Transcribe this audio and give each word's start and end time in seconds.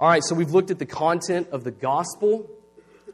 All 0.00 0.08
right, 0.08 0.24
so 0.24 0.34
we've 0.34 0.52
looked 0.52 0.70
at 0.70 0.78
the 0.78 0.86
content 0.86 1.48
of 1.52 1.62
the 1.62 1.70
gospel 1.70 2.48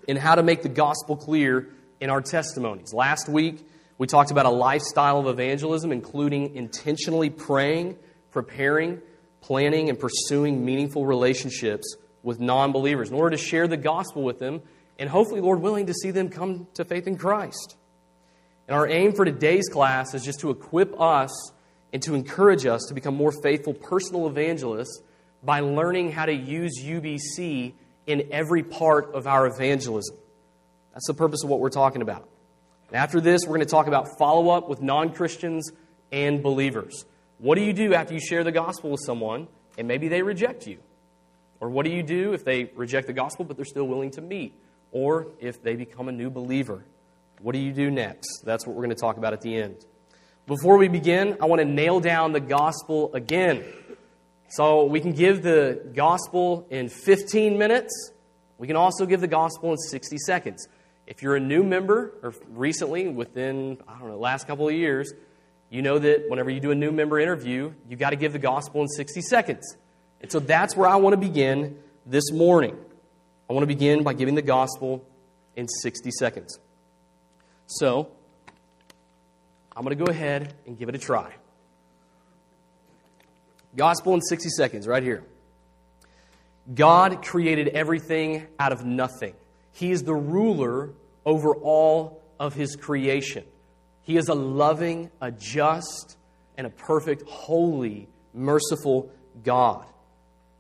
and 0.07 0.17
how 0.17 0.37
to 0.37 0.45
make 0.45 0.63
the 0.63 0.69
gospel 0.69 1.17
clear 1.17 1.69
in 1.99 2.11
our 2.11 2.21
testimonies. 2.21 2.95
Last 2.95 3.29
week, 3.29 3.67
we 3.99 4.07
talked 4.07 4.31
about 4.31 4.47
a 4.47 4.51
lifestyle 4.51 5.19
of 5.19 5.27
evangelism, 5.27 5.91
including 5.91 6.55
intentionally 6.55 7.29
praying, 7.29 7.99
preparing, 8.31 9.03
planning, 9.41 9.89
and 9.89 9.99
pursuing 9.99 10.65
meaningful 10.65 11.05
relationships 11.05 11.97
with 12.23 12.39
non 12.39 12.71
believers 12.71 13.11
in 13.11 13.17
order 13.17 13.37
to 13.37 13.43
share 13.43 13.67
the 13.67 13.77
gospel 13.77 14.23
with 14.23 14.39
them 14.39 14.63
and 14.97 15.11
hopefully, 15.11 15.41
Lord 15.41 15.63
willing, 15.63 15.87
to 15.87 15.95
see 15.95 16.13
them 16.13 16.29
come 16.29 16.69
to 16.75 16.85
faith 16.85 17.09
in 17.09 17.19
Christ. 17.19 17.75
And 18.69 18.77
our 18.77 18.89
aim 18.89 19.13
for 19.13 19.25
today's 19.25 19.69
class 19.69 20.15
is 20.15 20.23
just 20.23 20.39
to 20.41 20.51
equip 20.51 21.01
us 21.01 21.51
and 21.93 22.01
to 22.05 22.15
encourage 22.15 22.65
us 22.65 22.85
to 22.87 22.95
become 22.95 23.17
more 23.17 23.33
faithful 23.33 23.75
personal 23.75 24.29
evangelists 24.29 25.01
by 25.47 25.61
learning 25.61 26.13
how 26.13 26.27
to 26.27 26.35
use 26.35 26.83
UBC 26.83 27.73
in 28.07 28.29
every 28.31 28.63
part 28.63 29.15
of 29.15 29.27
our 29.27 29.47
evangelism. 29.47 30.17
That's 30.93 31.07
the 31.07 31.15
purpose 31.15 31.45
of 31.45 31.51
what 31.51 31.61
we're 31.61 31.71
talking 31.71 32.03
about. 32.03 32.29
And 32.89 32.97
after 32.97 33.21
this, 33.21 33.43
we're 33.45 33.57
going 33.57 33.61
to 33.61 33.67
talk 33.67 33.87
about 33.87 34.19
follow 34.19 34.51
up 34.51 34.69
with 34.69 34.83
non 34.83 35.13
Christians 35.13 35.71
and 36.13 36.43
believers. 36.43 37.05
What 37.39 37.57
do 37.57 37.63
you 37.63 37.73
do 37.73 37.95
after 37.95 38.15
you 38.15 38.21
share 38.21 38.45
the 38.45 38.53
gospel 38.53 38.91
with 38.91 39.01
someone 39.05 39.49
and 39.79 39.87
maybe 39.87 40.09
they 40.09 40.23
reject 40.23 40.67
you? 40.67 40.79
Or 41.61 41.71
what 41.71 41.85
do 41.85 41.93
you 41.93 42.03
do 42.03 42.33
if 42.33 42.45
they 42.45 42.65
reject 42.75 43.07
the 43.07 43.13
gospel 43.13 43.45
but 43.45 43.57
they're 43.57 43.65
still 43.65 43.87
willing 43.87 44.11
to 44.13 44.21
meet? 44.21 44.55
Or 44.93 45.29
if 45.41 45.63
they 45.63 45.77
become 45.77 46.09
a 46.09 46.13
new 46.13 46.31
believer? 46.31 46.85
What 47.41 47.53
do 47.53 47.59
you 47.59 47.73
do 47.73 47.91
next? 47.91 48.43
That's 48.45 48.67
what 48.67 48.75
we're 48.75 48.85
going 48.85 48.97
to 48.97 49.01
talk 49.01 49.17
about 49.17 49.33
at 49.33 49.43
the 49.43 49.55
end. 49.57 49.77
Before 50.47 50.79
we 50.79 50.89
begin, 50.89 51.37
I 51.41 51.47
want 51.47 51.61
to 51.61 51.65
nail 51.65 52.01
down 52.01 52.33
the 52.33 52.41
gospel 52.41 53.13
again. 53.15 53.65
So 54.49 54.85
we 54.85 55.01
can 55.01 55.13
give 55.13 55.43
the 55.43 55.81
gospel 55.95 56.67
in 56.71 56.89
15 56.89 57.59
minutes. 57.59 58.13
We 58.59 58.67
can 58.67 58.77
also 58.77 59.05
give 59.07 59.21
the 59.21 59.29
gospel 59.29 59.73
in 59.73 59.77
60 59.77 60.17
seconds. 60.19 60.69
If 61.07 61.23
you're 61.23 61.37
a 61.37 61.41
new 61.41 61.63
member, 61.63 62.15
or 62.23 62.35
recently, 62.49 63.09
within, 63.09 63.79
I 63.87 63.99
don't 63.99 64.09
know, 64.09 64.19
last 64.19 64.47
couple 64.47 64.69
of 64.69 64.75
years, 64.75 65.13
you 65.71 65.83
know 65.83 65.99
that 65.99 66.29
whenever 66.29 66.51
you 66.51 66.61
do 66.61 66.71
a 66.71 66.75
new 66.75 66.93
member 66.93 67.19
interview, 67.19 67.73
you've 67.89 67.99
got 67.99 68.11
to 68.11 68.17
give 68.17 68.33
the 68.33 68.39
gospel 68.39 68.83
in 68.83 68.89
60 68.89 69.21
seconds. 69.23 69.77
And 70.21 70.31
so 70.31 70.41
that's 70.41 70.77
where 70.77 70.89
I 70.89 70.97
want 70.97 71.13
to 71.13 71.19
begin 71.19 71.79
this 72.07 72.31
morning. 72.33 72.77
I 73.51 73.53
want 73.53 73.63
to 73.63 73.69
begin 73.69 74.03
by 74.03 74.15
giving 74.15 74.35
the 74.35 74.43
gospel 74.43 75.05
in 75.55 75.69
60 75.69 76.11
seconds. 76.13 76.59
So, 77.67 78.11
I'm 79.77 79.85
going 79.85 79.97
to 79.97 80.05
go 80.05 80.11
ahead 80.11 80.55
and 80.67 80.79
give 80.79 80.89
it 80.89 80.95
a 80.95 80.99
try. 80.99 81.35
Gospel 83.77 84.15
in 84.15 84.23
60 84.23 84.49
seconds, 84.51 84.87
right 84.87 85.03
here. 85.03 85.23
God 86.75 87.23
created 87.25 87.69
everything 87.69 88.47
out 88.59 88.73
of 88.73 88.85
nothing. 88.85 89.35
He 89.73 89.91
is 89.91 90.03
the 90.03 90.15
ruler 90.15 90.91
over 91.25 91.55
all 91.55 92.23
of 92.41 92.55
His 92.55 92.75
creation. 92.75 93.45
He 94.03 94.17
is 94.17 94.29
a 94.29 94.35
loving, 94.35 95.11
a 95.21 95.31
just, 95.31 96.17
and 96.57 96.67
a 96.67 96.71
perfect, 96.71 97.29
holy, 97.29 98.09
merciful 98.33 99.11
God. 99.45 99.85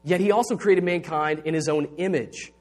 Yet 0.04 0.20
He 0.20 0.30
also 0.30 0.56
created 0.56 0.84
mankind 0.84 1.42
in 1.44 1.54
His 1.54 1.68
own 1.68 1.88
image. 1.96 2.52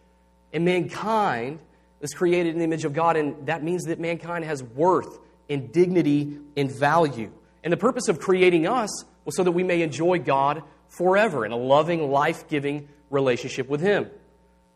And 0.53 0.63
mankind 0.63 1.59
is 2.01 2.13
created 2.13 2.53
in 2.53 2.59
the 2.59 2.63
image 2.63 2.85
of 2.85 2.93
God, 2.93 3.17
and 3.17 3.47
that 3.47 3.63
means 3.63 3.83
that 3.83 3.99
mankind 3.99 4.45
has 4.45 4.63
worth 4.63 5.19
and 5.49 5.71
dignity 5.71 6.37
and 6.55 6.71
value. 6.71 7.31
And 7.63 7.73
the 7.73 7.77
purpose 7.77 8.07
of 8.07 8.19
creating 8.19 8.67
us 8.67 9.05
was 9.25 9.35
so 9.35 9.43
that 9.43 9.51
we 9.51 9.63
may 9.63 9.81
enjoy 9.81 10.19
God 10.19 10.63
forever 10.87 11.45
in 11.45 11.51
a 11.51 11.57
loving, 11.57 12.09
life 12.09 12.47
giving 12.47 12.87
relationship 13.09 13.67
with 13.67 13.81
Him. 13.81 14.09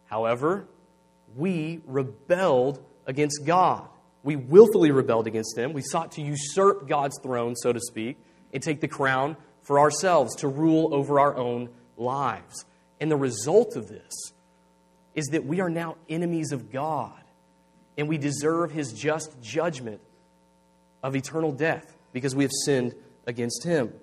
However, 0.05 0.67
we 1.35 1.81
rebelled 1.85 2.83
against 3.05 3.45
God. 3.45 3.87
We 4.23 4.35
willfully 4.35 4.91
rebelled 4.91 5.27
against 5.27 5.57
Him. 5.57 5.73
We 5.73 5.81
sought 5.81 6.13
to 6.13 6.21
usurp 6.21 6.87
God's 6.87 7.17
throne, 7.21 7.55
so 7.55 7.71
to 7.71 7.79
speak, 7.79 8.17
and 8.51 8.61
take 8.61 8.81
the 8.81 8.87
crown 8.87 9.37
for 9.61 9.79
ourselves 9.79 10.35
to 10.37 10.47
rule 10.47 10.93
over 10.93 11.19
our 11.19 11.35
own 11.35 11.69
lives. 11.95 12.65
And 12.99 13.09
the 13.11 13.17
result 13.17 13.75
of 13.75 13.87
this 13.87 14.33
is 15.15 15.27
that 15.27 15.45
we 15.45 15.61
are 15.61 15.69
now 15.69 15.95
enemies 16.09 16.51
of 16.51 16.71
God 16.71 17.13
and 17.97 18.07
we 18.07 18.17
deserve 18.17 18.71
His 18.71 18.93
just 18.93 19.41
judgment 19.41 20.01
of 21.03 21.15
eternal 21.15 21.51
death 21.51 21.95
because 22.13 22.35
we 22.35 22.43
have 22.43 22.51
sinned 22.65 22.95
against 23.27 23.63
Him. 23.63 23.93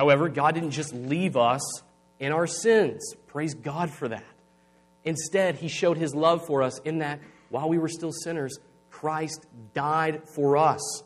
However, 0.00 0.30
God 0.30 0.54
didn't 0.54 0.70
just 0.70 0.94
leave 0.94 1.36
us 1.36 1.60
in 2.18 2.32
our 2.32 2.46
sins. 2.46 3.14
Praise 3.26 3.52
God 3.52 3.90
for 3.90 4.08
that. 4.08 4.24
Instead, 5.04 5.56
He 5.56 5.68
showed 5.68 5.98
His 5.98 6.14
love 6.14 6.46
for 6.46 6.62
us 6.62 6.78
in 6.86 7.00
that 7.00 7.20
while 7.50 7.68
we 7.68 7.76
were 7.76 7.86
still 7.86 8.10
sinners, 8.10 8.58
Christ 8.88 9.44
died 9.74 10.22
for 10.34 10.56
us. 10.56 11.02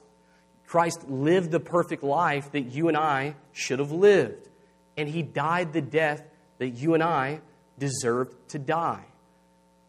Christ 0.69 1.11
lived 1.11 1.51
the 1.51 1.59
perfect 1.59 2.05
life 2.05 2.53
that 2.53 2.67
you 2.73 2.87
and 2.87 2.97
I 2.97 3.35
should 3.51 3.81
have 3.81 3.91
lived. 3.91 4.49
And 4.97 5.09
He 5.09 5.23
died 5.23 5.73
the 5.73 5.83
death 5.83 6.23
that 6.59 6.69
you 6.69 6.95
and 6.95 7.03
I 7.03 7.41
deserved 7.77 8.51
to 8.51 8.61
die. 8.61 9.07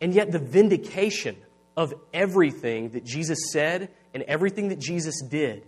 And 0.01 0.15
yet, 0.15 0.31
the 0.31 0.39
vindication 0.39 1.37
of 1.77 1.93
everything 2.11 2.89
that 2.89 3.05
Jesus 3.05 3.37
said 3.51 3.91
and 4.15 4.23
everything 4.23 4.69
that 4.69 4.79
Jesus 4.79 5.21
did 5.21 5.67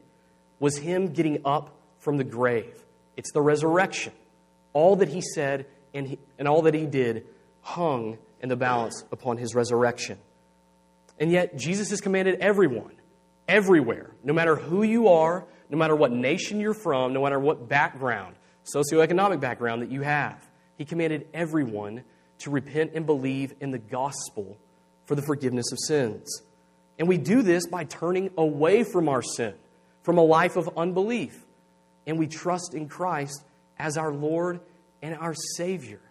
was 0.60 0.80
Him 0.80 1.10
getting 1.10 1.42
up 1.46 1.78
from 2.00 2.18
the 2.18 2.24
grave. 2.24 2.84
It's 3.18 3.32
the 3.34 3.42
resurrection. 3.42 4.14
All 4.72 4.96
that 4.98 5.10
He 5.10 5.22
said 5.22 5.66
and, 5.94 6.08
he, 6.08 6.20
and 6.40 6.48
all 6.48 6.62
that 6.62 6.74
He 6.74 6.86
did 6.86 7.26
hung 7.62 8.18
in 8.42 8.48
the 8.48 8.56
balance 8.56 9.04
upon 9.12 9.38
His 9.38 9.54
resurrection. 9.54 10.20
And 11.20 11.32
yet, 11.32 11.58
Jesus 11.58 11.90
has 11.90 12.00
commanded 12.00 12.40
everyone, 12.40 12.94
everywhere, 13.48 14.12
no 14.24 14.34
matter 14.34 14.56
who 14.56 14.84
you 14.84 15.08
are, 15.10 15.46
no 15.70 15.78
matter 15.78 15.96
what 15.96 16.12
nation 16.12 16.60
you're 16.60 16.76
from, 16.76 17.12
no 17.12 17.24
matter 17.24 17.40
what 17.40 17.68
background, 17.68 18.36
socioeconomic 18.64 19.40
background 19.40 19.82
that 19.82 19.92
you 19.92 20.02
have, 20.02 20.48
He 20.78 20.86
commanded 20.86 21.28
everyone 21.34 22.04
to 22.40 22.52
repent 22.52 22.92
and 22.94 23.06
believe 23.06 23.56
in 23.60 23.72
the 23.72 23.80
gospel 23.80 24.58
for 25.06 25.16
the 25.16 25.24
forgiveness 25.24 25.72
of 25.72 25.80
sins. 25.80 26.44
And 27.00 27.08
we 27.08 27.18
do 27.18 27.42
this 27.42 27.66
by 27.68 27.84
turning 27.84 28.30
away 28.38 28.84
from 28.84 29.10
our 29.10 29.22
sin, 29.22 29.56
from 30.04 30.18
a 30.18 30.24
life 30.24 30.56
of 30.56 30.70
unbelief, 30.78 31.46
and 32.08 32.18
we 32.18 32.26
trust 32.26 32.74
in 32.74 32.88
Christ 32.88 33.44
as 33.78 33.98
our 33.98 34.12
Lord 34.12 34.62
and 35.02 35.16
our 35.16 35.36
Savior. 35.56 36.02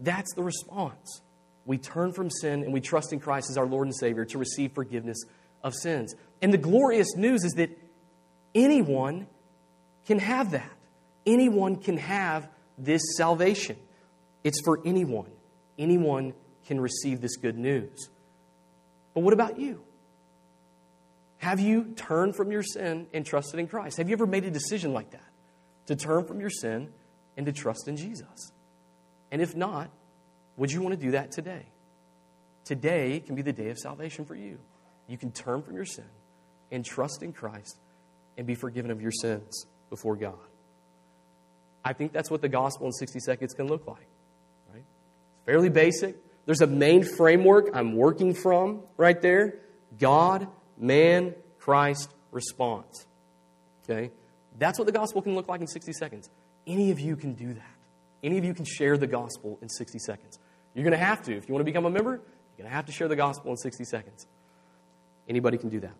That's 0.00 0.32
the 0.34 0.42
response. 0.42 1.20
We 1.66 1.78
turn 1.78 2.12
from 2.12 2.30
sin 2.30 2.62
and 2.62 2.72
we 2.72 2.80
trust 2.80 3.12
in 3.12 3.20
Christ 3.20 3.50
as 3.50 3.58
our 3.58 3.66
Lord 3.66 3.86
and 3.86 3.94
Savior 3.94 4.24
to 4.26 4.38
receive 4.38 4.72
forgiveness 4.72 5.18
of 5.62 5.74
sins. 5.74 6.14
And 6.40 6.52
the 6.52 6.58
glorious 6.58 7.14
news 7.16 7.44
is 7.44 7.52
that 7.54 7.70
anyone 8.54 9.26
can 10.06 10.18
have 10.18 10.52
that. 10.52 10.70
Anyone 11.26 11.76
can 11.76 11.96
have 11.96 12.48
this 12.78 13.02
salvation. 13.16 13.76
It's 14.44 14.60
for 14.64 14.80
anyone. 14.84 15.30
Anyone 15.78 16.34
can 16.66 16.80
receive 16.80 17.20
this 17.20 17.36
good 17.36 17.56
news. 17.56 18.08
But 19.14 19.20
what 19.20 19.32
about 19.32 19.58
you? 19.58 19.82
Have 21.38 21.60
you 21.60 21.92
turned 21.96 22.36
from 22.36 22.50
your 22.50 22.62
sin 22.62 23.06
and 23.12 23.24
trusted 23.24 23.60
in 23.60 23.66
Christ? 23.66 23.98
Have 23.98 24.08
you 24.08 24.14
ever 24.14 24.26
made 24.26 24.44
a 24.44 24.50
decision 24.50 24.92
like 24.92 25.10
that? 25.10 25.28
To 25.86 25.96
turn 25.96 26.24
from 26.24 26.40
your 26.40 26.50
sin 26.50 26.90
and 27.36 27.46
to 27.46 27.52
trust 27.52 27.88
in 27.88 27.96
Jesus? 27.96 28.52
And 29.30 29.42
if 29.42 29.54
not, 29.54 29.90
would 30.56 30.72
you 30.72 30.80
want 30.80 30.98
to 30.98 31.00
do 31.00 31.12
that 31.12 31.32
today? 31.32 31.66
Today 32.64 33.20
can 33.20 33.34
be 33.34 33.42
the 33.42 33.52
day 33.52 33.68
of 33.68 33.78
salvation 33.78 34.24
for 34.24 34.34
you. 34.34 34.58
You 35.06 35.18
can 35.18 35.32
turn 35.32 35.62
from 35.62 35.74
your 35.74 35.84
sin 35.84 36.04
and 36.70 36.84
trust 36.84 37.22
in 37.22 37.32
Christ 37.32 37.78
and 38.38 38.46
be 38.46 38.54
forgiven 38.54 38.90
of 38.90 39.02
your 39.02 39.12
sins 39.12 39.66
before 39.90 40.16
God. 40.16 40.38
I 41.84 41.92
think 41.92 42.12
that's 42.12 42.30
what 42.30 42.40
the 42.40 42.48
gospel 42.48 42.86
in 42.86 42.92
60 42.92 43.20
seconds 43.20 43.52
can 43.52 43.66
look 43.66 43.86
like. 43.86 44.08
Right? 44.72 44.84
It's 45.36 45.44
fairly 45.44 45.68
basic. 45.68 46.16
There's 46.46 46.62
a 46.62 46.66
main 46.66 47.04
framework 47.04 47.70
I'm 47.74 47.94
working 47.96 48.34
from 48.34 48.82
right 48.96 49.20
there 49.20 49.60
God, 49.98 50.48
man, 50.78 51.34
Christ, 51.58 52.10
response. 52.30 53.06
Okay? 53.84 54.10
That's 54.58 54.78
what 54.78 54.86
the 54.86 54.92
gospel 54.92 55.22
can 55.22 55.34
look 55.34 55.48
like 55.48 55.60
in 55.60 55.66
60 55.66 55.92
seconds. 55.92 56.30
Any 56.66 56.90
of 56.90 57.00
you 57.00 57.16
can 57.16 57.34
do 57.34 57.54
that. 57.54 57.74
Any 58.22 58.38
of 58.38 58.44
you 58.44 58.54
can 58.54 58.64
share 58.64 58.96
the 58.96 59.06
gospel 59.06 59.58
in 59.60 59.68
60 59.68 59.98
seconds. 59.98 60.38
You're 60.74 60.84
going 60.84 60.98
to 60.98 61.04
have 61.04 61.22
to. 61.24 61.36
If 61.36 61.48
you 61.48 61.54
want 61.54 61.60
to 61.60 61.70
become 61.70 61.84
a 61.84 61.90
member, 61.90 62.12
you're 62.12 62.58
going 62.58 62.70
to 62.70 62.74
have 62.74 62.86
to 62.86 62.92
share 62.92 63.08
the 63.08 63.16
gospel 63.16 63.50
in 63.50 63.56
60 63.56 63.84
seconds. 63.84 64.26
Anybody 65.28 65.58
can 65.58 65.68
do 65.68 65.80
that. 65.80 65.94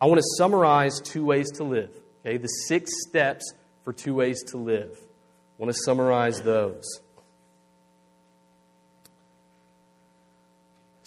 I 0.00 0.06
want 0.06 0.18
to 0.18 0.26
summarize 0.36 1.00
two 1.00 1.24
ways 1.24 1.50
to 1.52 1.64
live. 1.64 1.90
Okay? 2.24 2.36
The 2.36 2.48
six 2.48 2.90
steps 3.08 3.54
for 3.84 3.92
two 3.92 4.14
ways 4.14 4.42
to 4.48 4.56
live. 4.56 4.96
I 4.98 5.62
want 5.62 5.74
to 5.74 5.80
summarize 5.82 6.40
those. 6.42 6.84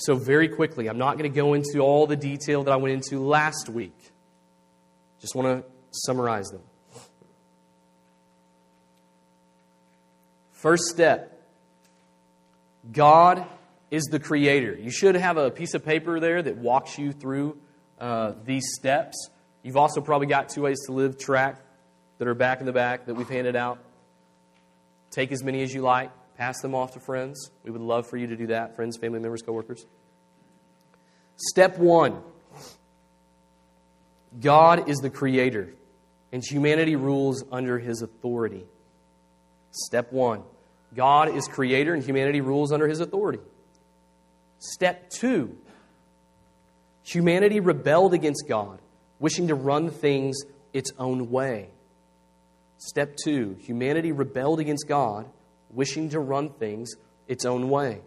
So, 0.05 0.15
very 0.15 0.49
quickly, 0.49 0.87
I'm 0.87 0.97
not 0.97 1.17
going 1.17 1.31
to 1.31 1.35
go 1.35 1.53
into 1.53 1.79
all 1.79 2.07
the 2.07 2.15
detail 2.15 2.63
that 2.63 2.71
I 2.71 2.75
went 2.75 2.93
into 2.93 3.19
last 3.19 3.69
week. 3.69 3.97
Just 5.21 5.35
want 5.35 5.47
to 5.47 5.69
summarize 5.91 6.49
them. 6.49 6.61
First 10.51 10.83
step 10.85 11.41
God 12.91 13.45
is 13.91 14.03
the 14.05 14.19
creator. 14.19 14.75
You 14.75 14.91
should 14.91 15.15
have 15.15 15.37
a 15.37 15.51
piece 15.51 15.73
of 15.73 15.85
paper 15.85 16.19
there 16.19 16.41
that 16.41 16.57
walks 16.57 16.97
you 16.97 17.13
through 17.13 17.57
uh, 17.99 18.33
these 18.43 18.73
steps. 18.75 19.29
You've 19.61 19.77
also 19.77 20.01
probably 20.01 20.27
got 20.27 20.49
two 20.49 20.63
ways 20.63 20.79
to 20.87 20.91
live 20.91 21.17
track 21.17 21.61
that 22.17 22.27
are 22.27 22.33
back 22.33 22.59
in 22.59 22.65
the 22.65 22.73
back 22.73 23.05
that 23.05 23.13
we've 23.13 23.29
handed 23.29 23.55
out. 23.55 23.79
Take 25.11 25.31
as 25.31 25.43
many 25.43 25.61
as 25.61 25.73
you 25.73 25.81
like, 25.81 26.11
pass 26.37 26.59
them 26.61 26.75
off 26.75 26.93
to 26.93 26.99
friends. 26.99 27.51
We 27.63 27.71
would 27.71 27.81
love 27.81 28.07
for 28.07 28.17
you 28.17 28.27
to 28.27 28.35
do 28.35 28.47
that, 28.47 28.75
friends, 28.75 28.97
family 28.97 29.19
members, 29.19 29.41
coworkers. 29.41 29.85
Step 31.35 31.77
one 31.77 32.21
God 34.39 34.89
is 34.89 34.97
the 34.97 35.09
creator, 35.09 35.73
and 36.31 36.43
humanity 36.43 36.95
rules 36.95 37.43
under 37.51 37.77
his 37.77 38.01
authority. 38.01 38.65
Step 39.71 40.11
one 40.11 40.43
God 40.95 41.35
is 41.35 41.47
creator, 41.47 41.93
and 41.93 42.03
humanity 42.03 42.41
rules 42.41 42.71
under 42.71 42.87
his 42.87 42.99
authority. 42.99 43.39
Step 44.59 45.09
two 45.09 45.57
humanity 47.03 47.59
rebelled 47.59 48.13
against 48.13 48.45
God, 48.47 48.79
wishing 49.19 49.47
to 49.47 49.55
run 49.55 49.89
things 49.89 50.41
its 50.71 50.91
own 50.97 51.29
way. 51.29 51.69
Step 52.77 53.15
two 53.15 53.55
humanity 53.61 54.11
rebelled 54.11 54.59
against 54.59 54.87
God, 54.87 55.29
wishing 55.73 56.09
to 56.09 56.19
run 56.19 56.49
things 56.49 56.93
its 57.27 57.45
own 57.45 57.69
way. 57.69 58.01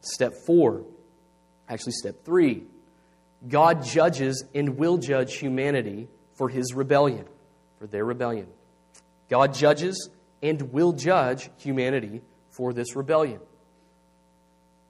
Step 0.00 0.34
four, 0.46 0.84
actually, 1.68 1.92
step 1.92 2.24
three, 2.24 2.64
God 3.48 3.84
judges 3.84 4.44
and 4.54 4.76
will 4.76 4.98
judge 4.98 5.36
humanity 5.36 6.08
for 6.34 6.48
his 6.48 6.74
rebellion, 6.74 7.26
for 7.78 7.86
their 7.86 8.04
rebellion. 8.04 8.48
God 9.28 9.54
judges 9.54 10.10
and 10.42 10.72
will 10.72 10.92
judge 10.92 11.50
humanity 11.58 12.22
for 12.50 12.72
this 12.72 12.94
rebellion. 12.94 13.40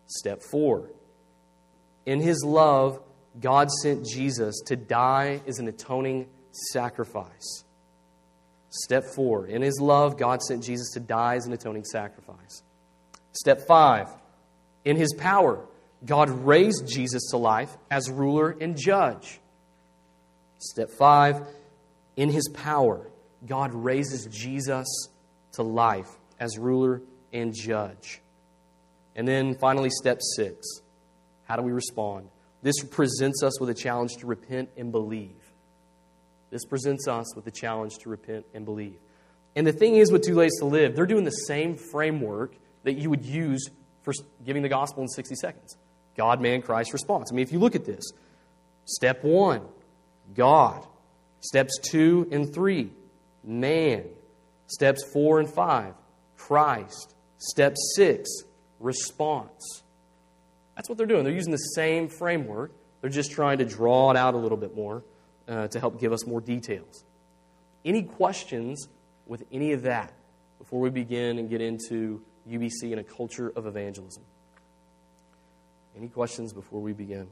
Step 0.07 0.43
four, 0.43 0.91
in 2.07 2.21
his 2.21 2.45
love, 2.45 3.01
God 3.41 3.71
sent 3.71 4.07
Jesus 4.07 4.61
to 4.67 4.77
die 4.77 5.41
as 5.47 5.59
an 5.59 5.69
atoning 5.69 6.27
sacrifice. 6.51 7.65
Step 8.77 9.05
four, 9.15 9.47
in 9.47 9.63
his 9.63 9.79
love, 9.81 10.19
God 10.19 10.43
sent 10.43 10.65
Jesus 10.65 10.91
to 10.95 11.01
die 11.01 11.37
as 11.37 11.47
an 11.47 11.53
atoning 11.53 11.85
sacrifice. 11.85 12.65
Step 13.31 13.69
five, 13.69 14.09
in 14.85 14.97
his 14.97 15.15
power, 15.15 15.65
God 16.05 16.29
raised 16.29 16.89
Jesus 16.89 17.31
to 17.31 17.37
life 17.37 17.77
as 17.89 18.11
ruler 18.11 18.57
and 18.61 18.77
judge. 18.77 19.39
Step 20.59 20.91
five, 20.91 21.47
in 22.17 22.31
his 22.31 22.49
power, 22.49 23.07
God 23.47 23.73
raises 23.73 24.27
Jesus 24.27 25.09
to 25.53 25.63
life 25.63 26.11
as 26.41 26.59
ruler 26.59 27.01
and 27.33 27.55
judge. 27.55 28.21
And 29.15 29.29
then 29.29 29.55
finally, 29.55 29.91
step 29.91 30.19
six 30.37 30.67
how 31.45 31.57
do 31.57 31.63
we 31.63 31.73
respond? 31.73 32.29
This 32.63 32.83
presents 32.83 33.43
us 33.43 33.61
with 33.61 33.69
a 33.69 33.75
challenge 33.75 34.17
to 34.17 34.27
repent 34.27 34.71
and 34.77 34.91
believe. 34.91 35.44
This 36.55 36.65
presents 36.65 37.09
us 37.09 37.35
with 37.35 37.45
the 37.45 37.51
challenge 37.51 37.99
to 38.03 38.09
repent 38.09 38.47
and 38.55 38.65
believe. 38.65 39.01
And 39.57 39.67
the 39.67 39.73
thing 39.73 39.97
is 39.97 40.13
with 40.13 40.23
Two 40.23 40.37
Ways 40.37 40.53
to 40.61 40.67
Live, 40.67 40.95
they're 40.95 41.05
doing 41.05 41.25
the 41.25 41.33
same 41.33 41.75
framework 41.75 42.55
that 42.85 42.93
you 42.93 43.11
would 43.11 43.25
use 43.25 43.69
for 44.03 44.13
giving 44.47 44.63
the 44.63 44.69
gospel 44.69 45.03
in 45.03 45.09
60 45.09 45.35
seconds 45.35 45.77
God, 46.17 46.41
man, 46.41 46.63
Christ 46.63 46.93
response. 46.93 47.33
I 47.33 47.35
mean, 47.35 47.43
if 47.43 47.51
you 47.51 47.59
look 47.59 47.75
at 47.75 47.85
this, 47.85 48.05
step 48.85 49.25
one, 49.25 49.63
God. 50.33 50.87
Steps 51.41 51.77
two 51.83 52.29
and 52.31 52.55
three, 52.55 52.93
man. 53.43 54.05
Steps 54.69 55.03
four 55.13 55.41
and 55.41 55.53
five, 55.53 55.95
Christ. 56.37 57.17
Step 57.39 57.75
six, 57.97 58.31
response. 58.79 59.83
That's 60.77 60.89
what 60.89 60.99
they're 60.99 61.09
doing. 61.09 61.25
They're 61.25 61.33
using 61.33 61.51
the 61.51 61.57
same 61.57 62.07
framework. 62.07 62.71
They're 63.01 63.11
just 63.11 63.33
trying 63.33 63.59
to 63.59 63.65
draw 63.65 64.13
it 64.13 64.17
out 64.17 64.35
a 64.35 64.39
little 64.39 64.57
bit 64.57 64.77
more 64.77 65.03
uh, 65.49 65.69
to 65.69 65.81
help 65.81 66.01
give 66.01 66.13
us 66.13 66.27
more 66.27 66.41
details. 66.41 67.05
Any 67.85 68.03
questions 68.03 68.89
with 69.27 69.45
any 69.53 69.73
of 69.73 69.83
that 69.83 70.13
before 70.59 70.81
we 70.81 70.91
begin 70.91 71.39
and 71.39 71.49
get 71.49 71.61
into 71.61 72.23
UBC 72.49 72.85
and 72.85 73.01
a 73.01 73.05
culture 73.05 73.53
of 73.55 73.67
evangelism? 73.67 74.23
Any 75.97 76.09
questions 76.09 76.53
before 76.53 76.81
we 76.81 76.93
begin? 76.93 77.29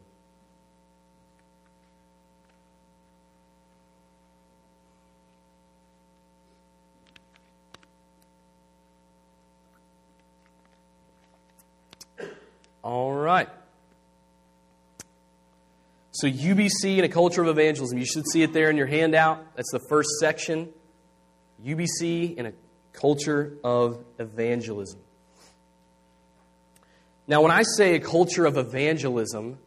All 12.82 13.12
right. 13.12 13.48
So, 16.22 16.28
UBC 16.28 16.98
and 16.98 17.04
a 17.04 17.08
culture 17.08 17.42
of 17.42 17.48
evangelism. 17.48 17.98
You 17.98 18.04
should 18.04 18.28
see 18.30 18.44
it 18.44 18.52
there 18.52 18.70
in 18.70 18.76
your 18.76 18.86
handout. 18.86 19.44
That's 19.56 19.72
the 19.72 19.80
first 19.88 20.08
section. 20.20 20.68
UBC 21.66 22.38
and 22.38 22.46
a 22.46 22.52
culture 22.92 23.58
of 23.64 24.04
evangelism. 24.20 25.00
Now, 27.26 27.42
when 27.42 27.50
I 27.50 27.64
say 27.76 27.96
a 27.96 27.98
culture 27.98 28.46
of 28.46 28.56
evangelism, 28.56 29.58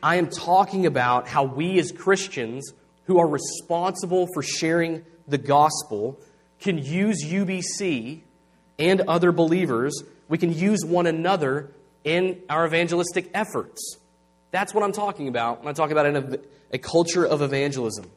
I 0.00 0.14
am 0.14 0.28
talking 0.28 0.86
about 0.86 1.26
how 1.26 1.42
we 1.42 1.76
as 1.80 1.90
Christians 1.90 2.72
who 3.06 3.18
are 3.18 3.26
responsible 3.26 4.28
for 4.32 4.44
sharing 4.44 5.04
the 5.26 5.38
gospel 5.38 6.20
can 6.60 6.78
use 6.78 7.24
UBC 7.24 8.20
and 8.78 9.00
other 9.08 9.32
believers. 9.32 10.04
We 10.28 10.38
can 10.38 10.54
use 10.54 10.84
one 10.84 11.08
another 11.08 11.72
in 12.04 12.42
our 12.48 12.64
evangelistic 12.64 13.28
efforts. 13.34 13.98
That's 14.50 14.72
what 14.72 14.84
I'm 14.84 14.92
talking 14.92 15.28
about 15.28 15.60
when 15.60 15.68
I 15.68 15.72
talk 15.72 15.90
about 15.90 16.06
a, 16.06 16.40
a 16.72 16.78
culture 16.78 17.26
of 17.26 17.42
evangelism. 17.42 18.10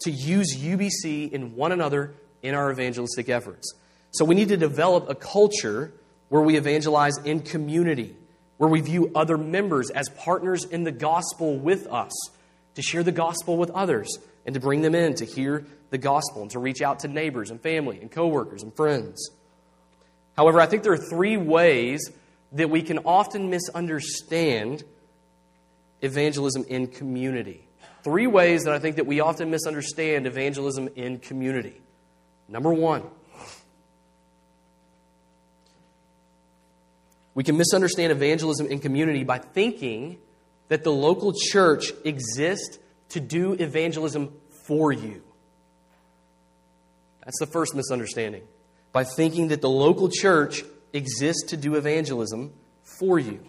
To 0.00 0.10
use 0.10 0.56
UBC 0.56 1.32
in 1.32 1.54
one 1.56 1.72
another 1.72 2.14
in 2.42 2.54
our 2.54 2.70
evangelistic 2.70 3.28
efforts. 3.28 3.72
So 4.12 4.24
we 4.24 4.34
need 4.34 4.48
to 4.48 4.56
develop 4.56 5.08
a 5.08 5.14
culture 5.14 5.92
where 6.28 6.42
we 6.42 6.56
evangelize 6.56 7.16
in 7.24 7.40
community, 7.40 8.16
where 8.56 8.68
we 8.68 8.80
view 8.80 9.10
other 9.14 9.38
members 9.38 9.90
as 9.90 10.08
partners 10.10 10.64
in 10.64 10.84
the 10.84 10.92
gospel 10.92 11.56
with 11.58 11.86
us, 11.86 12.12
to 12.74 12.82
share 12.82 13.02
the 13.02 13.12
gospel 13.12 13.56
with 13.56 13.70
others, 13.70 14.18
and 14.44 14.54
to 14.54 14.60
bring 14.60 14.82
them 14.82 14.94
in 14.94 15.14
to 15.14 15.24
hear 15.24 15.66
the 15.90 15.98
gospel, 15.98 16.42
and 16.42 16.50
to 16.50 16.58
reach 16.58 16.82
out 16.82 17.00
to 17.00 17.08
neighbors 17.08 17.50
and 17.50 17.60
family 17.60 17.98
and 18.00 18.10
coworkers 18.10 18.62
and 18.62 18.74
friends. 18.74 19.30
However, 20.36 20.60
I 20.60 20.66
think 20.66 20.82
there 20.82 20.92
are 20.92 21.08
three 21.10 21.36
ways 21.36 22.10
that 22.52 22.70
we 22.70 22.82
can 22.82 22.98
often 22.98 23.50
misunderstand 23.50 24.84
evangelism 26.02 26.64
in 26.68 26.86
community. 26.86 27.66
Three 28.02 28.26
ways 28.26 28.64
that 28.64 28.74
I 28.74 28.78
think 28.78 28.96
that 28.96 29.06
we 29.06 29.20
often 29.20 29.50
misunderstand 29.50 30.26
evangelism 30.26 30.88
in 30.94 31.18
community. 31.18 31.80
Number 32.48 32.72
one, 32.72 33.02
we 37.34 37.42
can 37.42 37.56
misunderstand 37.56 38.12
evangelism 38.12 38.66
in 38.68 38.78
community 38.78 39.24
by 39.24 39.38
thinking 39.38 40.18
that 40.68 40.84
the 40.84 40.92
local 40.92 41.32
church 41.32 41.92
exists 42.04 42.78
to 43.10 43.20
do 43.20 43.52
evangelism 43.54 44.32
for 44.66 44.92
you. 44.92 45.22
That's 47.24 47.38
the 47.40 47.46
first 47.46 47.74
misunderstanding. 47.74 48.42
By 48.92 49.04
thinking 49.04 49.48
that 49.48 49.60
the 49.60 49.68
local 49.68 50.08
church 50.08 50.62
exists 50.92 51.50
to 51.50 51.56
do 51.56 51.74
evangelism 51.74 52.52
for 52.82 53.18
you. 53.18 53.40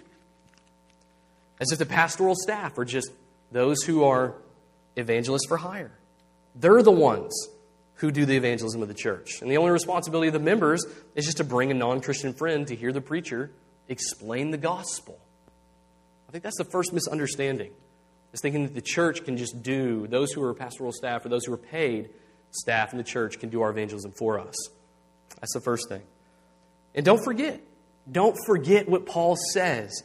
As 1.59 1.71
if 1.71 1.79
the 1.79 1.85
pastoral 1.85 2.35
staff 2.35 2.77
are 2.77 2.85
just 2.85 3.09
those 3.51 3.83
who 3.83 4.03
are 4.03 4.35
evangelists 4.95 5.47
for 5.47 5.57
hire. 5.57 5.97
They're 6.55 6.83
the 6.83 6.91
ones 6.91 7.33
who 7.95 8.11
do 8.11 8.25
the 8.25 8.35
evangelism 8.35 8.81
of 8.81 8.87
the 8.87 8.93
church. 8.93 9.41
And 9.41 9.49
the 9.49 9.57
only 9.57 9.71
responsibility 9.71 10.27
of 10.27 10.33
the 10.33 10.39
members 10.39 10.85
is 11.15 11.25
just 11.25 11.37
to 11.37 11.43
bring 11.43 11.71
a 11.71 11.73
non 11.73 12.01
Christian 12.01 12.33
friend 12.33 12.67
to 12.67 12.75
hear 12.75 12.91
the 12.91 13.01
preacher 13.01 13.51
explain 13.87 14.51
the 14.51 14.57
gospel. 14.57 15.19
I 16.27 16.31
think 16.31 16.43
that's 16.43 16.57
the 16.57 16.65
first 16.65 16.91
misunderstanding, 16.93 17.71
is 18.33 18.41
thinking 18.41 18.63
that 18.63 18.75
the 18.75 18.81
church 18.81 19.23
can 19.23 19.37
just 19.37 19.63
do, 19.63 20.07
those 20.07 20.31
who 20.33 20.43
are 20.43 20.53
pastoral 20.53 20.91
staff 20.91 21.25
or 21.25 21.29
those 21.29 21.45
who 21.45 21.53
are 21.53 21.57
paid 21.57 22.09
staff 22.51 22.91
in 22.91 22.97
the 22.97 23.03
church 23.03 23.39
can 23.39 23.49
do 23.49 23.61
our 23.61 23.69
evangelism 23.69 24.11
for 24.11 24.39
us. 24.39 24.55
That's 25.39 25.53
the 25.53 25.61
first 25.61 25.87
thing. 25.89 26.01
And 26.95 27.05
don't 27.05 27.23
forget, 27.23 27.61
don't 28.11 28.37
forget 28.45 28.89
what 28.89 29.05
Paul 29.05 29.37
says 29.53 30.03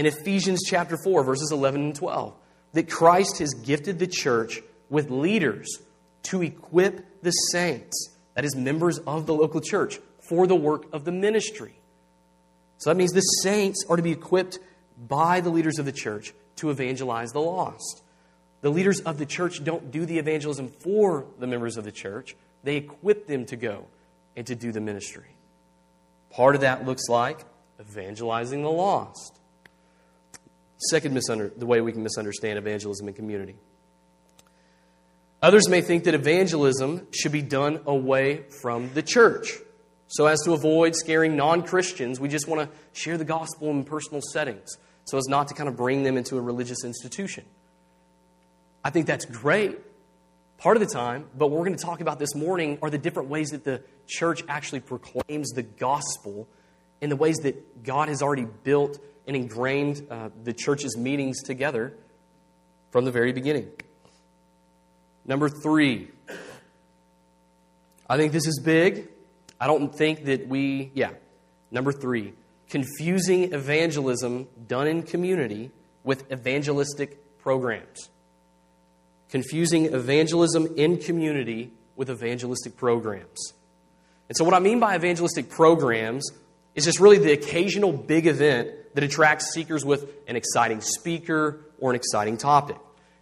in 0.00 0.06
Ephesians 0.06 0.62
chapter 0.66 0.96
4, 0.96 1.22
verses 1.24 1.52
11 1.52 1.82
and 1.82 1.94
12, 1.94 2.34
that 2.72 2.88
Christ 2.88 3.38
has 3.40 3.52
gifted 3.52 3.98
the 3.98 4.06
church 4.06 4.62
with 4.88 5.10
leaders 5.10 5.78
to 6.22 6.40
equip 6.40 7.22
the 7.22 7.32
saints, 7.32 8.08
that 8.34 8.46
is, 8.46 8.56
members 8.56 8.98
of 9.00 9.26
the 9.26 9.34
local 9.34 9.60
church, 9.60 10.00
for 10.26 10.46
the 10.46 10.56
work 10.56 10.86
of 10.94 11.04
the 11.04 11.12
ministry. 11.12 11.74
So 12.78 12.88
that 12.88 12.96
means 12.96 13.12
the 13.12 13.20
saints 13.20 13.84
are 13.90 13.96
to 13.96 14.02
be 14.02 14.12
equipped 14.12 14.58
by 15.06 15.42
the 15.42 15.50
leaders 15.50 15.78
of 15.78 15.84
the 15.84 15.92
church 15.92 16.32
to 16.56 16.70
evangelize 16.70 17.32
the 17.32 17.42
lost. 17.42 18.02
The 18.62 18.70
leaders 18.70 19.00
of 19.00 19.18
the 19.18 19.26
church 19.26 19.62
don't 19.62 19.90
do 19.90 20.06
the 20.06 20.18
evangelism 20.18 20.68
for 20.68 21.26
the 21.38 21.46
members 21.46 21.76
of 21.76 21.84
the 21.84 21.92
church, 21.92 22.36
they 22.64 22.76
equip 22.76 23.26
them 23.26 23.44
to 23.46 23.56
go 23.56 23.84
and 24.34 24.46
to 24.46 24.54
do 24.54 24.72
the 24.72 24.80
ministry. 24.80 25.36
Part 26.30 26.54
of 26.54 26.62
that 26.62 26.86
looks 26.86 27.06
like 27.10 27.44
evangelizing 27.78 28.62
the 28.62 28.70
lost. 28.70 29.39
Second, 30.88 31.16
misunder- 31.16 31.56
the 31.56 31.66
way 31.66 31.80
we 31.80 31.92
can 31.92 32.02
misunderstand 32.02 32.58
evangelism 32.58 33.06
in 33.08 33.14
community. 33.14 33.56
Others 35.42 35.68
may 35.68 35.80
think 35.80 36.04
that 36.04 36.14
evangelism 36.14 37.06
should 37.12 37.32
be 37.32 37.42
done 37.42 37.80
away 37.86 38.44
from 38.62 38.92
the 38.94 39.02
church. 39.02 39.58
So, 40.08 40.26
as 40.26 40.40
to 40.44 40.52
avoid 40.52 40.96
scaring 40.96 41.36
non 41.36 41.62
Christians, 41.62 42.18
we 42.18 42.28
just 42.28 42.48
want 42.48 42.68
to 42.68 42.76
share 42.92 43.16
the 43.16 43.24
gospel 43.24 43.70
in 43.70 43.84
personal 43.84 44.20
settings 44.32 44.68
so 45.04 45.18
as 45.18 45.26
not 45.28 45.48
to 45.48 45.54
kind 45.54 45.68
of 45.68 45.76
bring 45.76 46.02
them 46.02 46.16
into 46.16 46.36
a 46.36 46.40
religious 46.40 46.84
institution. 46.84 47.44
I 48.84 48.90
think 48.90 49.06
that's 49.06 49.24
great 49.24 49.78
part 50.58 50.76
of 50.76 50.80
the 50.80 50.92
time, 50.92 51.26
but 51.36 51.48
what 51.48 51.58
we're 51.58 51.66
going 51.66 51.76
to 51.76 51.84
talk 51.84 52.00
about 52.00 52.18
this 52.18 52.34
morning 52.34 52.78
are 52.82 52.90
the 52.90 52.98
different 52.98 53.28
ways 53.28 53.50
that 53.50 53.64
the 53.64 53.82
church 54.06 54.42
actually 54.48 54.80
proclaims 54.80 55.50
the 55.50 55.62
gospel 55.62 56.48
in 57.00 57.08
the 57.08 57.16
ways 57.16 57.36
that 57.38 57.82
God 57.82 58.08
has 58.08 58.20
already 58.20 58.46
built 58.62 58.98
and 59.30 59.36
ingrained 59.36 60.04
uh, 60.10 60.28
the 60.42 60.52
church's 60.52 60.96
meetings 60.96 61.40
together 61.44 61.94
from 62.90 63.04
the 63.04 63.12
very 63.12 63.32
beginning. 63.32 63.70
Number 65.24 65.48
three, 65.48 66.08
I 68.08 68.16
think 68.16 68.32
this 68.32 68.48
is 68.48 68.60
big. 68.64 69.06
I 69.60 69.68
don't 69.68 69.94
think 69.94 70.24
that 70.24 70.48
we, 70.48 70.90
yeah. 70.94 71.10
Number 71.70 71.92
three, 71.92 72.32
confusing 72.68 73.52
evangelism 73.52 74.48
done 74.66 74.88
in 74.88 75.04
community 75.04 75.70
with 76.02 76.32
evangelistic 76.32 77.38
programs. 77.38 78.08
Confusing 79.28 79.94
evangelism 79.94 80.74
in 80.76 80.96
community 80.98 81.70
with 81.94 82.10
evangelistic 82.10 82.76
programs. 82.76 83.52
And 84.28 84.36
so, 84.36 84.42
what 84.42 84.54
I 84.54 84.58
mean 84.58 84.80
by 84.80 84.96
evangelistic 84.96 85.50
programs 85.50 86.28
is 86.74 86.84
just 86.84 87.00
really 87.00 87.18
the 87.18 87.32
occasional 87.32 87.92
big 87.92 88.26
event 88.26 88.70
that 88.94 89.04
attracts 89.04 89.52
seekers 89.52 89.84
with 89.84 90.10
an 90.26 90.36
exciting 90.36 90.80
speaker 90.80 91.60
or 91.78 91.90
an 91.90 91.96
exciting 91.96 92.36
topic. 92.36 92.76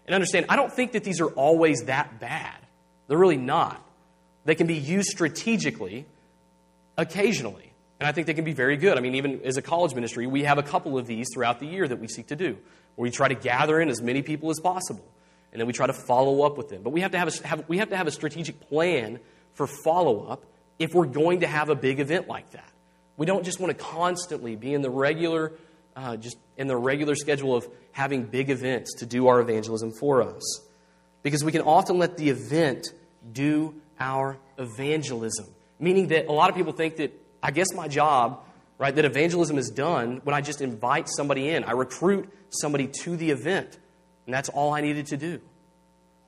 And 0.06 0.14
understand, 0.14 0.46
I 0.48 0.56
don't 0.56 0.72
think 0.72 0.92
that 0.92 1.04
these 1.04 1.20
are 1.20 1.28
always 1.28 1.84
that 1.84 2.20
bad. 2.20 2.56
They're 3.06 3.18
really 3.18 3.36
not. 3.36 3.84
They 4.44 4.54
can 4.54 4.66
be 4.66 4.76
used 4.76 5.08
strategically 5.08 6.06
occasionally. 6.96 7.72
And 8.00 8.06
I 8.06 8.12
think 8.12 8.26
they 8.26 8.34
can 8.34 8.44
be 8.44 8.52
very 8.52 8.76
good. 8.76 8.96
I 8.96 9.00
mean, 9.00 9.16
even 9.16 9.40
as 9.44 9.56
a 9.56 9.62
college 9.62 9.94
ministry, 9.94 10.26
we 10.26 10.44
have 10.44 10.58
a 10.58 10.62
couple 10.62 10.96
of 10.96 11.06
these 11.06 11.28
throughout 11.32 11.58
the 11.60 11.66
year 11.66 11.86
that 11.86 11.98
we 11.98 12.06
seek 12.06 12.28
to 12.28 12.36
do, 12.36 12.56
where 12.94 13.02
we 13.02 13.10
try 13.10 13.28
to 13.28 13.34
gather 13.34 13.80
in 13.80 13.88
as 13.88 14.00
many 14.00 14.22
people 14.22 14.50
as 14.50 14.60
possible. 14.60 15.04
And 15.52 15.60
then 15.60 15.66
we 15.66 15.72
try 15.72 15.86
to 15.86 15.92
follow 15.92 16.42
up 16.42 16.56
with 16.56 16.68
them. 16.68 16.82
But 16.82 16.90
we 16.90 17.00
have 17.00 17.10
to 17.10 17.18
have 17.18 17.28
a, 17.28 17.46
have, 17.46 17.68
we 17.68 17.78
have, 17.78 17.90
to 17.90 17.96
have 17.96 18.06
a 18.06 18.10
strategic 18.10 18.60
plan 18.60 19.18
for 19.54 19.66
follow 19.66 20.26
up 20.26 20.44
if 20.78 20.94
we're 20.94 21.06
going 21.06 21.40
to 21.40 21.46
have 21.46 21.70
a 21.70 21.74
big 21.74 22.00
event 22.00 22.28
like 22.28 22.50
that. 22.52 22.70
We 23.18 23.26
don't 23.26 23.44
just 23.44 23.60
want 23.60 23.76
to 23.76 23.84
constantly 23.84 24.56
be 24.56 24.72
in 24.72 24.80
the 24.80 24.90
regular, 24.90 25.52
uh, 25.96 26.16
just 26.16 26.38
in 26.56 26.68
the 26.68 26.76
regular 26.76 27.16
schedule 27.16 27.54
of 27.54 27.68
having 27.92 28.22
big 28.22 28.48
events 28.48 28.94
to 29.00 29.06
do 29.06 29.26
our 29.26 29.40
evangelism 29.40 29.90
for 29.90 30.22
us. 30.22 30.60
Because 31.22 31.42
we 31.44 31.50
can 31.50 31.62
often 31.62 31.98
let 31.98 32.16
the 32.16 32.30
event 32.30 32.86
do 33.30 33.74
our 33.98 34.38
evangelism. 34.56 35.46
Meaning 35.80 36.08
that 36.08 36.28
a 36.28 36.32
lot 36.32 36.48
of 36.48 36.54
people 36.56 36.72
think 36.72 36.96
that, 36.96 37.12
I 37.42 37.50
guess 37.50 37.74
my 37.74 37.88
job, 37.88 38.44
right, 38.78 38.94
that 38.94 39.04
evangelism 39.04 39.58
is 39.58 39.68
done 39.68 40.20
when 40.22 40.34
I 40.34 40.40
just 40.40 40.60
invite 40.60 41.08
somebody 41.08 41.48
in. 41.48 41.64
I 41.64 41.72
recruit 41.72 42.32
somebody 42.50 42.86
to 43.02 43.16
the 43.16 43.32
event, 43.32 43.78
and 44.26 44.34
that's 44.34 44.48
all 44.48 44.72
I 44.72 44.80
needed 44.80 45.06
to 45.06 45.16
do. 45.16 45.40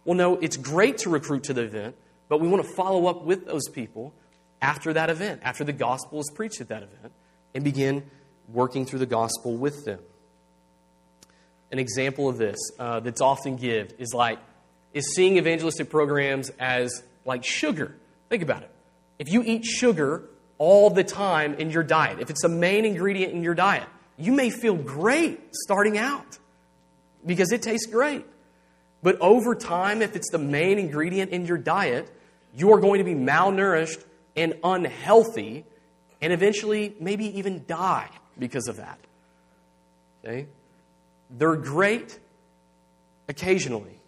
Well, 0.04 0.16
no, 0.16 0.38
it's 0.38 0.56
great 0.56 0.98
to 0.98 1.10
recruit 1.10 1.44
to 1.44 1.54
the 1.54 1.62
event, 1.62 1.94
but 2.28 2.40
we 2.40 2.48
want 2.48 2.64
to 2.64 2.68
follow 2.68 3.06
up 3.06 3.22
with 3.22 3.46
those 3.46 3.68
people 3.68 4.12
after 4.60 4.92
that 4.92 5.10
event, 5.10 5.40
after 5.44 5.64
the 5.64 5.72
gospel 5.72 6.20
is 6.20 6.30
preached 6.34 6.60
at 6.60 6.68
that 6.68 6.82
event, 6.82 7.12
and 7.54 7.64
begin 7.64 8.04
working 8.48 8.84
through 8.84 8.98
the 8.98 9.06
gospel 9.06 9.56
with 9.56 9.84
them. 9.84 10.00
An 11.72 11.78
example 11.78 12.28
of 12.28 12.36
this 12.36 12.58
uh, 12.78 13.00
that's 13.00 13.20
often 13.20 13.56
given 13.56 13.94
is 13.98 14.12
like 14.12 14.38
is 14.92 15.14
seeing 15.14 15.36
evangelistic 15.36 15.88
programs 15.88 16.50
as 16.58 17.02
like 17.24 17.44
sugar. 17.44 17.94
Think 18.28 18.42
about 18.42 18.62
it. 18.62 18.70
If 19.18 19.32
you 19.32 19.42
eat 19.44 19.64
sugar 19.64 20.24
all 20.58 20.90
the 20.90 21.04
time 21.04 21.54
in 21.54 21.70
your 21.70 21.82
diet, 21.82 22.20
if 22.20 22.30
it's 22.30 22.44
a 22.44 22.48
main 22.48 22.84
ingredient 22.84 23.32
in 23.32 23.42
your 23.42 23.54
diet, 23.54 23.86
you 24.16 24.32
may 24.32 24.50
feel 24.50 24.74
great 24.74 25.54
starting 25.54 25.96
out 25.96 26.38
because 27.24 27.52
it 27.52 27.62
tastes 27.62 27.86
great. 27.86 28.26
But 29.02 29.18
over 29.20 29.54
time, 29.54 30.02
if 30.02 30.16
it's 30.16 30.30
the 30.30 30.38
main 30.38 30.78
ingredient 30.78 31.30
in 31.30 31.46
your 31.46 31.56
diet, 31.56 32.10
you 32.54 32.72
are 32.72 32.80
going 32.80 32.98
to 32.98 33.04
be 33.04 33.14
malnourished 33.14 34.02
and 34.36 34.54
unhealthy 34.62 35.64
and 36.20 36.32
eventually 36.32 36.94
maybe 37.00 37.38
even 37.38 37.64
die 37.66 38.08
because 38.38 38.68
of 38.68 38.76
that. 38.76 38.98
Okay? 40.24 40.46
They're 41.30 41.56
great 41.56 42.18
occasionally. 43.28 43.98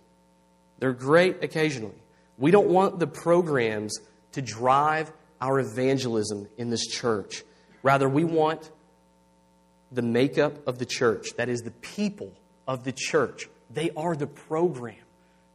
They're 0.78 0.92
great 0.92 1.42
occasionally. 1.42 1.94
We 2.38 2.50
don't 2.50 2.68
want 2.68 2.98
the 2.98 3.06
programs 3.06 3.98
to 4.32 4.42
drive 4.42 5.12
our 5.40 5.60
evangelism 5.60 6.48
in 6.56 6.70
this 6.70 6.86
church. 6.86 7.44
Rather, 7.82 8.08
we 8.08 8.24
want 8.24 8.70
the 9.90 10.02
makeup 10.02 10.66
of 10.66 10.78
the 10.78 10.86
church, 10.86 11.28
that 11.36 11.48
is, 11.48 11.60
the 11.60 11.70
people 11.70 12.32
of 12.66 12.84
the 12.84 12.92
church. 12.92 13.48
They 13.70 13.90
are 13.96 14.16
the 14.16 14.26
program 14.26 14.96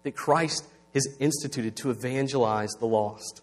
that 0.04 0.16
Christ 0.16 0.66
has 0.94 1.08
instituted 1.20 1.76
to 1.78 1.90
evangelize 1.90 2.72
the 2.80 2.86
lost. 2.86 3.42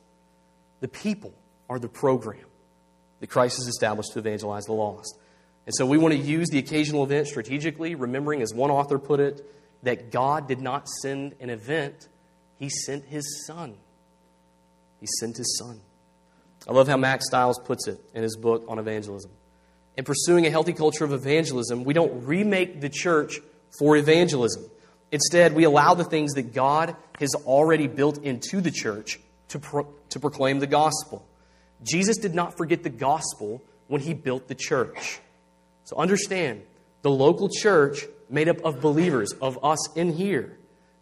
The 0.81 0.89
people 0.89 1.35
are 1.69 1.79
the 1.79 1.89
program 1.89 2.45
that 3.21 3.29
Christ 3.29 3.57
has 3.57 3.67
established 3.67 4.13
to 4.13 4.19
evangelize 4.19 4.65
the 4.65 4.73
lost. 4.73 5.19
And 5.67 5.75
so 5.75 5.87
we 5.87 5.97
want 5.97 6.13
to 6.13 6.21
use 6.21 6.49
the 6.51 6.59
occasional 6.59 7.05
event 7.05 7.27
strategically, 7.27 7.95
remembering, 7.95 8.43
as 8.43 8.53
one 8.53 8.71
author 8.71 8.99
put 8.99 9.21
it, 9.21 9.51
that 9.83 10.11
God 10.11 10.47
did 10.47 10.61
not 10.61 10.89
send 10.89 11.35
an 11.41 11.51
event, 11.51 12.09
He 12.59 12.69
sent 12.69 13.05
His 13.07 13.47
Son. 13.47 13.75
He 15.01 15.07
sent 15.21 15.37
His 15.37 15.59
Son. 15.59 15.81
I 16.69 16.73
love 16.73 16.89
how 16.89 16.97
Mack 16.97 17.23
Stiles 17.23 17.59
puts 17.59 17.89
it 17.89 18.01
in 18.15 18.23
his 18.23 18.37
book 18.37 18.65
on 18.69 18.79
evangelism. 18.79 19.31
In 19.97 20.05
pursuing 20.05 20.47
a 20.47 20.51
healthy 20.51 20.73
culture 20.73 21.05
of 21.05 21.13
evangelism, 21.13 21.85
we 21.85 21.93
don't 21.93 22.25
remake 22.27 22.81
the 22.81 22.89
church 22.89 23.39
for 23.79 23.97
evangelism. 23.97 24.65
Instead, 25.13 25.55
we 25.55 25.65
allow 25.65 25.95
the 25.95 26.05
things 26.05 26.33
that 26.35 26.55
God 26.55 26.97
has 27.21 27.35
already 27.47 27.87
built 27.87 28.19
into 28.19 28.61
the 28.61 28.71
church 28.71 29.21
to, 29.49 29.59
pro- 29.59 29.87
to 30.15 30.21
proclaim 30.21 30.61
the 30.61 30.67
gospel. 30.67 31.27
Jesus 31.83 32.17
did 32.17 32.37
not 32.37 32.57
forget 32.57 32.85
the 32.85 32.89
gospel 32.89 33.61
when 33.89 34.01
he 34.01 34.15
built 34.15 34.47
the 34.47 34.55
church. 34.55 35.19
So 35.83 35.97
understand, 35.97 36.63
the 37.03 37.11
local 37.11 37.49
church, 37.49 38.07
made 38.31 38.49
up 38.49 38.65
of 38.65 38.81
believers, 38.81 39.33
of 39.43 39.63
us 39.65 39.93
in 39.97 40.13
here, 40.13 40.57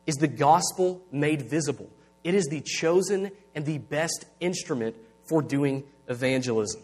is 0.07 0.14
the 0.16 0.28
gospel 0.28 1.02
made 1.12 1.42
visible. 1.42 1.90
It 2.25 2.35
is 2.35 2.47
the 2.47 2.62
chosen 2.62 3.31
and 3.54 3.66
the 3.66 3.76
best 3.76 4.25
instrument 4.40 4.97
for 5.28 5.42
doing 5.42 5.85
evangelism. 6.09 6.81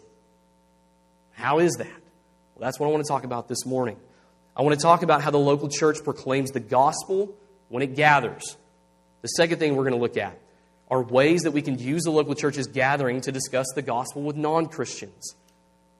How 1.31 1.57
is 1.57 1.73
that? 1.79 1.87
Well, 1.87 2.61
that's 2.61 2.79
what 2.79 2.85
I 2.85 2.91
want 2.91 3.03
to 3.03 3.09
talk 3.09 3.23
about 3.23 3.47
this 3.47 3.65
morning. 3.65 3.97
I 4.55 4.61
want 4.61 4.79
to 4.79 4.81
talk 4.83 5.01
about 5.01 5.23
how 5.23 5.31
the 5.31 5.39
local 5.39 5.67
church 5.67 6.03
proclaims 6.03 6.51
the 6.51 6.59
gospel 6.59 7.33
when 7.69 7.81
it 7.81 7.95
gathers. 7.95 8.55
The 9.23 9.29
second 9.29 9.57
thing 9.57 9.75
we're 9.75 9.83
going 9.83 9.95
to 9.95 9.99
look 9.99 10.15
at 10.15 10.37
are 10.89 11.03
ways 11.03 11.41
that 11.41 11.51
we 11.51 11.61
can 11.61 11.77
use 11.77 12.03
the 12.03 12.11
local 12.11 12.33
church's 12.35 12.67
gathering 12.67 13.21
to 13.21 13.31
discuss 13.31 13.67
the 13.75 13.81
gospel 13.81 14.23
with 14.23 14.35
non 14.35 14.65
Christians. 14.65 15.35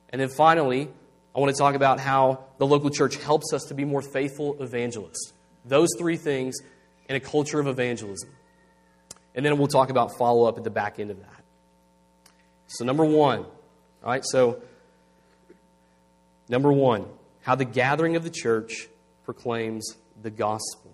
And 0.09 0.19
then 0.19 0.29
finally, 0.29 0.89
I 1.35 1.39
want 1.39 1.55
to 1.55 1.57
talk 1.57 1.75
about 1.75 1.99
how 1.99 2.45
the 2.57 2.65
local 2.65 2.89
church 2.89 3.15
helps 3.17 3.53
us 3.53 3.63
to 3.65 3.75
be 3.75 3.85
more 3.85 4.01
faithful 4.01 4.61
evangelists. 4.61 5.33
Those 5.63 5.89
three 5.97 6.17
things 6.17 6.55
in 7.07 7.15
a 7.15 7.19
culture 7.19 7.59
of 7.59 7.67
evangelism. 7.67 8.29
And 9.35 9.45
then 9.45 9.57
we'll 9.57 9.67
talk 9.67 9.89
about 9.89 10.17
follow 10.17 10.45
up 10.45 10.57
at 10.57 10.63
the 10.63 10.69
back 10.71 10.99
end 10.99 11.11
of 11.11 11.19
that. 11.19 11.43
So, 12.67 12.85
number 12.85 13.05
one, 13.05 13.39
all 13.39 13.49
right, 14.03 14.23
so 14.25 14.61
number 16.47 16.71
one, 16.71 17.05
how 17.41 17.55
the 17.55 17.65
gathering 17.65 18.15
of 18.15 18.23
the 18.23 18.29
church 18.29 18.87
proclaims 19.23 19.95
the 20.21 20.29
gospel. 20.29 20.91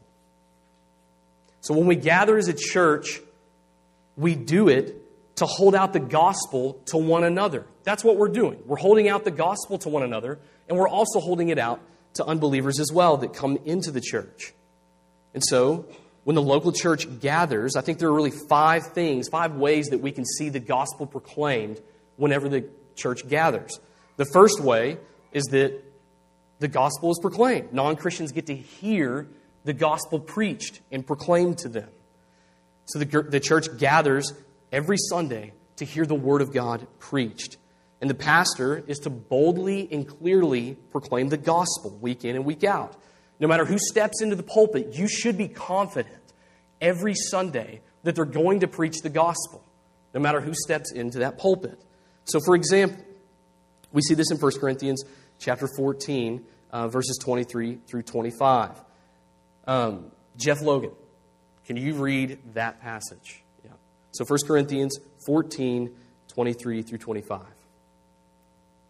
So, 1.61 1.73
when 1.73 1.87
we 1.87 1.95
gather 1.95 2.37
as 2.37 2.47
a 2.47 2.53
church, 2.53 3.19
we 4.17 4.35
do 4.35 4.69
it 4.69 5.01
to 5.37 5.45
hold 5.45 5.75
out 5.75 5.93
the 5.93 5.99
gospel 5.99 6.81
to 6.85 6.97
one 6.97 7.23
another. 7.23 7.65
That's 7.83 8.03
what 8.03 8.17
we're 8.17 8.29
doing. 8.29 8.59
We're 8.65 8.77
holding 8.77 9.09
out 9.09 9.25
the 9.25 9.31
gospel 9.31 9.77
to 9.79 9.89
one 9.89 10.03
another, 10.03 10.39
and 10.67 10.77
we're 10.77 10.87
also 10.87 11.19
holding 11.19 11.49
it 11.49 11.59
out 11.59 11.81
to 12.15 12.25
unbelievers 12.25 12.79
as 12.79 12.91
well 12.91 13.17
that 13.17 13.33
come 13.33 13.57
into 13.65 13.91
the 13.91 14.01
church. 14.01 14.53
And 15.33 15.43
so, 15.43 15.85
when 16.23 16.35
the 16.35 16.41
local 16.41 16.71
church 16.71 17.19
gathers, 17.19 17.75
I 17.75 17.81
think 17.81 17.99
there 17.99 18.09
are 18.09 18.13
really 18.13 18.31
five 18.31 18.87
things, 18.93 19.27
five 19.27 19.55
ways 19.55 19.87
that 19.87 19.99
we 19.99 20.11
can 20.11 20.25
see 20.25 20.49
the 20.49 20.59
gospel 20.59 21.05
proclaimed 21.05 21.79
whenever 22.15 22.49
the 22.49 22.67
church 22.95 23.27
gathers. 23.27 23.79
The 24.17 24.25
first 24.25 24.59
way 24.59 24.97
is 25.33 25.43
that 25.51 25.83
the 26.59 26.67
gospel 26.67 27.11
is 27.11 27.19
proclaimed. 27.21 27.73
Non 27.73 27.95
Christians 27.95 28.31
get 28.31 28.47
to 28.47 28.55
hear 28.55 29.27
the 29.65 29.73
gospel 29.73 30.19
preached 30.19 30.79
and 30.91 31.05
proclaimed 31.05 31.57
to 31.59 31.69
them. 31.69 31.89
So 32.85 32.99
the, 32.99 33.21
the 33.23 33.39
church 33.39 33.77
gathers 33.77 34.33
every 34.71 34.97
Sunday 34.97 35.53
to 35.77 35.85
hear 35.85 36.05
the 36.05 36.15
Word 36.15 36.41
of 36.41 36.53
God 36.53 36.87
preached. 36.99 37.57
And 38.01 38.09
the 38.09 38.15
pastor 38.15 38.83
is 38.87 38.99
to 38.99 39.09
boldly 39.09 39.87
and 39.91 40.07
clearly 40.07 40.77
proclaim 40.91 41.29
the 41.29 41.37
gospel 41.37 41.97
week 42.01 42.23
in 42.23 42.35
and 42.35 42.45
week 42.45 42.63
out. 42.63 42.95
No 43.39 43.47
matter 43.47 43.65
who 43.65 43.77
steps 43.77 44.21
into 44.21 44.35
the 44.35 44.43
pulpit, 44.43 44.93
you 44.93 45.07
should 45.07 45.37
be 45.37 45.47
confident 45.47 46.33
every 46.79 47.15
Sunday 47.15 47.81
that 48.03 48.15
they're 48.15 48.25
going 48.25 48.61
to 48.61 48.67
preach 48.67 49.01
the 49.01 49.09
gospel, 49.09 49.63
no 50.13 50.19
matter 50.19 50.39
who 50.39 50.53
steps 50.53 50.91
into 50.91 51.19
that 51.19 51.37
pulpit. 51.37 51.79
So, 52.25 52.39
for 52.39 52.55
example, 52.55 53.03
we 53.91 54.01
see 54.01 54.13
this 54.13 54.31
in 54.31 54.37
1 54.37 54.59
Corinthians 54.59 55.03
chapter 55.39 55.67
14, 55.77 56.45
uh, 56.71 56.87
verses 56.87 57.17
23 57.23 57.79
through 57.87 58.03
25. 58.03 58.71
Um, 59.67 60.11
Jeff 60.37 60.61
Logan, 60.61 60.91
can 61.65 61.77
you 61.77 61.95
read 61.95 62.37
that 62.53 62.79
passage? 62.79 63.41
Yeah. 63.65 63.73
So 64.13 64.23
1 64.23 64.45
Corinthians 64.45 64.97
14, 65.25 65.89
23 66.29 66.81
through 66.83 66.97
25. 66.99 67.41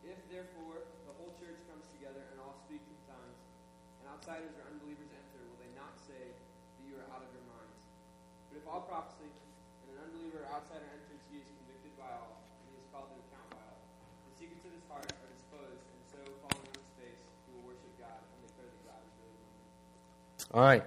If 0.04 0.20
therefore 0.28 0.84
the 1.08 1.16
whole 1.16 1.32
church 1.40 1.56
comes 1.72 1.88
together 1.96 2.20
and 2.36 2.38
all 2.44 2.60
speak 2.68 2.84
in 2.84 2.98
tongues, 3.08 3.40
and 4.04 4.12
outsiders 4.12 4.52
or 4.60 4.68
unbelievers 4.76 5.08
enter, 5.08 5.40
will 5.48 5.60
they 5.64 5.72
not 5.80 5.96
say 6.04 6.20
that 6.20 6.84
you 6.84 7.00
are 7.00 7.08
out 7.16 7.24
of 7.24 7.32
your 7.32 7.48
minds? 7.48 7.80
But 8.52 8.60
if 8.60 8.68
all 8.68 8.84
prophesy, 8.84 9.32
and 9.32 9.96
an 9.96 10.12
unbeliever 10.12 10.44
or 10.44 10.52
outsider 10.52 10.84
enters, 10.92 11.24
he 11.32 11.40
is 11.40 11.48
convicted 11.48 11.96
by 11.96 12.12
all, 12.12 12.44
and 12.60 12.76
he 12.76 12.84
is 12.84 12.88
called 12.92 13.08
to 13.08 13.16
account 13.24 13.56
by 13.56 13.64
all. 13.64 13.80
The 14.28 14.36
secrets 14.36 14.68
of 14.68 14.76
his 14.76 14.84
heart 14.92 15.08
are 15.08 15.32
disclosed, 15.32 15.80
and 15.80 16.02
so 16.12 16.20
falling 16.44 16.60
on 16.60 16.76
his 16.76 16.92
face, 17.00 17.24
he 17.48 17.56
will 17.56 17.72
worship 17.72 17.94
God 18.04 18.20
and 18.20 18.40
declare 18.52 18.68
that 18.68 18.84
God 18.84 19.00
is 19.00 19.16
really 19.24 19.40
with. 19.40 20.52
All 20.52 20.68
right. 20.68 20.84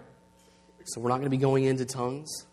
So 0.88 1.00
we're 1.00 1.10
not 1.10 1.16
going 1.16 1.26
to 1.26 1.30
be 1.30 1.36
going 1.36 1.64
into 1.64 1.84
tongues, 1.84 2.46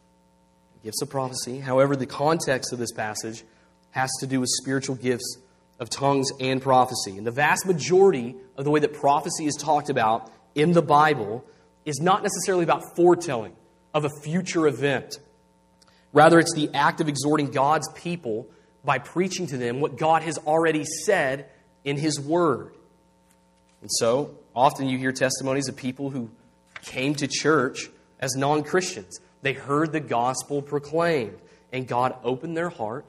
gifts 0.83 1.01
of 1.01 1.09
prophecy. 1.09 1.59
However, 1.59 1.95
the 1.95 2.05
context 2.05 2.73
of 2.73 2.79
this 2.79 2.91
passage 2.91 3.43
has 3.91 4.11
to 4.19 4.27
do 4.27 4.41
with 4.41 4.49
spiritual 4.61 4.95
gifts 4.95 5.37
of 5.79 5.89
tongues 5.89 6.29
and 6.39 6.61
prophecy. 6.61 7.17
And 7.17 7.25
the 7.25 7.31
vast 7.31 7.65
majority 7.65 8.35
of 8.57 8.65
the 8.65 8.71
way 8.71 8.81
that 8.81 8.93
prophecy 8.93 9.45
is 9.45 9.55
talked 9.55 9.89
about 9.89 10.29
in 10.53 10.73
the 10.73 10.81
Bible 10.81 11.45
is 11.85 11.99
not 11.99 12.23
necessarily 12.23 12.63
about 12.63 12.95
foretelling 12.95 13.55
of 13.93 14.03
a 14.03 14.09
future 14.21 14.67
event. 14.67 15.17
Rather, 16.11 16.39
it's 16.39 16.53
the 16.53 16.69
act 16.73 16.99
of 16.99 17.07
exhorting 17.07 17.51
God's 17.51 17.89
people 17.93 18.47
by 18.83 18.99
preaching 18.99 19.47
to 19.47 19.57
them 19.57 19.79
what 19.79 19.97
God 19.97 20.23
has 20.23 20.37
already 20.39 20.83
said 20.83 21.49
in 21.83 21.97
His 21.97 22.19
Word. 22.19 22.73
And 23.81 23.89
so, 23.91 24.37
often 24.55 24.87
you 24.87 24.97
hear 24.97 25.11
testimonies 25.11 25.67
of 25.67 25.75
people 25.75 26.09
who 26.09 26.29
came 26.81 27.15
to 27.15 27.27
church 27.27 27.89
as 28.19 28.36
non 28.36 28.63
Christians. 28.63 29.19
They 29.41 29.53
heard 29.53 29.91
the 29.91 30.00
gospel 30.00 30.62
proclaimed, 30.62 31.38
and 31.72 31.88
God 31.88 32.15
opened 32.24 32.57
their 32.57 32.69
heart 32.69 33.05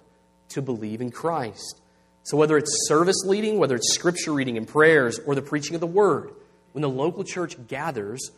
to 0.51 0.63
believe 0.63 1.01
in 1.01 1.11
Christ. 1.11 1.81
So, 2.25 2.37
whether 2.37 2.57
it's 2.57 2.89
service 2.89 3.25
leading, 3.25 3.59
whether 3.59 3.77
it's 3.77 3.95
scripture 3.95 4.33
reading 4.33 4.57
and 4.57 4.67
prayers, 4.67 5.19
or 5.27 5.35
the 5.35 5.43
preaching 5.43 5.75
of 5.75 5.81
the 5.81 5.87
word, 5.87 6.33
when 6.73 6.83
the 6.83 6.89
local 6.89 7.25
church 7.25 7.57
gathers, 7.69 8.31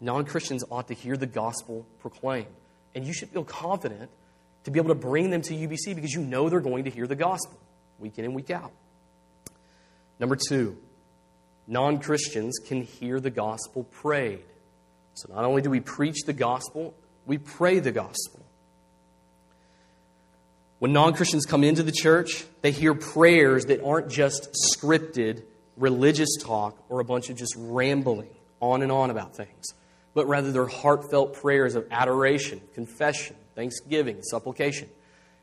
non 0.00 0.24
Christians 0.24 0.64
ought 0.70 0.88
to 0.88 0.94
hear 0.94 1.16
the 1.16 1.26
gospel 1.26 1.86
proclaimed. 2.00 2.46
And 2.94 3.06
you 3.06 3.12
should 3.12 3.28
feel 3.28 3.44
confident 3.44 4.10
to 4.64 4.70
be 4.70 4.78
able 4.78 4.88
to 4.88 4.94
bring 4.94 5.30
them 5.30 5.42
to 5.42 5.54
UBC 5.54 5.94
because 5.94 6.12
you 6.12 6.22
know 6.22 6.48
they're 6.48 6.60
going 6.60 6.84
to 6.84 6.90
hear 6.90 7.06
the 7.06 7.14
gospel 7.14 7.58
week 7.98 8.18
in 8.18 8.24
and 8.24 8.34
week 8.34 8.50
out. 8.50 8.72
Number 10.18 10.36
two, 10.36 10.76
non 11.66 11.98
Christians 11.98 12.58
can 12.58 12.82
hear 12.82 13.20
the 13.20 13.30
gospel 13.30 13.84
prayed. 13.84 14.42
So 15.14 15.32
not 15.32 15.44
only 15.44 15.62
do 15.62 15.70
we 15.70 15.80
preach 15.80 16.22
the 16.24 16.32
gospel, 16.32 16.94
we 17.26 17.38
pray 17.38 17.78
the 17.78 17.92
gospel. 17.92 18.40
When 20.78 20.92
non 20.92 21.12
Christians 21.12 21.44
come 21.44 21.62
into 21.62 21.82
the 21.82 21.92
church, 21.92 22.44
they 22.62 22.70
hear 22.70 22.94
prayers 22.94 23.66
that 23.66 23.84
aren't 23.84 24.10
just 24.10 24.48
scripted 24.74 25.42
religious 25.76 26.36
talk 26.40 26.82
or 26.88 27.00
a 27.00 27.04
bunch 27.04 27.30
of 27.30 27.36
just 27.36 27.54
rambling 27.56 28.30
on 28.60 28.82
and 28.82 28.90
on 28.90 29.10
about 29.10 29.36
things, 29.36 29.74
but 30.14 30.26
rather 30.26 30.52
they're 30.52 30.66
heartfelt 30.66 31.34
prayers 31.34 31.74
of 31.74 31.86
adoration, 31.90 32.60
confession, 32.74 33.36
thanksgiving, 33.54 34.22
supplication. 34.22 34.88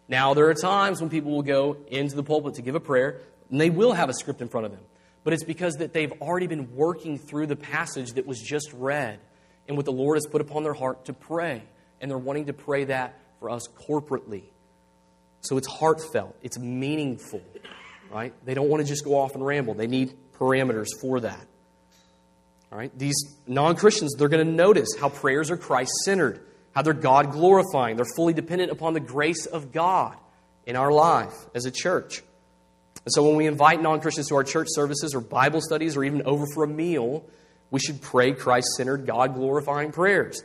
Now, 0.08 0.34
there 0.34 0.48
are 0.50 0.54
times 0.54 1.02
when 1.02 1.10
people 1.10 1.32
will 1.32 1.44
go 1.44 1.78
into 1.88 2.16
the 2.16 2.24
pulpit 2.24 2.56
to 2.56 2.62
give 2.62 2.76
a 2.76 2.80
prayer, 2.80 3.22
and 3.52 3.60
they 3.60 3.70
will 3.70 3.94
have 3.94 4.10
a 4.10 4.14
script 4.14 4.42
in 4.42 4.48
front 4.48 4.66
of 4.66 4.72
them. 4.72 4.82
But 5.24 5.34
it's 5.34 5.44
because 5.44 5.76
that 5.76 5.94
they've 5.94 6.14
already 6.22 6.48
been 6.48 6.76
working 6.76 7.20
through 7.20 7.48
the 7.48 7.56
passage 7.56 8.14
that 8.14 8.26
was 8.26 8.40
just 8.40 8.72
read 8.74 9.20
and 9.68 9.76
what 9.76 9.86
the 9.86 9.92
Lord 9.92 10.18
has 10.18 10.26
put 10.26 10.42
upon 10.42 10.64
their 10.64 10.74
heart 10.74 11.06
to 11.06 11.14
pray. 11.14 11.64
And 12.00 12.10
they're 12.10 12.18
wanting 12.18 12.46
to 12.46 12.54
pray 12.54 12.86
that 12.86 13.20
for 13.40 13.50
us 13.50 13.68
corporately. 13.88 14.44
So 15.42 15.58
it's 15.58 15.68
heartfelt, 15.68 16.36
it's 16.42 16.58
meaningful, 16.60 17.42
right? 18.12 18.34
They 18.46 18.54
don't 18.54 18.70
want 18.70 18.82
to 18.82 18.88
just 18.88 19.04
go 19.04 19.18
off 19.18 19.36
and 19.36 19.46
ramble. 19.46 19.74
They 19.74 19.88
need 19.88 20.14
parameters 20.38 20.88
for 21.00 21.20
that. 21.22 21.46
All 22.72 22.78
right? 22.78 22.92
These 22.98 23.16
non 23.48 23.76
Christians, 23.76 24.16
they're 24.18 24.28
going 24.30 24.46
to 24.46 24.52
notice 24.52 24.90
how 25.00 25.10
prayers 25.10 25.52
are 25.52 25.58
Christ 25.58 25.92
centered, 26.04 26.42
how 26.74 26.82
they're 26.82 26.94
God 26.94 27.32
glorifying. 27.32 27.96
They're 27.96 28.06
fully 28.16 28.34
dependent 28.34 28.72
upon 28.72 28.94
the 28.94 29.00
grace 29.00 29.46
of 29.46 29.72
God 29.72 30.18
in 30.66 30.76
our 30.76 30.92
life 30.92 31.34
as 31.56 31.66
a 31.66 31.72
church. 31.72 32.22
And 33.06 33.14
so 33.14 33.24
when 33.26 33.38
we 33.38 33.48
invite 33.48 33.82
non 33.82 34.02
Christians 34.02 34.28
to 34.30 34.36
our 34.36 34.44
church 34.44 34.68
services 34.72 35.16
or 35.16 35.22
Bible 35.22 35.62
studies 35.62 35.96
or 35.96 36.04
even 36.04 36.24
over 36.24 36.46
for 36.54 36.66
a 36.66 36.68
meal, 36.68 37.24
we 37.72 37.80
should 37.80 38.02
pray 38.02 38.32
Christ 38.32 38.68
centered, 38.78 39.06
God 39.06 39.34
glorifying 39.34 39.92
prayers. 39.92 40.42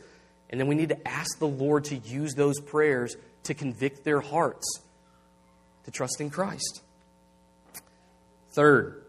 And 0.49 0.59
then 0.59 0.67
we 0.67 0.75
need 0.75 0.89
to 0.89 1.07
ask 1.07 1.39
the 1.39 1.47
Lord 1.47 1.85
to 1.85 1.95
use 1.95 2.33
those 2.35 2.59
prayers 2.59 3.15
to 3.43 3.53
convict 3.53 4.03
their 4.03 4.19
hearts 4.19 4.81
to 5.85 5.91
trust 5.91 6.21
in 6.21 6.29
Christ. 6.29 6.81
Third, 8.51 9.03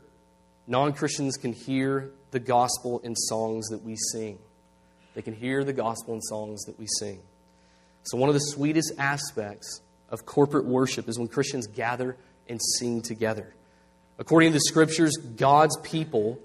non 0.67 0.93
Christians 0.93 1.37
can 1.37 1.53
hear 1.53 2.11
the 2.31 2.41
gospel 2.41 3.01
in 3.01 3.15
songs 3.15 3.69
that 3.69 3.83
we 3.83 3.97
sing. 4.13 4.39
They 5.15 5.23
can 5.23 5.35
hear 5.35 5.65
the 5.65 5.73
gospel 5.73 6.15
in 6.15 6.23
songs 6.23 6.63
that 6.65 6.79
we 6.79 6.87
sing. 6.99 7.21
So, 8.05 8.19
one 8.19 8.29
of 8.29 8.35
the 8.35 8.41
sweetest 8.41 8.93
aspects 8.99 9.81
of 10.11 10.27
corporate 10.27 10.65
worship 10.65 11.09
is 11.09 11.19
when 11.19 11.29
Christians 11.29 11.67
gather 11.67 12.17
and 12.49 12.61
sing 12.79 13.03
together. 13.03 13.55
According 14.19 14.51
to 14.51 14.55
the 14.55 14.61
scriptures, 14.61 15.17
God's 15.17 15.77
people 15.83 16.39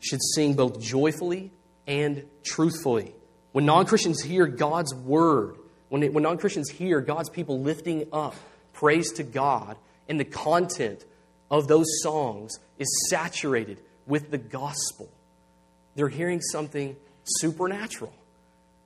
should 0.00 0.20
sing 0.34 0.54
both 0.54 0.80
joyfully 0.80 1.50
and 1.86 2.24
truthfully. 2.44 3.14
When 3.52 3.64
non 3.64 3.86
Christians 3.86 4.22
hear 4.22 4.46
God's 4.46 4.94
word, 4.94 5.56
when, 5.88 6.12
when 6.12 6.22
non 6.22 6.38
Christians 6.38 6.70
hear 6.70 7.00
God's 7.00 7.30
people 7.30 7.60
lifting 7.60 8.08
up 8.12 8.34
praise 8.72 9.12
to 9.12 9.22
God, 9.22 9.76
and 10.08 10.20
the 10.20 10.24
content 10.24 11.04
of 11.50 11.66
those 11.66 11.86
songs 12.02 12.58
is 12.78 13.08
saturated 13.08 13.80
with 14.06 14.30
the 14.30 14.38
gospel, 14.38 15.08
they're 15.94 16.08
hearing 16.08 16.40
something 16.40 16.96
supernatural. 17.24 18.12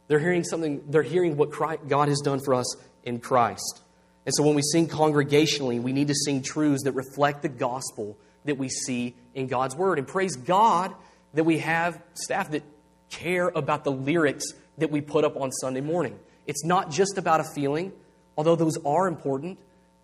They're 0.07 0.19
hearing 0.19 0.45
something, 0.45 0.83
they're 0.89 1.03
hearing 1.03 1.37
what 1.37 1.53
Christ, 1.53 1.83
God 1.87 2.09
has 2.09 2.21
done 2.21 2.41
for 2.41 2.55
us 2.55 2.77
in 3.05 3.21
Christ. 3.21 3.81
And 4.27 4.35
so 4.35 4.43
when 4.43 4.55
we 4.55 4.63
sing 4.63 4.89
congregationally, 4.89 5.81
we 5.81 5.93
need 5.93 6.09
to 6.09 6.15
sing 6.15 6.43
truths 6.43 6.83
that 6.85 6.93
reflect 6.93 7.43
the 7.43 7.49
gospel 7.49 8.19
that 8.45 8.59
we 8.59 8.69
see 8.69 9.15
in 9.35 9.47
God's 9.47 9.77
Word. 9.77 9.99
And 9.99 10.07
praise 10.07 10.37
God 10.37 10.95
that 11.35 11.45
we 11.45 11.59
have 11.59 12.01
staff 12.15 12.51
that 12.51 12.63
care 13.11 13.49
about 13.49 13.85
the 13.85 13.93
lyrics 13.93 14.53
that 14.79 14.91
we 14.91 15.01
put 15.01 15.25
up 15.25 15.37
on 15.37 15.51
Sunday 15.53 15.81
morning. 15.81 16.19
It's 16.47 16.65
not 16.65 16.91
just 16.91 17.19
about 17.19 17.41
a 17.41 17.45
feeling, 17.45 17.93
although 18.37 18.57
those 18.57 18.79
are 18.85 19.07
important, 19.07 19.59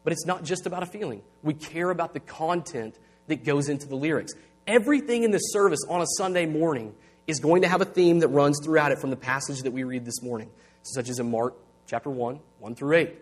but 0.05 0.13
it's 0.13 0.27
not 0.27 0.45
just 0.45 0.67
about 0.67 0.83
a 0.83 0.87
feeling. 0.87 1.23
We 1.43 1.55
care 1.55 1.91
about 1.91 2.15
the 2.15 2.21
content 2.21 2.97
that 3.27 3.45
goes 3.45 3.69
into 3.69 3.89
the 3.89 3.97
lyrics. 3.97 4.33
Everything 4.67 5.23
in 5.23 5.31
the 5.31 5.39
service 5.39 5.81
on 5.89 6.03
a 6.03 6.07
Sunday 6.17 6.47
morning 6.47 6.95
is 7.27 7.41
going 7.41 7.63
to 7.63 7.69
have 7.69 7.81
a 7.81 7.85
theme 7.85 8.21
that 8.21 8.29
runs 8.29 8.61
throughout 8.63 8.93
it 8.93 8.99
from 9.01 9.11
the 9.11 9.17
passage 9.17 9.63
that 9.63 9.73
we 9.73 9.85
read 9.85 10.05
this 10.05 10.23
morning, 10.23 10.51
such 10.83 11.09
as 11.09 11.19
in 11.19 11.31
Mark 11.31 11.55
chapter 11.87 12.11
1, 12.11 12.39
1 12.59 12.75
through 12.75 12.97
8. 12.97 13.15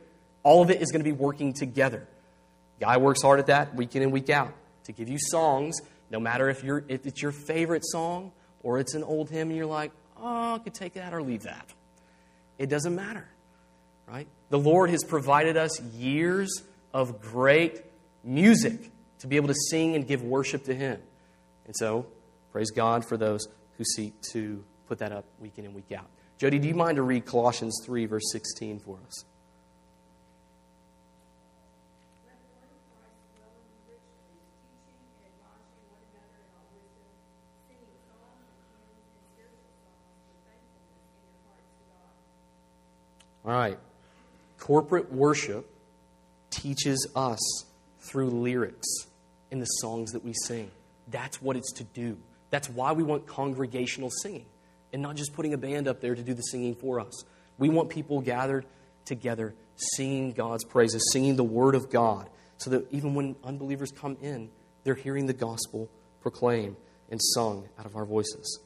All 0.42 0.62
of 0.62 0.70
it 0.70 0.82
is 0.82 0.90
going 0.90 1.00
to 1.00 1.04
be 1.04 1.12
working 1.12 1.54
together. 1.54 2.06
Guy 2.80 2.98
works 2.98 3.22
hard 3.22 3.38
at 3.38 3.46
that 3.46 3.74
week 3.74 3.96
in 3.96 4.02
and 4.02 4.12
week 4.12 4.28
out 4.28 4.52
to 4.84 4.92
give 4.92 5.08
you 5.08 5.18
songs, 5.18 5.80
no 6.10 6.20
matter 6.20 6.48
if, 6.48 6.62
you're, 6.62 6.84
if 6.88 7.06
it's 7.06 7.20
your 7.20 7.32
favorite 7.32 7.84
song 7.84 8.32
or 8.62 8.78
it's 8.78 8.94
an 8.94 9.02
old 9.02 9.30
hymn 9.30 9.48
and 9.48 9.56
you're 9.56 9.66
like, 9.66 9.92
oh, 10.16 10.54
I 10.54 10.58
could 10.58 10.74
take 10.74 10.94
that 10.94 11.12
or 11.12 11.22
leave 11.22 11.42
that. 11.42 11.66
It 12.58 12.68
doesn't 12.68 12.94
matter, 12.94 13.26
right? 14.06 14.28
The 14.50 14.58
Lord 14.58 14.90
has 14.90 15.02
provided 15.02 15.56
us 15.56 15.80
years 15.80 16.62
of 16.92 17.20
great 17.20 17.82
music 18.22 18.90
to 19.20 19.26
be 19.26 19.36
able 19.36 19.48
to 19.48 19.54
sing 19.70 19.96
and 19.96 20.06
give 20.06 20.22
worship 20.22 20.64
to 20.64 20.74
Him. 20.74 21.00
And 21.66 21.74
so, 21.76 22.06
praise 22.52 22.70
God 22.70 23.04
for 23.04 23.16
those 23.16 23.48
who 23.76 23.84
seek 23.84 24.20
to 24.32 24.64
put 24.86 24.98
that 24.98 25.12
up 25.12 25.24
week 25.40 25.54
in 25.56 25.64
and 25.64 25.74
week 25.74 25.92
out. 25.92 26.06
Jody, 26.38 26.58
do 26.58 26.68
you 26.68 26.74
mind 26.74 26.96
to 26.96 27.02
read 27.02 27.24
Colossians 27.24 27.80
3, 27.84 28.06
verse 28.06 28.30
16 28.30 28.80
for 28.80 28.98
us? 29.06 29.24
All 43.44 43.52
right. 43.52 43.78
Corporate 44.58 45.12
worship 45.12 45.68
teaches 46.50 47.06
us 47.14 47.64
through 48.00 48.30
lyrics. 48.30 48.86
in 49.50 49.60
the 49.60 49.66
songs 49.66 50.10
that 50.12 50.24
we 50.24 50.32
sing. 50.46 50.68
That's 51.08 51.40
what 51.40 51.56
it's 51.56 51.72
to 51.74 51.84
do. 51.84 52.16
That's 52.50 52.68
why 52.68 52.90
we 52.92 53.04
want 53.04 53.26
congregational 53.26 54.10
singing 54.10 54.46
and 54.92 55.00
not 55.00 55.14
just 55.14 55.32
putting 55.32 55.54
a 55.54 55.58
band 55.58 55.86
up 55.86 56.00
there 56.00 56.14
to 56.14 56.22
do 56.22 56.34
the 56.34 56.42
singing 56.42 56.74
for 56.74 56.98
us. 56.98 57.24
We 57.56 57.68
want 57.68 57.88
people 57.88 58.20
gathered 58.20 58.66
together 59.04 59.54
singing 59.76 60.32
God's 60.32 60.64
praises, 60.64 61.08
singing 61.12 61.36
the 61.36 61.44
word 61.44 61.76
of 61.76 61.88
God, 61.88 62.28
so 62.56 62.70
that 62.70 62.92
even 62.92 63.14
when 63.14 63.36
unbelievers 63.44 63.92
come 63.92 64.16
in, 64.22 64.50
they're 64.82 64.94
hearing 64.94 65.26
the 65.26 65.32
gospel 65.32 65.88
proclaimed 66.20 66.76
and 67.10 67.20
sung 67.22 67.68
out 67.78 67.86
of 67.86 67.94
our 67.94 68.04
voices. 68.04 68.58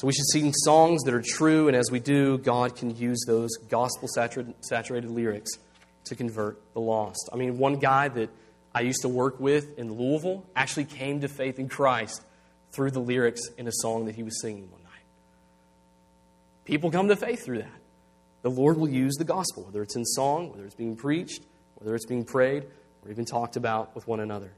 So 0.00 0.06
we 0.06 0.14
should 0.14 0.28
sing 0.32 0.54
songs 0.54 1.02
that 1.02 1.12
are 1.12 1.20
true, 1.20 1.68
and 1.68 1.76
as 1.76 1.90
we 1.90 2.00
do, 2.00 2.38
God 2.38 2.74
can 2.74 2.96
use 2.96 3.22
those 3.26 3.50
gospel 3.68 4.08
saturated 4.08 5.10
lyrics 5.10 5.50
to 6.04 6.16
convert 6.16 6.58
the 6.72 6.80
lost. 6.80 7.28
I 7.30 7.36
mean, 7.36 7.58
one 7.58 7.74
guy 7.74 8.08
that 8.08 8.30
I 8.74 8.80
used 8.80 9.02
to 9.02 9.10
work 9.10 9.38
with 9.38 9.78
in 9.78 9.92
Louisville 9.92 10.46
actually 10.56 10.86
came 10.86 11.20
to 11.20 11.28
faith 11.28 11.58
in 11.58 11.68
Christ 11.68 12.22
through 12.72 12.92
the 12.92 13.00
lyrics 13.00 13.42
in 13.58 13.68
a 13.68 13.72
song 13.72 14.06
that 14.06 14.14
he 14.14 14.22
was 14.22 14.40
singing 14.40 14.70
one 14.70 14.82
night. 14.84 15.04
People 16.64 16.90
come 16.90 17.08
to 17.08 17.16
faith 17.16 17.44
through 17.44 17.58
that. 17.58 17.80
The 18.40 18.50
Lord 18.50 18.78
will 18.78 18.88
use 18.88 19.16
the 19.16 19.24
gospel, 19.24 19.64
whether 19.64 19.82
it's 19.82 19.96
in 19.96 20.06
song, 20.06 20.48
whether 20.48 20.64
it's 20.64 20.74
being 20.74 20.96
preached, 20.96 21.42
whether 21.74 21.94
it's 21.94 22.06
being 22.06 22.24
prayed, 22.24 22.64
or 23.04 23.10
even 23.10 23.26
talked 23.26 23.56
about 23.56 23.94
with 23.94 24.08
one 24.08 24.20
another. 24.20 24.50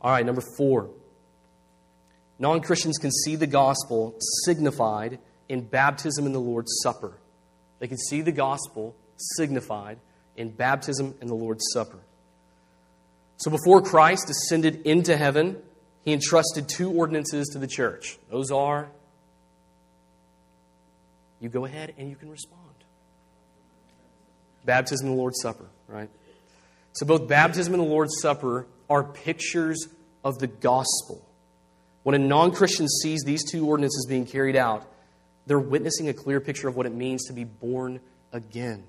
All 0.00 0.12
right, 0.12 0.24
number 0.24 0.44
four. 0.56 0.90
Non 2.38 2.60
Christians 2.60 2.98
can 2.98 3.10
see 3.10 3.36
the 3.36 3.46
gospel 3.46 4.16
signified 4.44 5.18
in 5.48 5.62
baptism 5.62 6.26
in 6.26 6.32
the 6.32 6.40
Lord's 6.40 6.80
Supper. 6.82 7.18
They 7.78 7.88
can 7.88 7.98
see 7.98 8.22
the 8.22 8.32
gospel 8.32 8.94
signified 9.16 9.98
in 10.36 10.50
baptism 10.50 11.14
and 11.20 11.28
the 11.28 11.34
Lord's 11.34 11.64
Supper. 11.72 11.98
So 13.38 13.50
before 13.50 13.82
Christ 13.82 14.30
ascended 14.30 14.82
into 14.86 15.16
heaven, 15.16 15.56
he 16.02 16.12
entrusted 16.12 16.68
two 16.68 16.90
ordinances 16.90 17.48
to 17.48 17.58
the 17.58 17.66
church. 17.66 18.18
Those 18.30 18.50
are 18.50 18.88
you 21.40 21.48
go 21.48 21.64
ahead 21.64 21.94
and 21.98 22.10
you 22.10 22.16
can 22.16 22.30
respond. 22.30 22.58
Baptism 24.64 25.06
and 25.06 25.16
the 25.16 25.20
Lord's 25.20 25.40
Supper, 25.40 25.66
right? 25.86 26.10
So 26.92 27.06
both 27.06 27.28
baptism 27.28 27.74
and 27.74 27.82
the 27.82 27.86
Lord's 27.86 28.20
Supper 28.20 28.66
are 28.90 29.04
pictures 29.04 29.86
of 30.24 30.38
the 30.40 30.48
gospel. 30.48 31.27
When 32.08 32.14
a 32.14 32.26
non 32.26 32.52
Christian 32.52 32.88
sees 32.88 33.20
these 33.22 33.44
two 33.44 33.66
ordinances 33.66 34.06
being 34.08 34.24
carried 34.24 34.56
out, 34.56 34.90
they're 35.44 35.58
witnessing 35.58 36.08
a 36.08 36.14
clear 36.14 36.40
picture 36.40 36.66
of 36.66 36.74
what 36.74 36.86
it 36.86 36.94
means 36.94 37.26
to 37.26 37.34
be 37.34 37.44
born 37.44 38.00
again, 38.32 38.84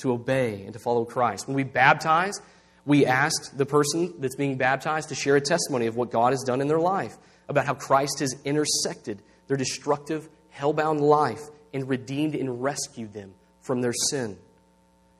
to 0.00 0.12
obey 0.12 0.60
and 0.64 0.74
to 0.74 0.78
follow 0.78 1.06
Christ. 1.06 1.48
When 1.48 1.56
we 1.56 1.64
baptize, 1.64 2.38
we 2.84 3.06
ask 3.06 3.56
the 3.56 3.64
person 3.64 4.12
that's 4.18 4.36
being 4.36 4.58
baptized 4.58 5.08
to 5.08 5.14
share 5.14 5.36
a 5.36 5.40
testimony 5.40 5.86
of 5.86 5.96
what 5.96 6.10
God 6.10 6.34
has 6.34 6.42
done 6.42 6.60
in 6.60 6.68
their 6.68 6.78
life, 6.78 7.16
about 7.48 7.64
how 7.64 7.72
Christ 7.72 8.18
has 8.18 8.34
intersected 8.44 9.22
their 9.46 9.56
destructive, 9.56 10.28
hell-bound 10.50 11.00
life 11.00 11.40
and 11.72 11.88
redeemed 11.88 12.34
and 12.34 12.62
rescued 12.62 13.14
them 13.14 13.32
from 13.62 13.80
their 13.80 13.94
sin. 14.10 14.36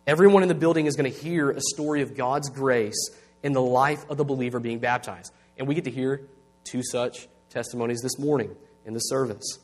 Everyone 0.07 0.43
in 0.43 0.51
the 0.51 0.55
building 0.55 0.85
is 0.85 0.95
going 0.95 1.11
to 1.11 1.19
hear 1.19 1.49
a 1.49 1.63
story 1.73 2.03
of 2.03 2.19
God's 2.19 2.51
grace 2.51 3.09
in 3.43 3.55
the 3.55 3.63
life 3.63 4.05
of 4.11 4.19
the 4.19 4.27
believer 4.27 4.61
being 4.61 4.79
baptized. 4.79 5.33
And 5.57 5.67
we 5.67 5.75
get 5.75 5.85
to 5.85 5.91
hear 5.91 6.21
two 6.65 6.83
such 6.83 7.29
testimonies 7.51 8.01
this 8.01 8.19
morning 8.19 8.55
in 8.85 8.95
the 8.95 9.01
service. 9.01 9.59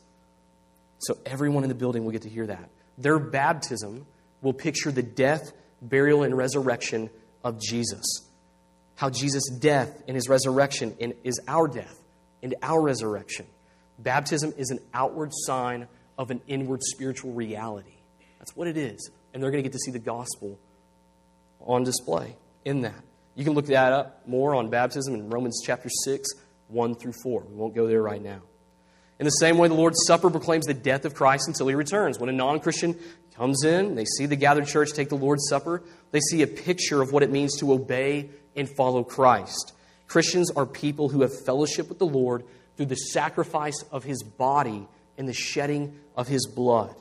So 0.99 1.17
everyone 1.25 1.63
in 1.63 1.69
the 1.69 1.75
building 1.75 2.03
will 2.03 2.11
get 2.11 2.21
to 2.23 2.29
hear 2.29 2.47
that. 2.47 2.69
Their 2.97 3.19
baptism 3.19 4.05
will 4.41 4.53
picture 4.53 4.91
the 4.91 5.03
death, 5.03 5.51
burial, 5.81 6.23
and 6.23 6.35
resurrection 6.35 7.09
of 7.43 7.59
Jesus. 7.59 8.05
How 8.95 9.09
Jesus' 9.09 9.49
death 9.49 10.03
and 10.07 10.15
his 10.15 10.29
resurrection 10.29 10.95
is 11.23 11.39
our 11.47 11.67
death 11.67 11.99
and 12.43 12.55
our 12.61 12.81
resurrection. 12.81 13.47
Baptism 13.97 14.53
is 14.57 14.69
an 14.69 14.79
outward 14.93 15.31
sign 15.33 15.87
of 16.17 16.31
an 16.31 16.41
inward 16.47 16.81
spiritual 16.83 17.33
reality. 17.33 17.95
That's 18.39 18.55
what 18.55 18.67
it 18.67 18.77
is. 18.77 19.09
And 19.33 19.41
they're 19.41 19.51
going 19.51 19.63
to 19.63 19.67
get 19.67 19.73
to 19.73 19.79
see 19.79 19.91
the 19.91 19.99
gospel 19.99 20.59
on 21.61 21.83
display 21.83 22.35
in 22.65 22.81
that. 22.81 23.03
You 23.35 23.45
can 23.45 23.53
look 23.53 23.67
that 23.67 23.93
up 23.93 24.27
more 24.27 24.55
on 24.55 24.69
baptism 24.69 25.13
in 25.13 25.29
Romans 25.29 25.61
chapter 25.65 25.89
6, 25.89 26.29
1 26.71 26.95
through 26.95 27.13
4. 27.23 27.43
We 27.49 27.55
won't 27.55 27.75
go 27.75 27.87
there 27.87 28.01
right 28.01 28.21
now. 28.21 28.41
In 29.19 29.25
the 29.25 29.31
same 29.31 29.59
way, 29.59 29.67
the 29.67 29.75
Lord's 29.75 30.03
Supper 30.07 30.31
proclaims 30.31 30.65
the 30.65 30.73
death 30.73 31.05
of 31.05 31.13
Christ 31.13 31.47
until 31.47 31.67
he 31.67 31.75
returns. 31.75 32.17
When 32.17 32.29
a 32.29 32.33
non 32.33 32.59
Christian 32.59 32.97
comes 33.35 33.63
in, 33.63 33.93
they 33.95 34.05
see 34.05 34.25
the 34.25 34.35
gathered 34.35 34.65
church 34.65 34.93
take 34.93 35.09
the 35.09 35.15
Lord's 35.15 35.47
Supper, 35.47 35.83
they 36.11 36.19
see 36.19 36.41
a 36.41 36.47
picture 36.47 37.01
of 37.01 37.11
what 37.11 37.21
it 37.21 37.29
means 37.29 37.59
to 37.59 37.71
obey 37.71 38.31
and 38.55 38.67
follow 38.75 39.03
Christ. 39.03 39.73
Christians 40.07 40.51
are 40.51 40.65
people 40.65 41.09
who 41.09 41.21
have 41.21 41.31
fellowship 41.45 41.87
with 41.87 41.99
the 41.99 42.05
Lord 42.05 42.43
through 42.75 42.87
the 42.87 42.95
sacrifice 42.95 43.83
of 43.91 44.03
his 44.03 44.23
body 44.23 44.87
and 45.17 45.27
the 45.27 45.33
shedding 45.33 45.99
of 46.15 46.27
his 46.27 46.47
blood. 46.47 46.95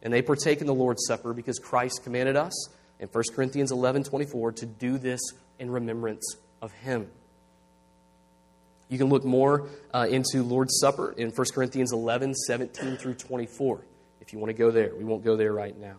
And 0.00 0.12
they 0.12 0.22
partake 0.22 0.60
in 0.60 0.66
the 0.66 0.74
Lord's 0.74 1.04
Supper 1.06 1.32
because 1.32 1.58
Christ 1.58 2.04
commanded 2.04 2.36
us 2.36 2.68
in 3.00 3.08
1 3.08 3.24
Corinthians 3.34 3.72
11 3.72 4.04
24 4.04 4.52
to 4.52 4.66
do 4.66 4.96
this 4.96 5.20
in 5.58 5.70
remembrance 5.70 6.36
of 6.62 6.72
him. 6.72 7.10
You 8.94 8.98
can 8.98 9.08
look 9.08 9.24
more 9.24 9.66
uh, 9.92 10.06
into 10.08 10.44
Lord's 10.44 10.78
Supper 10.78 11.10
in 11.10 11.30
1 11.30 11.46
Corinthians 11.52 11.92
11 11.92 12.32
17 12.32 12.96
through 12.96 13.14
24 13.14 13.80
if 14.20 14.32
you 14.32 14.38
want 14.38 14.50
to 14.50 14.54
go 14.54 14.70
there. 14.70 14.94
We 14.94 15.02
won't 15.02 15.24
go 15.24 15.34
there 15.34 15.52
right 15.52 15.76
now. 15.76 15.96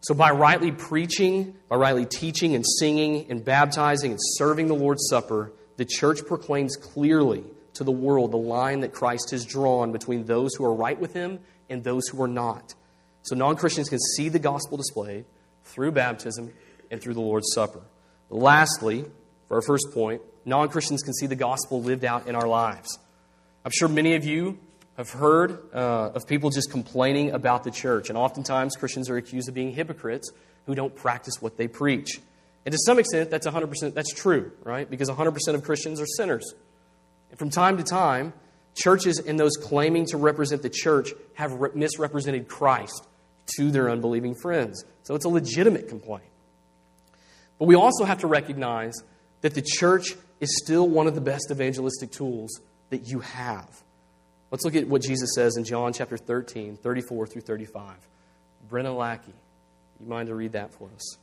So, 0.00 0.14
by 0.14 0.30
rightly 0.30 0.72
preaching, 0.72 1.54
by 1.68 1.76
rightly 1.76 2.06
teaching 2.06 2.54
and 2.54 2.64
singing 2.66 3.26
and 3.28 3.44
baptizing 3.44 4.12
and 4.12 4.18
serving 4.22 4.68
the 4.68 4.74
Lord's 4.74 5.06
Supper, 5.10 5.52
the 5.76 5.84
church 5.84 6.24
proclaims 6.24 6.76
clearly 6.76 7.44
to 7.74 7.84
the 7.84 7.92
world 7.92 8.32
the 8.32 8.38
line 8.38 8.80
that 8.80 8.94
Christ 8.94 9.32
has 9.32 9.44
drawn 9.44 9.92
between 9.92 10.24
those 10.24 10.54
who 10.54 10.64
are 10.64 10.72
right 10.72 10.98
with 10.98 11.12
Him 11.12 11.40
and 11.68 11.84
those 11.84 12.08
who 12.08 12.22
are 12.22 12.28
not. 12.28 12.72
So, 13.20 13.36
non 13.36 13.56
Christians 13.56 13.90
can 13.90 13.98
see 14.16 14.30
the 14.30 14.38
gospel 14.38 14.78
displayed 14.78 15.26
through 15.64 15.92
baptism 15.92 16.54
and 16.90 17.02
through 17.02 17.12
the 17.12 17.20
Lord's 17.20 17.52
Supper. 17.52 17.82
Lastly, 18.30 19.04
for 19.46 19.56
our 19.56 19.62
first 19.62 19.88
point, 19.92 20.22
non 20.46 20.68
Christians 20.68 21.02
can 21.02 21.12
see 21.12 21.26
the 21.26 21.36
gospel 21.36 21.82
lived 21.82 22.04
out 22.04 22.26
in 22.26 22.34
our 22.34 22.48
lives. 22.48 22.98
I'm 23.64 23.72
sure 23.72 23.88
many 23.88 24.14
of 24.14 24.24
you 24.24 24.58
have 24.96 25.10
heard 25.10 25.74
uh, 25.74 26.12
of 26.14 26.26
people 26.26 26.48
just 26.48 26.70
complaining 26.70 27.32
about 27.32 27.64
the 27.64 27.70
church, 27.70 28.08
and 28.08 28.16
oftentimes 28.16 28.76
Christians 28.76 29.10
are 29.10 29.16
accused 29.16 29.48
of 29.48 29.54
being 29.54 29.72
hypocrites 29.72 30.30
who 30.64 30.74
don't 30.74 30.94
practice 30.94 31.42
what 31.42 31.58
they 31.58 31.68
preach. 31.68 32.20
And 32.64 32.72
to 32.72 32.78
some 32.78 32.98
extent, 32.98 33.30
that's 33.30 33.46
100%, 33.46 33.92
that's 33.94 34.12
true, 34.12 34.52
right? 34.64 34.88
Because 34.88 35.10
100% 35.10 35.54
of 35.54 35.62
Christians 35.62 36.00
are 36.00 36.06
sinners. 36.06 36.54
And 37.30 37.38
from 37.38 37.50
time 37.50 37.76
to 37.76 37.82
time, 37.82 38.32
churches 38.74 39.18
and 39.18 39.38
those 39.38 39.56
claiming 39.56 40.06
to 40.06 40.16
represent 40.16 40.62
the 40.62 40.70
church 40.70 41.10
have 41.34 41.52
re- 41.52 41.70
misrepresented 41.74 42.48
Christ 42.48 43.06
to 43.56 43.70
their 43.70 43.90
unbelieving 43.90 44.34
friends. 44.34 44.84
So 45.02 45.14
it's 45.14 45.24
a 45.24 45.28
legitimate 45.28 45.88
complaint. 45.88 46.24
But 47.58 47.66
we 47.66 47.74
also 47.74 48.04
have 48.04 48.18
to 48.18 48.26
recognize 48.26 48.94
that 49.40 49.54
the 49.54 49.62
church 49.62 50.14
is 50.40 50.58
still 50.62 50.88
one 50.88 51.06
of 51.06 51.14
the 51.14 51.20
best 51.20 51.50
evangelistic 51.50 52.10
tools 52.10 52.60
that 52.90 53.08
you 53.08 53.20
have. 53.20 53.82
Let's 54.50 54.64
look 54.64 54.74
at 54.74 54.86
what 54.86 55.02
Jesus 55.02 55.30
says 55.34 55.56
in 55.56 55.64
John 55.64 55.92
chapter 55.92 56.16
13, 56.16 56.76
34 56.76 57.26
through 57.26 57.42
35. 57.42 57.94
Brenna 58.70 58.96
Lackey, 58.96 59.34
you 60.00 60.06
mind 60.06 60.28
to 60.28 60.34
read 60.34 60.52
that 60.52 60.72
for 60.72 60.88
us? 60.94 61.18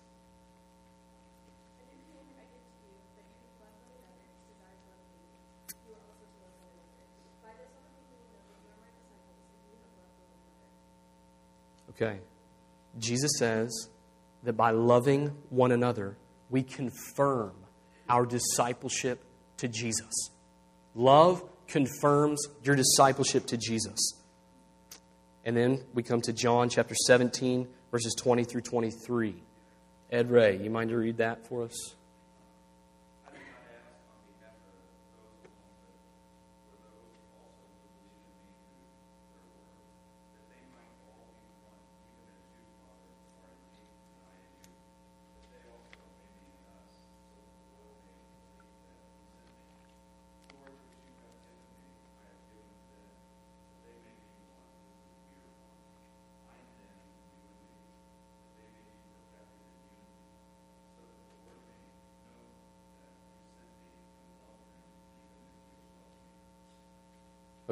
Okay. 11.90 12.20
Jesus 13.00 13.32
says 13.38 13.90
that 14.44 14.54
by 14.54 14.72
loving 14.72 15.28
one 15.50 15.72
another, 15.72 16.18
we 16.50 16.64
confirm 16.64 17.54
our 18.10 18.26
discipleship 18.26 19.24
to 19.58 19.68
Jesus. 19.68 20.30
Love 20.96 21.44
confirms 21.68 22.46
your 22.64 22.76
discipleship 22.76 23.46
to 23.48 23.58
Jesus. 23.58 24.14
And 25.46 25.58
then 25.58 25.84
we 25.94 26.04
come 26.04 26.22
to 26.22 26.34
John 26.34 26.70
chapter 26.70 26.96
17, 26.96 27.68
verses 27.92 28.16
20 28.16 28.44
through 28.44 28.62
23. 28.62 29.36
Ed 30.12 30.32
Ray, 30.32 30.58
you 30.58 30.70
mind 30.70 30.90
to 30.92 30.98
read 30.98 31.18
that 31.18 31.48
for 31.48 31.64
us? 31.64 31.96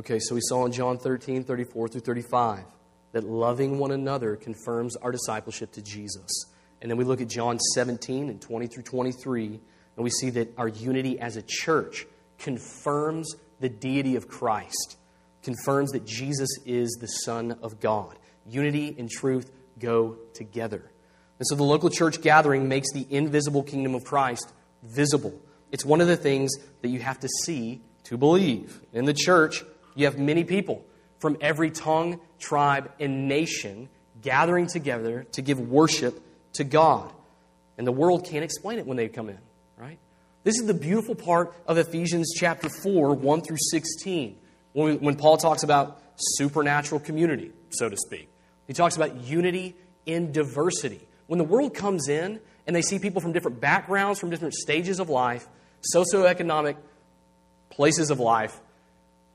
Okay, 0.01 0.17
so 0.17 0.33
we 0.33 0.41
saw 0.41 0.65
in 0.65 0.71
John 0.71 0.97
13, 0.97 1.43
34 1.43 1.89
through 1.89 2.01
35 2.01 2.63
that 3.11 3.23
loving 3.23 3.77
one 3.77 3.91
another 3.91 4.35
confirms 4.35 4.95
our 4.95 5.11
discipleship 5.11 5.73
to 5.73 5.81
Jesus. 5.83 6.47
And 6.81 6.89
then 6.89 6.97
we 6.97 7.03
look 7.03 7.21
at 7.21 7.27
John 7.27 7.59
17 7.75 8.27
and 8.27 8.41
20 8.41 8.65
through 8.65 8.81
23, 8.81 9.45
and 9.45 10.03
we 10.03 10.09
see 10.09 10.31
that 10.31 10.55
our 10.57 10.69
unity 10.69 11.19
as 11.19 11.37
a 11.37 11.43
church 11.43 12.07
confirms 12.39 13.35
the 13.59 13.69
deity 13.69 14.15
of 14.15 14.27
Christ, 14.27 14.97
confirms 15.43 15.91
that 15.91 16.03
Jesus 16.03 16.49
is 16.65 16.97
the 16.99 17.05
Son 17.05 17.59
of 17.61 17.79
God. 17.79 18.17
Unity 18.47 18.95
and 18.97 19.07
truth 19.07 19.51
go 19.77 20.17
together. 20.33 20.81
And 21.37 21.47
so 21.47 21.53
the 21.53 21.61
local 21.61 21.91
church 21.91 22.23
gathering 22.23 22.67
makes 22.67 22.91
the 22.91 23.05
invisible 23.11 23.61
kingdom 23.61 23.93
of 23.93 24.03
Christ 24.03 24.51
visible. 24.81 25.39
It's 25.71 25.85
one 25.85 26.01
of 26.01 26.07
the 26.07 26.17
things 26.17 26.49
that 26.81 26.87
you 26.89 27.01
have 27.01 27.19
to 27.19 27.29
see 27.43 27.83
to 28.05 28.17
believe. 28.17 28.81
In 28.93 29.05
the 29.05 29.13
church, 29.13 29.63
you 29.95 30.05
have 30.05 30.17
many 30.17 30.43
people 30.43 30.85
from 31.19 31.37
every 31.41 31.71
tongue, 31.71 32.19
tribe, 32.39 32.91
and 32.99 33.27
nation 33.27 33.89
gathering 34.21 34.67
together 34.67 35.25
to 35.33 35.41
give 35.41 35.59
worship 35.59 36.21
to 36.53 36.63
God. 36.63 37.11
And 37.77 37.87
the 37.87 37.91
world 37.91 38.25
can't 38.25 38.43
explain 38.43 38.79
it 38.79 38.85
when 38.85 38.97
they 38.97 39.07
come 39.07 39.29
in, 39.29 39.39
right? 39.77 39.97
This 40.43 40.59
is 40.59 40.65
the 40.65 40.73
beautiful 40.73 41.15
part 41.15 41.53
of 41.67 41.77
Ephesians 41.77 42.33
chapter 42.35 42.69
4, 42.69 43.13
1 43.13 43.41
through 43.41 43.57
16, 43.71 44.37
when, 44.73 44.99
when 44.99 45.15
Paul 45.15 45.37
talks 45.37 45.63
about 45.63 46.01
supernatural 46.15 46.99
community, 46.99 47.51
so 47.69 47.89
to 47.89 47.97
speak. 47.97 48.29
He 48.67 48.73
talks 48.73 48.95
about 48.95 49.15
unity 49.17 49.75
in 50.05 50.31
diversity. 50.31 51.07
When 51.27 51.37
the 51.37 51.43
world 51.43 51.73
comes 51.73 52.07
in 52.07 52.39
and 52.67 52.75
they 52.75 52.81
see 52.81 52.99
people 52.99 53.21
from 53.21 53.31
different 53.31 53.59
backgrounds, 53.59 54.19
from 54.19 54.29
different 54.29 54.53
stages 54.53 54.99
of 54.99 55.09
life, 55.09 55.47
socioeconomic 55.95 56.75
places 57.69 58.11
of 58.11 58.19
life, 58.19 58.59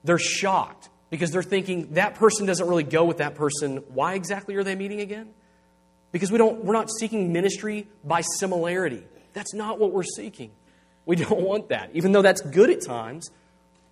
they're 0.06 0.18
shocked 0.18 0.88
because 1.10 1.30
they're 1.30 1.42
thinking 1.42 1.94
that 1.94 2.14
person 2.14 2.46
doesn't 2.46 2.66
really 2.66 2.82
go 2.82 3.04
with 3.04 3.18
that 3.18 3.34
person. 3.34 3.78
Why 3.88 4.14
exactly 4.14 4.54
are 4.56 4.64
they 4.64 4.74
meeting 4.74 5.00
again? 5.00 5.30
Because 6.12 6.30
we 6.32 6.38
don't, 6.38 6.64
we're 6.64 6.72
not 6.72 6.88
seeking 6.98 7.32
ministry 7.32 7.86
by 8.04 8.22
similarity. 8.38 9.04
That's 9.32 9.52
not 9.52 9.78
what 9.78 9.92
we're 9.92 10.02
seeking. 10.02 10.50
We 11.04 11.16
don't 11.16 11.42
want 11.42 11.68
that, 11.68 11.90
even 11.92 12.12
though 12.12 12.22
that's 12.22 12.40
good 12.40 12.70
at 12.70 12.84
times. 12.84 13.30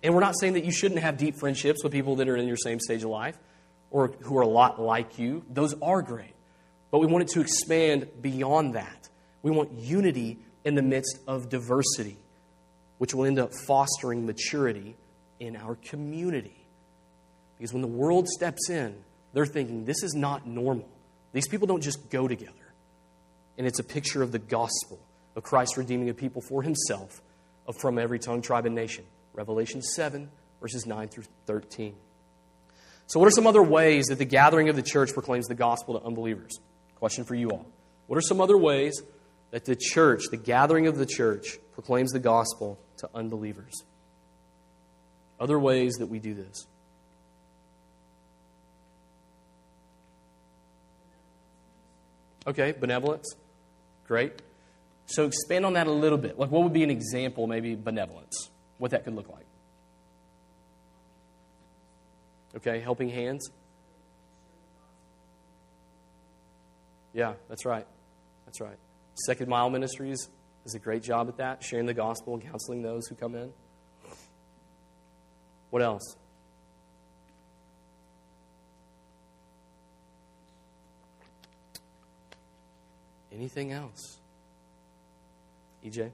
And 0.03 0.13
we're 0.13 0.21
not 0.21 0.37
saying 0.39 0.53
that 0.53 0.65
you 0.65 0.71
shouldn't 0.71 1.01
have 1.01 1.17
deep 1.17 1.35
friendships 1.39 1.83
with 1.83 1.91
people 1.91 2.17
that 2.17 2.27
are 2.27 2.35
in 2.35 2.47
your 2.47 2.57
same 2.57 2.79
stage 2.79 3.03
of 3.03 3.09
life 3.09 3.37
or 3.89 4.07
who 4.21 4.37
are 4.37 4.41
a 4.41 4.47
lot 4.47 4.79
like 4.81 5.17
you. 5.17 5.43
Those 5.49 5.73
are 5.81 6.01
great. 6.01 6.33
But 6.91 6.99
we 6.99 7.07
want 7.07 7.23
it 7.23 7.29
to 7.29 7.41
expand 7.41 8.07
beyond 8.21 8.75
that. 8.75 9.09
We 9.41 9.51
want 9.51 9.71
unity 9.73 10.39
in 10.63 10.75
the 10.75 10.81
midst 10.81 11.19
of 11.27 11.49
diversity, 11.49 12.17
which 12.97 13.13
will 13.13 13.25
end 13.25 13.39
up 13.39 13.51
fostering 13.67 14.25
maturity 14.25 14.95
in 15.39 15.55
our 15.55 15.75
community. 15.75 16.65
Because 17.57 17.73
when 17.73 17.81
the 17.81 17.87
world 17.87 18.27
steps 18.27 18.69
in, 18.69 18.95
they're 19.33 19.45
thinking, 19.45 19.85
this 19.85 20.03
is 20.03 20.13
not 20.13 20.47
normal. 20.47 20.87
These 21.33 21.47
people 21.47 21.67
don't 21.67 21.81
just 21.81 22.09
go 22.09 22.27
together. 22.27 22.53
And 23.57 23.65
it's 23.67 23.79
a 23.79 23.83
picture 23.83 24.21
of 24.21 24.31
the 24.31 24.39
gospel 24.39 24.99
of 25.35 25.43
Christ 25.43 25.77
redeeming 25.77 26.09
a 26.09 26.13
people 26.13 26.41
for 26.41 26.61
himself 26.61 27.21
uh, 27.67 27.73
from 27.73 27.97
every 27.97 28.19
tongue, 28.19 28.41
tribe, 28.41 28.65
and 28.65 28.75
nation. 28.75 29.05
Revelation 29.33 29.81
7, 29.81 30.29
verses 30.61 30.85
9 30.85 31.07
through 31.09 31.25
13. 31.45 31.95
So, 33.07 33.19
what 33.19 33.27
are 33.27 33.31
some 33.31 33.45
other 33.45 33.61
ways 33.61 34.05
that 34.05 34.17
the 34.17 34.25
gathering 34.25 34.69
of 34.69 34.75
the 34.75 34.81
church 34.81 35.13
proclaims 35.13 35.47
the 35.47 35.55
gospel 35.55 35.99
to 35.99 36.05
unbelievers? 36.05 36.57
Question 36.95 37.23
for 37.23 37.35
you 37.35 37.51
all. 37.51 37.65
What 38.07 38.17
are 38.17 38.21
some 38.21 38.41
other 38.41 38.57
ways 38.57 39.01
that 39.51 39.65
the 39.65 39.75
church, 39.75 40.23
the 40.31 40.37
gathering 40.37 40.87
of 40.87 40.97
the 40.97 41.05
church, 41.05 41.59
proclaims 41.73 42.11
the 42.11 42.19
gospel 42.19 42.79
to 42.97 43.09
unbelievers? 43.13 43.73
Other 45.39 45.59
ways 45.59 45.93
that 45.99 46.07
we 46.07 46.19
do 46.19 46.33
this. 46.33 46.65
Okay, 52.47 52.73
benevolence. 52.73 53.35
Great. 54.07 54.41
So 55.07 55.25
expand 55.25 55.65
on 55.65 55.73
that 55.73 55.87
a 55.87 55.91
little 55.91 56.17
bit. 56.17 56.39
Like, 56.39 56.51
what 56.51 56.63
would 56.63 56.73
be 56.73 56.83
an 56.83 56.89
example, 56.89 57.47
maybe 57.47 57.75
benevolence? 57.75 58.49
What 58.77 58.91
that 58.91 59.03
could 59.03 59.15
look 59.15 59.29
like? 59.29 59.45
Okay, 62.57 62.79
helping 62.79 63.09
hands. 63.09 63.49
Yeah, 67.13 67.33
that's 67.49 67.65
right. 67.65 67.85
That's 68.45 68.61
right. 68.61 68.77
Second 69.25 69.49
Mile 69.49 69.69
Ministries 69.69 70.29
does 70.63 70.75
a 70.75 70.79
great 70.79 71.03
job 71.03 71.27
at 71.27 71.37
that, 71.37 71.63
sharing 71.63 71.85
the 71.85 71.93
gospel 71.93 72.33
and 72.33 72.43
counseling 72.43 72.81
those 72.81 73.07
who 73.07 73.15
come 73.15 73.35
in. 73.35 73.51
What 75.75 75.81
else? 75.81 76.15
Anything 83.29 83.73
else? 83.73 84.21
EJ? 85.83 86.11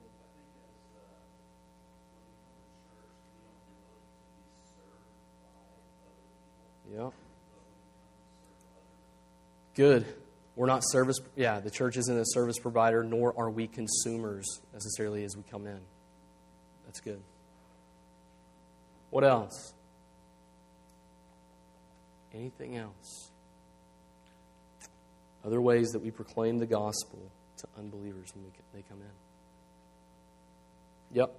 Yep. 6.92 7.14
Good. 9.76 10.06
We're 10.56 10.66
not 10.66 10.82
service, 10.84 11.20
yeah, 11.36 11.60
the 11.60 11.70
church 11.70 11.98
isn't 11.98 12.18
a 12.18 12.26
service 12.26 12.58
provider, 12.58 13.04
nor 13.04 13.38
are 13.38 13.52
we 13.52 13.68
consumers 13.68 14.48
necessarily 14.74 15.24
as 15.24 15.38
we 15.38 15.44
come 15.44 15.68
in. 15.68 15.82
That's 16.88 17.00
good. 17.00 17.22
What 19.12 19.26
else? 19.26 19.74
Anything 22.34 22.78
else? 22.78 23.30
Other 25.46 25.62
ways 25.62 25.90
that 25.90 26.00
we 26.00 26.12
proclaim 26.12 26.58
the 26.58 26.66
gospel 26.66 27.32
to 27.58 27.68
unbelievers 27.78 28.30
when 28.34 28.46
we, 28.46 28.52
they 28.74 28.84
come 28.88 29.02
in. 29.02 29.12
Yep. 31.18 31.36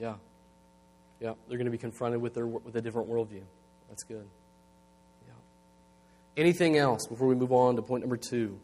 Yeah. 0.00 0.14
Yeah. 1.20 1.34
They're 1.50 1.58
going 1.58 1.66
to 1.66 1.72
be 1.72 1.78
confronted 1.78 2.22
with, 2.22 2.34
their, 2.34 2.46
with 2.46 2.76
a 2.76 2.80
different 2.80 3.10
worldview. 3.10 3.42
That's 3.88 4.04
good. 4.04 4.24
Yeah. 5.26 5.34
Anything 6.36 6.76
else 6.76 7.08
before 7.08 7.26
we 7.26 7.34
move 7.34 7.50
on 7.50 7.74
to 7.74 7.82
point 7.82 8.04
number 8.04 8.16
two? 8.16 8.60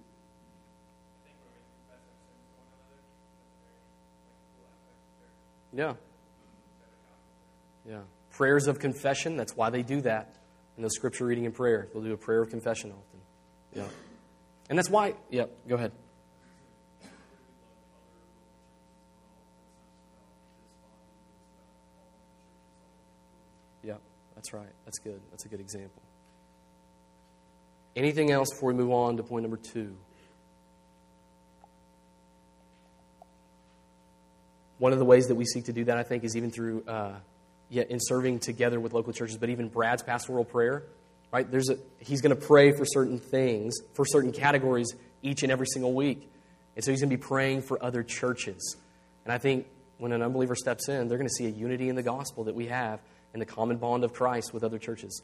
Yeah. 5.74 5.94
Yeah. 7.84 8.02
Prayers 8.30 8.68
of 8.68 8.78
confession, 8.78 9.36
that's 9.36 9.56
why 9.56 9.70
they 9.70 9.82
do 9.82 10.00
that 10.02 10.36
in 10.76 10.84
the 10.84 10.90
scripture 10.90 11.26
reading 11.26 11.44
and 11.44 11.52
prayer. 11.52 11.88
They'll 11.92 12.04
do 12.04 12.12
a 12.12 12.16
prayer 12.16 12.40
of 12.40 12.50
confession 12.50 12.92
often. 12.92 13.20
Yeah. 13.74 13.88
And 14.70 14.78
that's 14.78 14.88
why, 14.88 15.14
yeah, 15.28 15.46
go 15.66 15.74
ahead. 15.74 15.90
That's 24.46 24.52
right. 24.52 24.72
That's 24.84 24.98
good. 25.00 25.20
That's 25.32 25.44
a 25.44 25.48
good 25.48 25.58
example. 25.58 26.00
Anything 27.96 28.30
else 28.30 28.50
before 28.50 28.68
we 28.68 28.74
move 28.74 28.92
on 28.92 29.16
to 29.16 29.24
point 29.24 29.42
number 29.42 29.56
two? 29.56 29.96
One 34.78 34.92
of 34.92 35.00
the 35.00 35.04
ways 35.04 35.26
that 35.26 35.34
we 35.34 35.44
seek 35.44 35.64
to 35.64 35.72
do 35.72 35.84
that, 35.86 35.96
I 35.96 36.04
think, 36.04 36.22
is 36.22 36.36
even 36.36 36.52
through, 36.52 36.84
uh, 36.86 37.14
yeah, 37.70 37.82
in 37.88 37.98
serving 38.00 38.38
together 38.38 38.78
with 38.78 38.92
local 38.92 39.12
churches, 39.12 39.36
but 39.36 39.48
even 39.48 39.68
Brad's 39.68 40.04
pastoral 40.04 40.44
prayer, 40.44 40.84
right? 41.32 41.50
There's 41.50 41.70
a, 41.70 41.78
he's 41.98 42.20
going 42.20 42.38
to 42.38 42.40
pray 42.40 42.70
for 42.70 42.84
certain 42.84 43.18
things, 43.18 43.74
for 43.94 44.04
certain 44.04 44.30
categories 44.30 44.94
each 45.22 45.42
and 45.42 45.50
every 45.50 45.66
single 45.66 45.92
week. 45.92 46.30
And 46.76 46.84
so 46.84 46.92
he's 46.92 47.00
going 47.00 47.10
to 47.10 47.16
be 47.16 47.22
praying 47.22 47.62
for 47.62 47.82
other 47.82 48.04
churches. 48.04 48.76
And 49.24 49.32
I 49.32 49.38
think 49.38 49.66
when 49.98 50.12
an 50.12 50.22
unbeliever 50.22 50.54
steps 50.54 50.88
in, 50.88 51.08
they're 51.08 51.18
going 51.18 51.28
to 51.28 51.34
see 51.34 51.46
a 51.46 51.50
unity 51.50 51.88
in 51.88 51.96
the 51.96 52.04
gospel 52.04 52.44
that 52.44 52.54
we 52.54 52.66
have 52.66 53.00
in 53.36 53.40
the 53.40 53.44
common 53.44 53.76
bond 53.76 54.02
of 54.02 54.14
Christ 54.14 54.54
with 54.54 54.64
other 54.64 54.78
churches. 54.78 55.20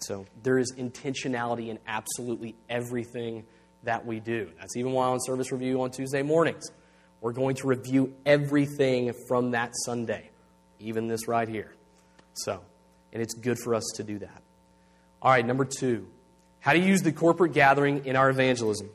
So 0.00 0.26
there 0.42 0.58
is 0.58 0.74
intentionality 0.76 1.68
in 1.68 1.78
absolutely 1.86 2.54
everything 2.68 3.46
that 3.84 4.04
we 4.04 4.20
do. 4.20 4.50
That's 4.60 4.76
even 4.76 4.92
why 4.92 5.06
on 5.06 5.18
service 5.20 5.50
review 5.50 5.80
on 5.80 5.90
Tuesday 5.90 6.22
mornings, 6.22 6.70
we're 7.22 7.32
going 7.32 7.56
to 7.56 7.66
review 7.66 8.14
everything 8.26 9.14
from 9.26 9.52
that 9.52 9.70
Sunday, 9.86 10.28
even 10.80 11.08
this 11.08 11.28
right 11.28 11.48
here. 11.48 11.72
So, 12.34 12.60
and 13.14 13.22
it's 13.22 13.32
good 13.32 13.58
for 13.58 13.74
us 13.74 13.84
to 13.96 14.04
do 14.04 14.18
that. 14.18 14.42
All 15.22 15.30
right, 15.30 15.46
number 15.46 15.64
two. 15.64 16.06
How 16.60 16.74
to 16.74 16.78
use 16.78 17.00
the 17.00 17.12
corporate 17.12 17.54
gathering 17.54 18.04
in 18.04 18.16
our 18.16 18.28
evangelism. 18.28 18.90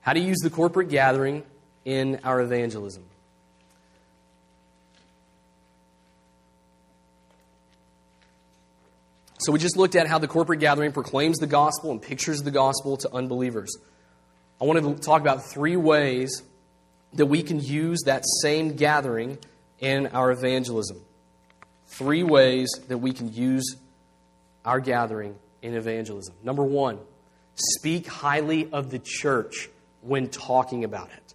How 0.00 0.14
to 0.14 0.20
use 0.20 0.38
the 0.42 0.48
corporate 0.48 0.88
gathering 0.88 1.42
in 1.84 2.20
our 2.24 2.40
evangelism. 2.40 3.04
So 9.44 9.52
we 9.52 9.58
just 9.58 9.76
looked 9.76 9.94
at 9.94 10.06
how 10.06 10.18
the 10.18 10.26
corporate 10.26 10.60
gathering 10.60 10.92
proclaims 10.92 11.36
the 11.36 11.46
gospel 11.46 11.90
and 11.90 12.00
pictures 12.00 12.40
the 12.40 12.50
gospel 12.50 12.96
to 12.96 13.12
unbelievers. 13.12 13.76
I 14.58 14.64
wanted 14.64 14.84
to 14.84 14.94
talk 14.94 15.20
about 15.20 15.44
three 15.44 15.76
ways 15.76 16.42
that 17.12 17.26
we 17.26 17.42
can 17.42 17.60
use 17.60 18.04
that 18.06 18.24
same 18.40 18.74
gathering 18.74 19.36
in 19.80 20.06
our 20.06 20.30
evangelism. 20.30 20.98
Three 21.88 22.22
ways 22.22 22.70
that 22.88 22.96
we 22.96 23.12
can 23.12 23.34
use 23.34 23.76
our 24.64 24.80
gathering 24.80 25.36
in 25.60 25.74
evangelism. 25.74 26.34
Number 26.42 26.64
one, 26.64 26.98
speak 27.54 28.06
highly 28.06 28.72
of 28.72 28.90
the 28.90 28.98
church 28.98 29.68
when 30.00 30.30
talking 30.30 30.84
about 30.84 31.10
it. 31.10 31.34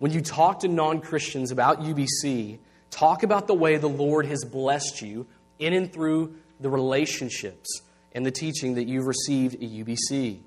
When 0.00 0.10
you 0.10 0.20
talk 0.20 0.60
to 0.60 0.68
non 0.68 1.00
Christians 1.00 1.52
about 1.52 1.80
UBC, 1.80 2.58
talk 2.90 3.22
about 3.22 3.46
the 3.46 3.54
way 3.54 3.76
the 3.76 3.88
Lord 3.88 4.26
has 4.26 4.44
blessed 4.44 5.00
you 5.00 5.28
in 5.60 5.74
and 5.74 5.92
through 5.92 6.34
the 6.60 6.70
relationships 6.70 7.82
and 8.12 8.24
the 8.24 8.30
teaching 8.30 8.74
that 8.74 8.86
you've 8.86 9.06
received 9.06 9.54
at 9.54 9.60
UBC. 9.60 10.40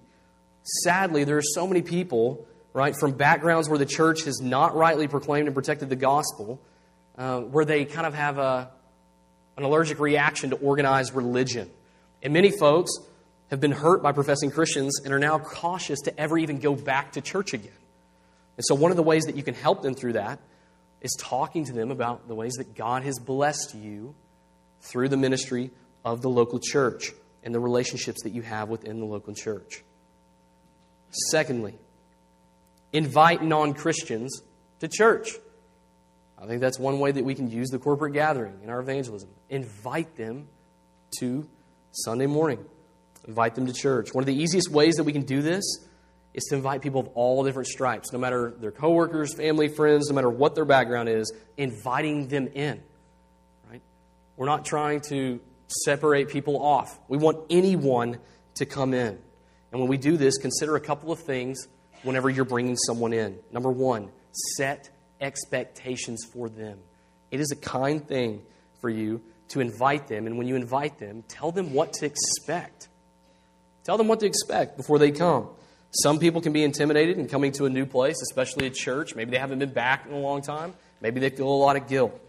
Sadly, 0.83 1.23
there 1.23 1.37
are 1.37 1.43
so 1.43 1.67
many 1.67 1.81
people, 1.81 2.47
right, 2.73 2.95
from 2.99 3.11
backgrounds 3.11 3.69
where 3.69 3.77
the 3.77 3.85
church 3.85 4.23
has 4.23 4.41
not 4.41 4.75
rightly 4.75 5.07
proclaimed 5.07 5.47
and 5.47 5.55
protected 5.55 5.89
the 5.89 5.95
gospel, 5.95 6.61
uh, 7.17 7.41
where 7.41 7.65
they 7.65 7.85
kind 7.85 8.07
of 8.07 8.13
have 8.13 8.37
a, 8.37 8.71
an 9.57 9.63
allergic 9.63 9.99
reaction 9.99 10.49
to 10.49 10.55
organized 10.57 11.13
religion. 11.13 11.69
And 12.21 12.33
many 12.33 12.51
folks 12.51 12.91
have 13.49 13.59
been 13.59 13.71
hurt 13.71 14.01
by 14.01 14.11
professing 14.11 14.51
Christians 14.51 15.01
and 15.03 15.13
are 15.13 15.19
now 15.19 15.39
cautious 15.39 15.99
to 16.01 16.19
ever 16.19 16.37
even 16.37 16.59
go 16.59 16.75
back 16.75 17.13
to 17.13 17.21
church 17.21 17.53
again. 17.53 17.71
And 18.57 18.65
so, 18.65 18.75
one 18.75 18.91
of 18.91 18.97
the 18.97 19.03
ways 19.03 19.25
that 19.25 19.35
you 19.35 19.43
can 19.43 19.55
help 19.55 19.81
them 19.81 19.93
through 19.93 20.13
that 20.13 20.39
is 21.01 21.15
talking 21.17 21.65
to 21.65 21.73
them 21.73 21.91
about 21.91 22.27
the 22.27 22.35
ways 22.35 22.55
that 22.55 22.75
God 22.75 23.03
has 23.03 23.19
blessed 23.19 23.73
you 23.73 24.15
through 24.81 25.09
the 25.09 25.17
ministry 25.17 25.71
of 26.03 26.21
the 26.21 26.29
local 26.29 26.59
church 26.59 27.11
and 27.43 27.53
the 27.53 27.59
relationships 27.59 28.23
that 28.23 28.31
you 28.31 28.41
have 28.41 28.69
within 28.69 28.99
the 28.99 29.05
local 29.05 29.33
church. 29.33 29.83
Secondly, 31.31 31.77
invite 32.93 33.43
non 33.43 33.73
Christians 33.73 34.41
to 34.79 34.87
church. 34.87 35.31
I 36.41 36.45
think 36.47 36.61
that's 36.61 36.79
one 36.79 36.99
way 36.99 37.11
that 37.11 37.23
we 37.23 37.35
can 37.35 37.49
use 37.49 37.69
the 37.69 37.79
corporate 37.79 38.13
gathering 38.13 38.59
in 38.63 38.69
our 38.69 38.79
evangelism. 38.79 39.29
Invite 39.49 40.15
them 40.15 40.47
to 41.19 41.47
Sunday 41.91 42.27
morning. 42.27 42.63
Invite 43.27 43.55
them 43.55 43.67
to 43.67 43.73
church. 43.73 44.13
One 44.13 44.21
of 44.21 44.25
the 44.25 44.35
easiest 44.35 44.71
ways 44.71 44.95
that 44.95 45.03
we 45.03 45.11
can 45.11 45.23
do 45.23 45.41
this 45.41 45.63
is 46.33 46.43
to 46.45 46.55
invite 46.55 46.81
people 46.81 47.01
of 47.01 47.07
all 47.09 47.43
different 47.43 47.67
stripes, 47.67 48.13
no 48.13 48.19
matter 48.19 48.53
their 48.59 48.71
coworkers, 48.71 49.33
family, 49.33 49.67
friends, 49.67 50.09
no 50.09 50.15
matter 50.15 50.29
what 50.29 50.55
their 50.55 50.65
background 50.65 51.09
is, 51.09 51.33
inviting 51.57 52.27
them 52.27 52.47
in. 52.47 52.81
Right? 53.69 53.81
We're 54.37 54.45
not 54.45 54.63
trying 54.63 55.01
to 55.09 55.41
separate 55.69 56.29
people 56.29 56.61
off. 56.61 56.99
We 57.07 57.17
want 57.17 57.45
anyone 57.49 58.19
to 58.55 58.65
come 58.65 58.93
in. 58.93 59.17
And 59.71 59.79
when 59.79 59.89
we 59.89 59.97
do 59.97 60.17
this, 60.17 60.37
consider 60.37 60.75
a 60.75 60.81
couple 60.81 61.11
of 61.11 61.19
things 61.19 61.67
whenever 62.03 62.29
you're 62.29 62.45
bringing 62.45 62.75
someone 62.75 63.13
in. 63.13 63.37
Number 63.51 63.71
one, 63.71 64.09
set 64.57 64.89
expectations 65.21 66.25
for 66.31 66.49
them. 66.49 66.79
It 67.31 67.39
is 67.39 67.51
a 67.51 67.55
kind 67.55 68.05
thing 68.05 68.41
for 68.81 68.89
you 68.89 69.21
to 69.49 69.59
invite 69.59 70.07
them, 70.07 70.27
and 70.27 70.37
when 70.37 70.47
you 70.47 70.55
invite 70.55 70.99
them, 70.99 71.23
tell 71.27 71.51
them 71.51 71.73
what 71.73 71.93
to 71.93 72.05
expect. 72.05 72.87
Tell 73.83 73.97
them 73.97 74.07
what 74.07 74.19
to 74.19 74.25
expect 74.25 74.77
before 74.77 74.99
they 74.99 75.11
come. 75.11 75.49
Some 75.91 76.19
people 76.19 76.41
can 76.41 76.53
be 76.53 76.63
intimidated 76.63 77.17
in 77.17 77.27
coming 77.27 77.51
to 77.53 77.65
a 77.65 77.69
new 77.69 77.85
place, 77.85 78.21
especially 78.21 78.67
a 78.67 78.69
church. 78.69 79.15
Maybe 79.15 79.31
they 79.31 79.39
haven't 79.39 79.59
been 79.59 79.73
back 79.73 80.05
in 80.05 80.13
a 80.13 80.19
long 80.19 80.41
time. 80.41 80.73
Maybe 81.01 81.19
they 81.19 81.31
feel 81.31 81.47
a 81.47 81.49
lot 81.49 81.75
of 81.75 81.87
guilt. 81.87 82.19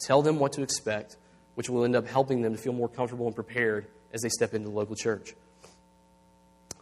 Tell 0.00 0.20
them 0.20 0.38
what 0.38 0.52
to 0.52 0.62
expect 0.62 1.16
which 1.54 1.68
will 1.68 1.84
end 1.84 1.96
up 1.96 2.06
helping 2.06 2.42
them 2.42 2.54
to 2.54 2.58
feel 2.60 2.72
more 2.72 2.88
comfortable 2.88 3.26
and 3.26 3.34
prepared 3.34 3.86
as 4.12 4.22
they 4.22 4.28
step 4.28 4.54
into 4.54 4.68
the 4.68 4.74
local 4.74 4.96
church. 4.96 5.34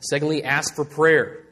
Secondly, 0.01 0.45
ask 0.45 0.75
for 0.75 0.85
prayer. 0.85 1.45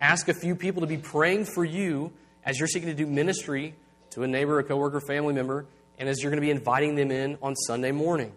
Ask 0.00 0.28
a 0.28 0.34
few 0.34 0.56
people 0.56 0.80
to 0.80 0.86
be 0.86 0.96
praying 0.96 1.44
for 1.44 1.64
you 1.64 2.12
as 2.44 2.58
you're 2.58 2.68
seeking 2.68 2.88
to 2.88 2.94
do 2.94 3.06
ministry 3.06 3.74
to 4.10 4.22
a 4.22 4.26
neighbor, 4.26 4.58
a 4.58 4.64
coworker, 4.64 5.00
family 5.00 5.32
member, 5.32 5.66
and 5.98 6.08
as 6.08 6.22
you're 6.22 6.30
going 6.30 6.40
to 6.40 6.46
be 6.46 6.50
inviting 6.50 6.94
them 6.94 7.10
in 7.10 7.38
on 7.42 7.54
Sunday 7.54 7.92
morning. 7.92 8.32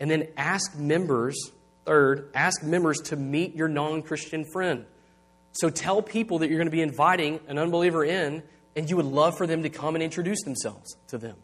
And 0.00 0.10
then 0.10 0.28
ask 0.36 0.76
members, 0.76 1.50
third, 1.84 2.30
ask 2.34 2.62
members 2.62 2.98
to 3.06 3.16
meet 3.16 3.54
your 3.54 3.68
non 3.68 4.02
Christian 4.02 4.44
friend. 4.52 4.84
So 5.52 5.70
tell 5.70 6.02
people 6.02 6.38
that 6.40 6.48
you're 6.48 6.58
going 6.58 6.66
to 6.66 6.72
be 6.72 6.82
inviting 6.82 7.40
an 7.46 7.58
unbeliever 7.58 8.04
in, 8.04 8.42
and 8.74 8.88
you 8.88 8.96
would 8.96 9.06
love 9.06 9.36
for 9.36 9.46
them 9.46 9.62
to 9.62 9.70
come 9.70 9.94
and 9.94 10.02
introduce 10.02 10.42
themselves 10.42 10.96
to 11.08 11.18
them. 11.18 11.36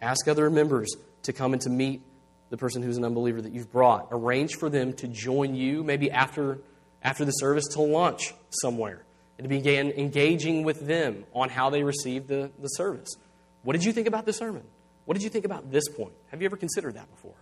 Ask 0.00 0.28
other 0.28 0.50
members 0.50 0.94
to 1.22 1.32
come 1.32 1.52
and 1.52 1.62
to 1.62 1.70
meet 1.70 2.02
the 2.50 2.56
person 2.56 2.82
who's 2.82 2.96
an 2.96 3.04
unbeliever 3.04 3.42
that 3.42 3.52
you've 3.52 3.72
brought. 3.72 4.08
Arrange 4.10 4.56
for 4.56 4.70
them 4.70 4.92
to 4.94 5.08
join 5.08 5.54
you, 5.54 5.82
maybe 5.82 6.10
after, 6.10 6.58
after 7.02 7.24
the 7.24 7.32
service, 7.32 7.66
to 7.72 7.80
lunch 7.80 8.34
somewhere 8.50 9.04
and 9.38 9.44
to 9.44 9.48
begin 9.48 9.90
engaging 9.92 10.62
with 10.62 10.86
them 10.86 11.24
on 11.34 11.48
how 11.48 11.70
they 11.70 11.82
received 11.82 12.28
the, 12.28 12.50
the 12.60 12.68
service. 12.68 13.08
What 13.62 13.72
did 13.72 13.84
you 13.84 13.92
think 13.92 14.06
about 14.06 14.26
the 14.26 14.32
sermon? 14.32 14.62
What 15.04 15.14
did 15.14 15.22
you 15.22 15.28
think 15.28 15.44
about 15.44 15.70
this 15.70 15.88
point? 15.88 16.12
Have 16.30 16.40
you 16.40 16.46
ever 16.46 16.56
considered 16.56 16.94
that 16.94 17.10
before? 17.10 17.34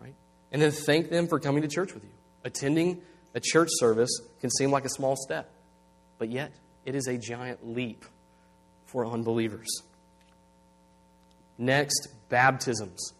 Right? 0.00 0.14
And 0.50 0.60
then 0.60 0.70
thank 0.70 1.10
them 1.10 1.28
for 1.28 1.38
coming 1.38 1.62
to 1.62 1.68
church 1.68 1.94
with 1.94 2.02
you. 2.02 2.10
Attending 2.44 3.00
a 3.34 3.40
church 3.40 3.68
service 3.72 4.10
can 4.40 4.50
seem 4.50 4.70
like 4.70 4.84
a 4.84 4.90
small 4.90 5.16
step, 5.16 5.50
but 6.18 6.28
yet 6.30 6.52
it 6.84 6.94
is 6.94 7.06
a 7.06 7.16
giant 7.16 7.66
leap 7.66 8.04
for 8.86 9.06
unbelievers. 9.06 9.68
Next, 11.62 12.08
baptisms. 12.28 13.12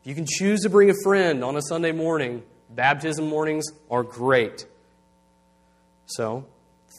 If 0.00 0.06
you 0.06 0.14
can 0.14 0.26
choose 0.28 0.60
to 0.60 0.70
bring 0.70 0.90
a 0.90 0.94
friend 1.02 1.42
on 1.42 1.56
a 1.56 1.62
Sunday 1.62 1.90
morning, 1.90 2.44
baptism 2.70 3.28
mornings 3.28 3.66
are 3.90 4.04
great. 4.04 4.64
So, 6.06 6.46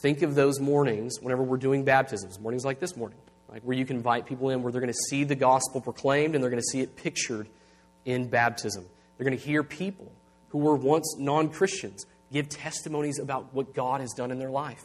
think 0.02 0.20
of 0.20 0.34
those 0.34 0.60
mornings 0.60 1.18
whenever 1.22 1.42
we're 1.42 1.56
doing 1.56 1.84
baptisms, 1.84 2.38
mornings 2.38 2.66
like 2.66 2.78
this 2.78 2.94
morning, 2.94 3.16
like 3.48 3.62
where 3.62 3.74
you 3.74 3.86
can 3.86 3.96
invite 3.96 4.26
people 4.26 4.50
in 4.50 4.62
where 4.62 4.70
they're 4.70 4.82
going 4.82 4.92
to 4.92 4.98
see 5.08 5.24
the 5.24 5.34
gospel 5.34 5.80
proclaimed 5.80 6.34
and 6.34 6.44
they're 6.44 6.50
going 6.50 6.60
to 6.60 6.70
see 6.70 6.82
it 6.82 6.94
pictured 6.94 7.48
in 8.04 8.28
baptism. 8.28 8.84
They're 9.16 9.24
going 9.24 9.38
to 9.38 9.42
hear 9.42 9.62
people 9.62 10.12
who 10.50 10.58
were 10.58 10.76
once 10.76 11.16
non 11.18 11.48
Christians 11.48 12.04
give 12.30 12.50
testimonies 12.50 13.18
about 13.18 13.54
what 13.54 13.72
God 13.72 14.02
has 14.02 14.12
done 14.12 14.30
in 14.30 14.38
their 14.38 14.50
life. 14.50 14.84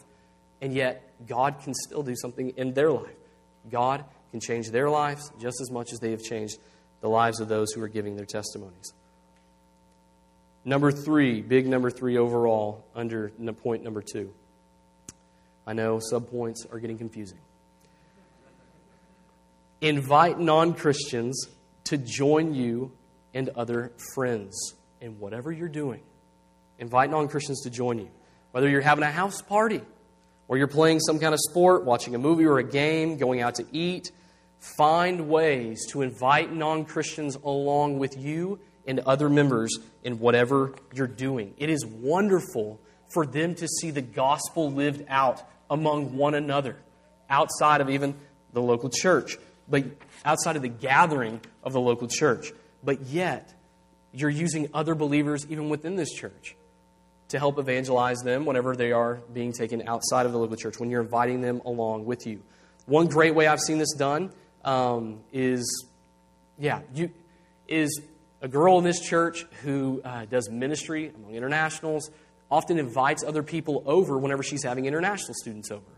And 0.62 0.74
yet, 0.74 1.04
God 1.28 1.60
can 1.62 1.74
still 1.74 2.02
do 2.02 2.16
something 2.16 2.52
in 2.52 2.76
their 2.76 2.94
life. 2.94 3.18
God 3.70 4.06
can 4.32 4.40
change 4.40 4.72
their 4.72 4.90
lives 4.90 5.32
just 5.40 5.62
as 5.62 5.70
much 5.70 5.94
as 5.94 6.00
they 6.00 6.12
have 6.12 6.24
changed 6.24 6.58
the 7.02 7.10
lives 7.10 7.40
of 7.40 7.48
those 7.48 7.72
who 7.72 7.82
are 7.84 7.88
giving 7.88 8.16
their 8.16 8.26
testimonies. 8.26 8.94
Number 10.64 10.92
three, 10.92 11.42
big 11.42 11.68
number 11.68 11.90
three 11.90 12.18
overall, 12.18 12.86
under 12.96 13.30
point 13.58 13.84
number 13.84 14.02
two. 14.02 14.34
I 15.66 15.74
know 15.74 16.00
subpoints 16.00 16.72
are 16.72 16.80
getting 16.80 16.98
confusing. 16.98 17.40
Invite 19.82 20.40
non 20.40 20.74
Christians 20.76 21.48
to 21.86 21.98
join 21.98 22.54
you 22.54 22.92
and 23.34 23.50
other 23.50 23.92
friends 24.14 24.76
in 25.00 25.20
whatever 25.20 25.52
you're 25.52 25.68
doing. 25.68 26.02
Invite 26.78 27.10
non 27.10 27.28
Christians 27.28 27.62
to 27.64 27.72
join 27.72 27.98
you. 27.98 28.10
Whether 28.52 28.70
you're 28.70 28.82
having 28.82 29.04
a 29.04 29.12
house 29.12 29.42
party, 29.42 29.82
or 30.48 30.58
you're 30.58 30.68
playing 30.68 31.00
some 31.00 31.18
kind 31.18 31.34
of 31.34 31.40
sport, 31.40 31.86
watching 31.86 32.14
a 32.14 32.18
movie 32.20 32.46
or 32.46 32.60
a 32.60 32.64
game, 32.64 33.18
going 33.18 33.42
out 33.42 33.56
to 33.56 33.66
eat, 33.72 34.12
Find 34.62 35.28
ways 35.28 35.88
to 35.88 36.04
invite 36.04 36.54
non 36.54 36.86
Christians 36.86 37.36
along 37.36 37.98
with 37.98 38.16
you 38.16 38.60
and 38.86 39.00
other 39.00 39.28
members 39.28 39.76
in 40.04 40.20
whatever 40.20 40.76
you're 40.94 41.08
doing. 41.08 41.56
It 41.58 41.72
is 41.72 41.84
wonderful 41.84 42.80
for 43.12 43.26
them 43.26 43.56
to 43.56 43.68
see 43.68 43.90
the 43.90 44.04
gospel 44.04 44.72
lived 44.72 45.04
out 45.10 45.42
among 45.68 46.16
one 46.16 46.36
another, 46.36 46.78
outside 47.28 47.82
of 47.82 47.90
even 47.90 48.14
the 48.54 48.62
local 48.62 48.90
church, 48.90 49.38
but 49.68 49.84
outside 50.24 50.56
of 50.56 50.62
the 50.62 50.68
gathering 50.68 51.42
of 51.64 51.74
the 51.74 51.82
local 51.82 52.08
church. 52.08 52.52
But 52.84 53.02
yet, 53.02 53.52
you're 54.14 54.30
using 54.30 54.70
other 54.76 54.94
believers 54.94 55.44
even 55.50 55.70
within 55.70 55.96
this 55.96 56.12
church 56.14 56.56
to 57.30 57.40
help 57.40 57.58
evangelize 57.58 58.20
them 58.20 58.46
whenever 58.46 58.76
they 58.76 58.92
are 58.92 59.16
being 59.34 59.54
taken 59.54 59.88
outside 59.88 60.28
of 60.28 60.34
the 60.34 60.38
local 60.38 60.56
church, 60.56 60.80
when 60.80 60.92
you're 60.92 61.02
inviting 61.02 61.42
them 61.42 61.64
along 61.66 62.06
with 62.06 62.28
you. 62.28 62.44
One 62.86 63.08
great 63.08 63.34
way 63.34 63.48
I've 63.48 63.60
seen 63.60 63.80
this 63.80 63.94
done 63.94 64.32
um, 64.64 65.22
is, 65.32 65.86
yeah, 66.58 66.82
you, 66.94 67.12
is 67.68 68.02
a 68.42 68.48
girl 68.48 68.78
in 68.78 68.84
this 68.84 69.00
church 69.00 69.46
who 69.64 70.02
uh, 70.04 70.26
does 70.26 70.50
ministry 70.50 71.12
among 71.16 71.36
internationals, 71.36 72.10
often 72.50 72.80
invites 72.80 73.24
other 73.24 73.44
people 73.44 73.84
over 73.86 74.18
whenever 74.18 74.44
she's 74.44 74.64
having 74.64 74.86
international 74.86 75.34
students 75.36 75.72
over, 75.72 75.92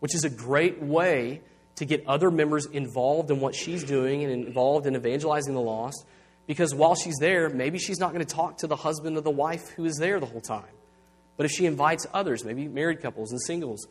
which 0.00 0.14
is 0.14 0.24
a 0.24 0.30
great 0.30 0.82
way 0.82 1.40
to 1.76 1.84
get 1.84 2.06
other 2.06 2.30
members 2.30 2.66
involved 2.66 3.30
in 3.30 3.40
what 3.40 3.54
she's 3.54 3.84
doing 3.84 4.24
and 4.24 4.46
involved 4.46 4.86
in 4.86 4.94
evangelizing 4.96 5.54
the 5.54 5.60
lost 5.60 6.04
Because 6.46 6.74
while 6.74 6.94
she's 6.94 7.16
there, 7.20 7.48
maybe 7.48 7.78
she's 7.78 7.98
not 7.98 8.12
going 8.12 8.24
to 8.24 8.34
talk 8.34 8.58
to 8.58 8.66
the 8.66 8.76
husband 8.76 9.16
of 9.16 9.24
the 9.24 9.30
wife 9.30 9.68
who 9.70 9.84
is 9.84 9.96
there 9.96 10.18
the 10.18 10.26
whole 10.26 10.40
time. 10.40 10.64
But 11.36 11.46
if 11.46 11.52
she 11.52 11.66
invites 11.66 12.06
others, 12.12 12.44
maybe 12.44 12.68
married 12.68 13.00
couples 13.00 13.30
and 13.30 13.40
singles, 13.40 13.86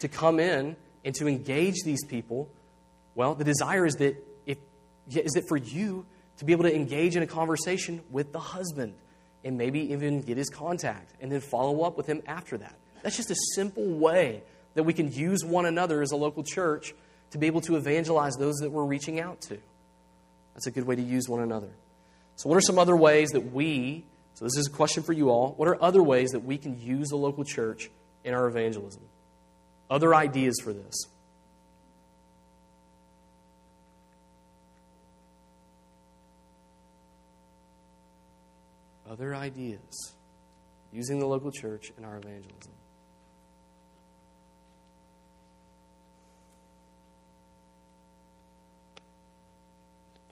to 0.00 0.08
come 0.08 0.40
in 0.40 0.76
and 1.04 1.14
to 1.14 1.28
engage 1.28 1.76
these 1.84 2.04
people, 2.04 2.48
well, 3.14 3.34
the 3.34 3.44
desire 3.44 3.86
is 3.86 3.94
that 3.96 4.16
if 4.46 4.58
is 5.10 5.32
that 5.32 5.48
for 5.48 5.56
you 5.56 6.06
to 6.38 6.44
be 6.44 6.52
able 6.52 6.64
to 6.64 6.74
engage 6.74 7.16
in 7.16 7.22
a 7.22 7.26
conversation 7.26 8.02
with 8.10 8.32
the 8.32 8.40
husband 8.40 8.94
and 9.44 9.58
maybe 9.58 9.92
even 9.92 10.20
get 10.22 10.36
his 10.36 10.48
contact 10.48 11.12
and 11.20 11.30
then 11.30 11.40
follow 11.40 11.82
up 11.82 11.96
with 11.96 12.06
him 12.06 12.22
after 12.26 12.58
that. 12.58 12.74
That's 13.02 13.16
just 13.16 13.30
a 13.30 13.36
simple 13.54 13.86
way 13.86 14.42
that 14.74 14.82
we 14.82 14.92
can 14.92 15.12
use 15.12 15.44
one 15.44 15.66
another 15.66 16.02
as 16.02 16.10
a 16.10 16.16
local 16.16 16.42
church 16.42 16.94
to 17.30 17.38
be 17.38 17.46
able 17.46 17.60
to 17.62 17.76
evangelize 17.76 18.34
those 18.36 18.56
that 18.56 18.70
we're 18.70 18.84
reaching 18.84 19.20
out 19.20 19.40
to. 19.42 19.58
That's 20.54 20.66
a 20.66 20.70
good 20.70 20.84
way 20.84 20.96
to 20.96 21.02
use 21.02 21.28
one 21.28 21.40
another. 21.40 21.70
So, 22.36 22.48
what 22.48 22.56
are 22.56 22.62
some 22.62 22.78
other 22.78 22.96
ways 22.96 23.30
that 23.30 23.52
we, 23.52 24.04
so 24.34 24.44
this 24.44 24.56
is 24.56 24.68
a 24.68 24.70
question 24.70 25.02
for 25.02 25.12
you 25.12 25.30
all, 25.30 25.54
what 25.56 25.68
are 25.68 25.80
other 25.82 26.02
ways 26.02 26.30
that 26.30 26.44
we 26.44 26.58
can 26.58 26.80
use 26.80 27.08
the 27.08 27.16
local 27.16 27.44
church 27.44 27.90
in 28.24 28.34
our 28.34 28.46
evangelism? 28.48 29.02
Other 29.90 30.14
ideas 30.14 30.58
for 30.62 30.72
this? 30.72 30.94
Other 39.14 39.32
ideas 39.32 40.16
using 40.90 41.20
the 41.20 41.26
local 41.26 41.52
church 41.52 41.92
in 41.96 42.04
our 42.04 42.16
evangelism. 42.16 42.72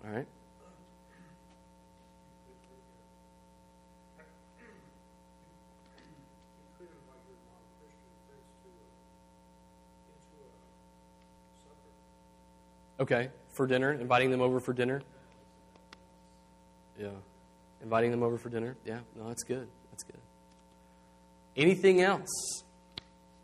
All 0.05 0.11
right. 0.11 0.27
Okay, 12.99 13.31
for 13.53 13.69
dinner, 13.69 13.93
inviting 13.93 14.33
them 14.33 14.41
over 14.41 14.59
for 14.59 14.73
dinner. 14.73 15.03
Yeah, 16.99 17.11
inviting 17.83 18.11
them 18.11 18.23
over 18.23 18.39
for 18.39 18.49
dinner. 18.49 18.77
Yeah, 18.85 19.01
no, 19.17 19.29
that's 19.29 19.43
good. 19.43 19.69
That's 19.91 20.05
good. 20.05 20.21
Anything 21.57 22.01
else? 22.01 22.63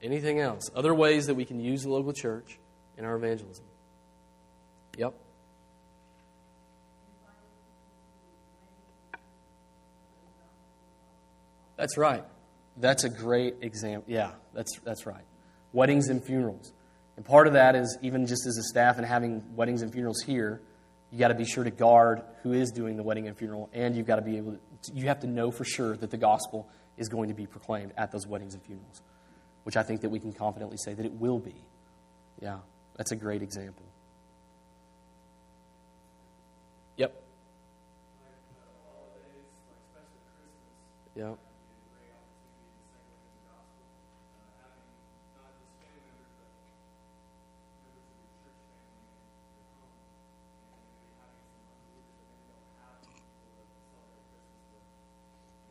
Anything 0.03 0.41
else? 0.41 0.70
Other 0.74 0.95
ways 0.95 1.26
that 1.26 1.34
we 1.34 1.45
can 1.45 1.61
use 1.61 1.82
the 1.82 1.91
local 1.91 2.12
church 2.12 2.59
in 2.97 3.05
our 3.05 3.16
evangelism? 3.16 3.64
Yep. 4.97 5.14
That's 11.76 11.97
right. 11.97 12.24
That's 12.76 13.05
a 13.05 13.09
great 13.09 13.57
example. 13.61 14.12
Yeah, 14.12 14.32
that's, 14.53 14.78
that's 14.84 15.07
right. 15.07 15.24
Weddings 15.72 16.09
and 16.09 16.24
funerals. 16.24 16.72
And 17.16 17.24
part 17.24 17.47
of 17.47 17.53
that 17.55 17.74
is 17.74 17.99
even 18.03 18.26
just 18.26 18.47
as 18.47 18.57
a 18.57 18.62
staff 18.62 18.97
and 18.99 19.07
having 19.07 19.45
weddings 19.55 19.82
and 19.82 19.93
funerals 19.93 20.22
here, 20.22 20.61
you 21.11 21.18
got 21.18 21.28
to 21.28 21.34
be 21.34 21.44
sure 21.44 21.64
to 21.64 21.70
guard 21.70 22.22
who 22.42 22.52
is 22.52 22.70
doing 22.70 22.96
the 22.96 23.02
wedding 23.02 23.26
and 23.26 23.36
funeral, 23.36 23.70
and 23.72 23.96
you've 23.96 24.06
got 24.06 24.16
to 24.16 24.22
be 24.22 24.36
able 24.36 24.52
to, 24.52 24.92
you 24.92 25.06
have 25.06 25.20
to 25.20 25.26
know 25.26 25.50
for 25.50 25.64
sure 25.64 25.96
that 25.96 26.11
the 26.11 26.16
gospel 26.16 26.68
is 26.96 27.09
going 27.09 27.28
to 27.28 27.34
be 27.34 27.46
proclaimed 27.46 27.92
at 27.96 28.12
those 28.12 28.26
weddings 28.26 28.54
and 28.54 28.62
funerals, 28.62 29.02
which 29.62 29.76
I 29.76 29.82
think 29.82 30.02
that 30.02 30.11
we 30.11 30.20
can 30.20 30.32
confidently 30.32 30.76
say 30.76 30.94
that 30.94 31.06
it 31.06 31.12
will 31.12 31.38
be. 31.38 31.54
Yeah, 32.40 32.59
that's 32.96 33.12
a 33.12 33.16
great 33.16 33.42
example. 33.42 33.84
Yep. 36.96 37.22
Yeah. 41.14 41.34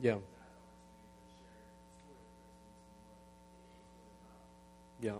Yeah. 0.07 0.15
Yeah. 5.01 5.11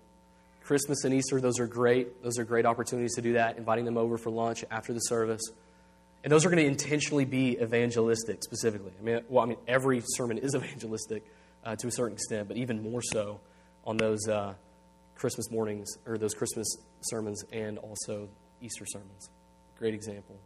Christmas 0.64 1.04
and 1.04 1.14
Easter, 1.14 1.42
those 1.42 1.60
are 1.60 1.68
great. 1.68 2.24
Those 2.24 2.40
are 2.40 2.46
great 2.46 2.66
opportunities 2.66 3.16
to 3.16 3.22
do 3.22 3.34
that, 3.34 3.58
inviting 3.58 3.84
them 3.84 3.98
over 3.98 4.18
for 4.18 4.30
lunch 4.30 4.64
after 4.72 4.94
the 4.94 5.02
service. 5.02 5.42
And 6.24 6.32
those 6.32 6.46
are 6.46 6.50
going 6.50 6.64
to 6.64 6.66
intentionally 6.66 7.26
be 7.26 7.60
evangelistic 7.62 8.42
specifically. 8.46 8.94
I 8.98 9.04
mean, 9.04 9.22
well, 9.28 9.44
I 9.44 9.48
mean, 9.48 9.58
every 9.68 10.02
sermon 10.06 10.38
is 10.38 10.56
evangelistic 10.56 11.26
uh, 11.66 11.76
to 11.76 11.88
a 11.88 11.92
certain 11.92 12.14
extent, 12.14 12.48
but 12.48 12.56
even 12.56 12.82
more 12.82 13.02
so 13.02 13.42
on 13.84 13.98
those 13.98 14.26
uh, 14.30 14.54
Christmas 15.16 15.52
mornings 15.52 15.98
or 16.06 16.18
those 16.18 16.34
Christmas 16.34 16.78
sermons 17.02 17.44
and 17.52 17.78
also 17.78 18.30
Easter 18.62 18.86
sermons. 18.88 19.32
Great 19.78 19.94
example. 19.94 20.38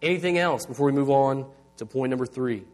Anything 0.00 0.38
else 0.38 0.64
before 0.64 0.86
we 0.86 0.92
move 0.92 1.10
on 1.10 1.50
to 1.76 1.84
point 1.84 2.08
number 2.08 2.24
three? 2.24 2.64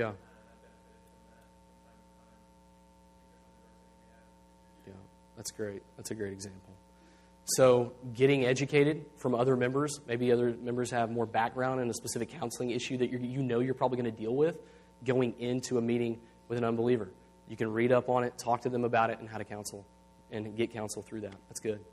Yeah. 0.00 0.12
Yeah, 4.86 4.92
that's 5.36 5.50
great. 5.50 5.82
That's 5.98 6.10
a 6.10 6.14
great 6.14 6.32
example. 6.32 6.72
So, 7.44 7.92
getting 8.14 8.46
educated 8.46 9.04
from 9.18 9.34
other 9.34 9.56
members, 9.56 10.00
maybe 10.06 10.32
other 10.32 10.56
members 10.58 10.90
have 10.92 11.10
more 11.10 11.26
background 11.26 11.82
in 11.82 11.90
a 11.90 11.92
specific 11.92 12.30
counseling 12.30 12.70
issue 12.70 12.96
that 12.96 13.10
you 13.10 13.42
know 13.42 13.60
you're 13.60 13.74
probably 13.74 14.00
going 14.00 14.10
to 14.14 14.18
deal 14.18 14.34
with 14.34 14.56
going 15.04 15.38
into 15.38 15.76
a 15.76 15.82
meeting 15.82 16.18
with 16.48 16.56
an 16.56 16.64
unbeliever. 16.64 17.10
You 17.46 17.58
can 17.58 17.70
read 17.70 17.92
up 17.92 18.08
on 18.08 18.24
it, 18.24 18.38
talk 18.38 18.62
to 18.62 18.70
them 18.70 18.84
about 18.84 19.10
it, 19.10 19.18
and 19.18 19.28
how 19.28 19.36
to 19.36 19.44
counsel 19.44 19.84
and 20.30 20.56
get 20.56 20.72
counsel 20.72 21.02
through 21.02 21.22
that. 21.22 21.34
That's 21.48 21.60
good. 21.60 21.84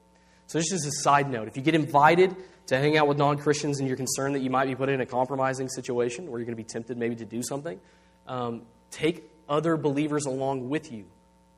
So, 0.48 0.58
this 0.58 0.72
is 0.72 0.86
a 0.86 0.92
side 1.04 1.30
note. 1.30 1.48
If 1.48 1.58
you 1.58 1.64
get 1.64 1.76
invited 1.76 2.36
to 2.68 2.78
hang 2.78 2.98
out 2.98 3.08
with 3.08 3.18
non 3.18 3.38
Christians 3.38 3.80
and 3.80 3.88
you're 3.88 3.98
concerned 3.98 4.36
that 4.36 4.42
you 4.42 4.50
might 4.50 4.66
be 4.66 4.76
put 4.76 4.90
in 4.90 5.02
a 5.02 5.06
compromising 5.06 5.70
situation 5.70 6.30
where 6.30 6.40
you're 6.40 6.46
going 6.46 6.58
to 6.58 6.64
be 6.64 6.68
tempted 6.68 6.98
maybe 6.98 7.16
to 7.16 7.26
do 7.26 7.44
something, 7.44 7.80
um, 8.28 8.64
take 8.92 9.24
other 9.50 9.78
believers 9.78 10.26
along 10.26 10.70
with 10.70 10.92
you 10.92 11.06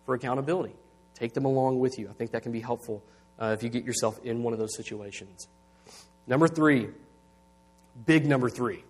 for 0.05 0.15
accountability. 0.15 0.73
Take 1.15 1.33
them 1.33 1.45
along 1.45 1.79
with 1.79 1.99
you. 1.99 2.09
I 2.09 2.13
think 2.13 2.31
that 2.31 2.43
can 2.43 2.51
be 2.51 2.61
helpful 2.61 3.03
uh, 3.39 3.55
if 3.57 3.63
you 3.63 3.69
get 3.69 3.83
yourself 3.83 4.19
in 4.23 4.43
one 4.43 4.53
of 4.53 4.59
those 4.59 4.75
situations. 4.75 5.47
Number 6.27 6.47
three, 6.47 6.89
big 8.05 8.25
number 8.25 8.49
three. 8.49 8.83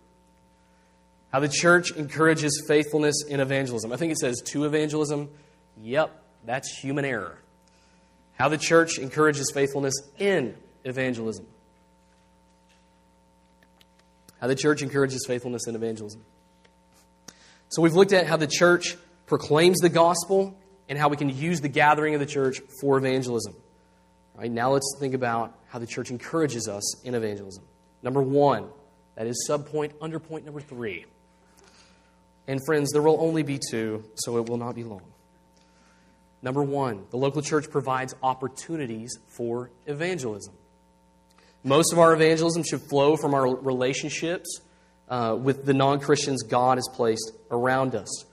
How 1.32 1.40
the 1.40 1.50
church 1.50 1.92
encourages 1.92 2.64
faithfulness 2.68 3.24
in 3.28 3.40
evangelism. 3.40 3.92
I 3.94 3.98
think 3.98 4.12
it 4.12 4.18
says 4.18 4.42
to 4.48 4.66
evangelism. 4.66 5.30
Yep, 5.82 6.12
that's 6.46 6.70
human 6.80 7.06
error. 7.06 7.38
How 8.40 8.48
the 8.48 8.58
church 8.58 8.98
encourages 8.98 9.52
faithfulness 9.54 9.96
in 10.18 10.56
evangelism. 10.86 11.46
How 14.40 14.48
the 14.48 14.56
church 14.56 14.82
encourages 14.82 15.26
faithfulness 15.28 15.68
in 15.68 15.76
evangelism. 15.76 16.24
So 17.68 17.82
we've 17.82 17.94
looked 17.94 18.14
at 18.14 18.26
how 18.26 18.38
the 18.38 18.48
church 18.48 18.96
proclaims 19.26 19.80
the 19.80 19.90
gospel 19.90 20.58
and 20.88 20.98
how 20.98 21.10
we 21.10 21.18
can 21.18 21.30
use 21.30 21.60
the 21.60 21.68
gathering 21.68 22.14
of 22.14 22.22
the 22.22 22.26
church 22.26 22.62
for 22.82 22.98
evangelism. 22.98 23.54
Right 24.36 24.50
now 24.50 24.72
let's 24.72 24.96
think 25.00 25.14
about 25.14 25.54
how 25.68 25.80
the 25.80 25.86
church 25.86 26.10
encourages 26.10 26.70
us 26.70 27.04
in 27.04 27.16
evangelism. 27.16 27.66
Number 28.02 28.22
one, 28.22 28.70
that 29.16 29.28
is 29.28 29.46
subpoint 29.50 29.92
under 30.02 30.18
point 30.18 30.46
number 30.46 30.62
three. 30.62 31.06
And 32.48 32.62
friends, 32.66 32.92
there 32.94 33.02
will 33.02 33.20
only 33.20 33.44
be 33.44 33.60
two, 33.70 34.06
so 34.16 34.38
it 34.38 34.48
will 34.48 34.58
not 34.58 34.76
be 34.76 34.86
long. 34.86 35.04
Number 36.42 36.64
one, 36.64 37.06
the 37.12 37.18
local 37.18 37.42
church 37.42 37.70
provides 37.70 38.16
opportunities 38.24 39.18
for 39.28 39.72
evangelism. 39.86 40.54
Most 41.64 41.92
of 41.92 42.00
our 42.00 42.14
evangelism 42.14 42.64
should 42.64 42.82
flow 42.82 43.18
from 43.18 43.34
our 43.34 43.56
relationships 43.56 44.62
uh, 45.10 45.38
with 45.40 45.66
the 45.66 45.74
non 45.74 46.00
Christians 46.00 46.44
God 46.44 46.78
has 46.78 46.88
placed 46.94 47.34
around 47.52 47.96
us. 47.96 48.26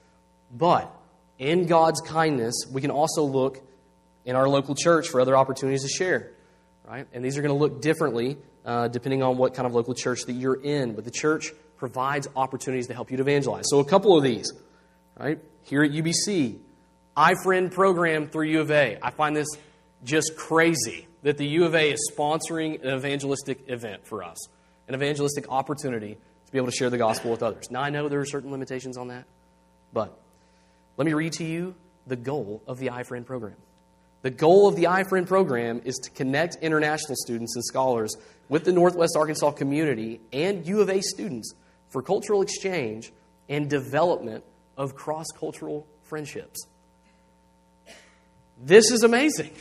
But 0.55 0.95
in 1.39 1.67
God's 1.67 2.01
kindness, 2.01 2.67
we 2.73 2.81
can 2.81 2.91
also 2.91 3.25
look 3.25 3.61
in 4.25 4.37
our 4.37 4.49
local 4.49 4.75
church 4.75 5.09
for 5.09 5.21
other 5.21 5.37
opportunities 5.37 5.83
to 5.83 5.89
share. 5.89 6.33
Right? 6.87 7.07
And 7.13 7.25
these 7.25 7.37
are 7.37 7.43
going 7.43 7.55
to 7.55 7.59
look 7.59 7.83
differently 7.83 8.37
uh, 8.65 8.89
depending 8.89 9.23
on 9.23 9.37
what 9.37 9.55
kind 9.55 9.67
of 9.67 9.75
local 9.75 9.95
church 9.95 10.23
that 10.27 10.35
you're 10.35 10.61
in. 10.61 10.95
But 10.95 11.05
the 11.05 11.11
church 11.11 11.53
provides 11.77 12.29
opportunities 12.37 12.87
to 12.87 12.95
help 12.95 13.11
you 13.11 13.17
to 13.17 13.23
evangelize. 13.23 13.65
So, 13.69 13.81
a 13.81 13.85
couple 13.85 14.17
of 14.17 14.23
these. 14.23 14.53
Right? 15.19 15.39
Here 15.63 15.83
at 15.83 15.91
UBC, 15.91 16.59
iFriend 17.17 17.73
program 17.73 18.29
through 18.29 18.47
U 18.49 18.61
of 18.61 18.71
A. 18.71 18.99
I 19.03 19.11
find 19.11 19.35
this 19.35 19.49
just 20.05 20.37
crazy 20.37 21.07
that 21.23 21.39
the 21.39 21.47
U 21.47 21.65
of 21.65 21.75
A 21.75 21.93
is 21.93 22.11
sponsoring 22.15 22.83
an 22.83 22.95
evangelistic 22.95 23.69
event 23.69 24.07
for 24.07 24.23
us, 24.23 24.37
an 24.87 24.95
evangelistic 24.95 25.49
opportunity 25.49 26.15
to 26.15 26.53
be 26.53 26.59
able 26.59 26.69
to 26.69 26.77
share 26.77 26.91
the 26.91 26.99
gospel 26.99 27.31
with 27.31 27.43
others. 27.43 27.71
Now, 27.71 27.81
I 27.81 27.91
know 27.91 28.09
there 28.09 28.21
are 28.21 28.27
certain 28.27 28.51
limitations 28.51 28.99
on 28.99 29.09
that, 29.09 29.25
but 29.93 30.19
let 30.97 31.07
me 31.07 31.15
read 31.15 31.33
to 31.35 31.45
you 31.45 31.75
the 32.07 32.17
goal 32.17 32.63
of 32.67 32.79
the 32.79 32.89
iFriend 32.89 33.27
program. 33.27 33.57
The 34.23 34.31
goal 34.31 34.69
of 34.69 34.77
the 34.77 34.85
iFriend 34.85 35.27
program 35.27 35.83
is 35.85 35.97
to 36.05 36.11
connect 36.11 36.57
international 36.57 37.17
students 37.17 37.55
and 37.57 37.65
scholars 37.65 38.15
with 38.49 38.65
the 38.65 38.73
Northwest 38.73 39.17
Arkansas 39.17 39.53
community 39.53 40.21
and 40.33 40.67
U 40.67 40.81
of 40.81 40.91
A 40.91 41.01
students 41.01 41.55
for 41.89 42.03
cultural 42.03 42.43
exchange 42.43 43.13
and 43.49 43.71
development 43.71 44.45
of 44.77 44.95
cross 44.95 45.27
cultural 45.39 45.87
friendships. 46.03 46.67
This 48.59 48.91
is 48.91 49.03
amazing. 49.03 49.53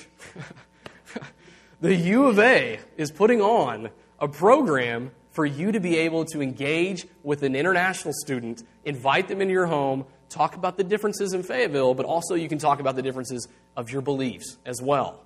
the 1.82 1.93
U 1.93 2.28
of 2.28 2.39
A 2.39 2.80
is 2.98 3.12
putting 3.12 3.41
on 3.41 3.89
a 4.20 4.28
program 4.28 5.12
for 5.32 5.46
you 5.46 5.74
to 5.74 5.82
be 5.82 5.98
able 5.98 6.24
to 6.26 6.41
engage 6.41 7.06
with 7.22 7.43
an 7.43 7.56
international 7.56 8.14
student, 8.14 8.64
invite 8.86 9.28
them 9.28 9.41
into 9.41 9.52
your 9.52 9.66
home, 9.66 10.06
talk 10.30 10.56
about 10.56 10.78
the 10.78 10.84
differences 10.84 11.34
in 11.34 11.43
Fayetteville, 11.43 11.93
but 11.93 12.06
also 12.06 12.36
you 12.36 12.48
can 12.48 12.58
talk 12.58 12.80
about 12.80 12.96
the 12.96 13.02
differences 13.02 13.48
of 13.76 13.91
your 13.91 14.02
beliefs 14.02 14.58
as 14.66 14.82
well. 14.82 15.20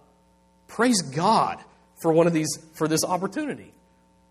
Praise 0.67 1.01
God 1.03 1.63
for 2.01 2.11
one 2.11 2.25
of 2.25 2.33
these 2.33 2.57
for 2.73 2.87
this 2.87 3.03
opportunity. 3.03 3.71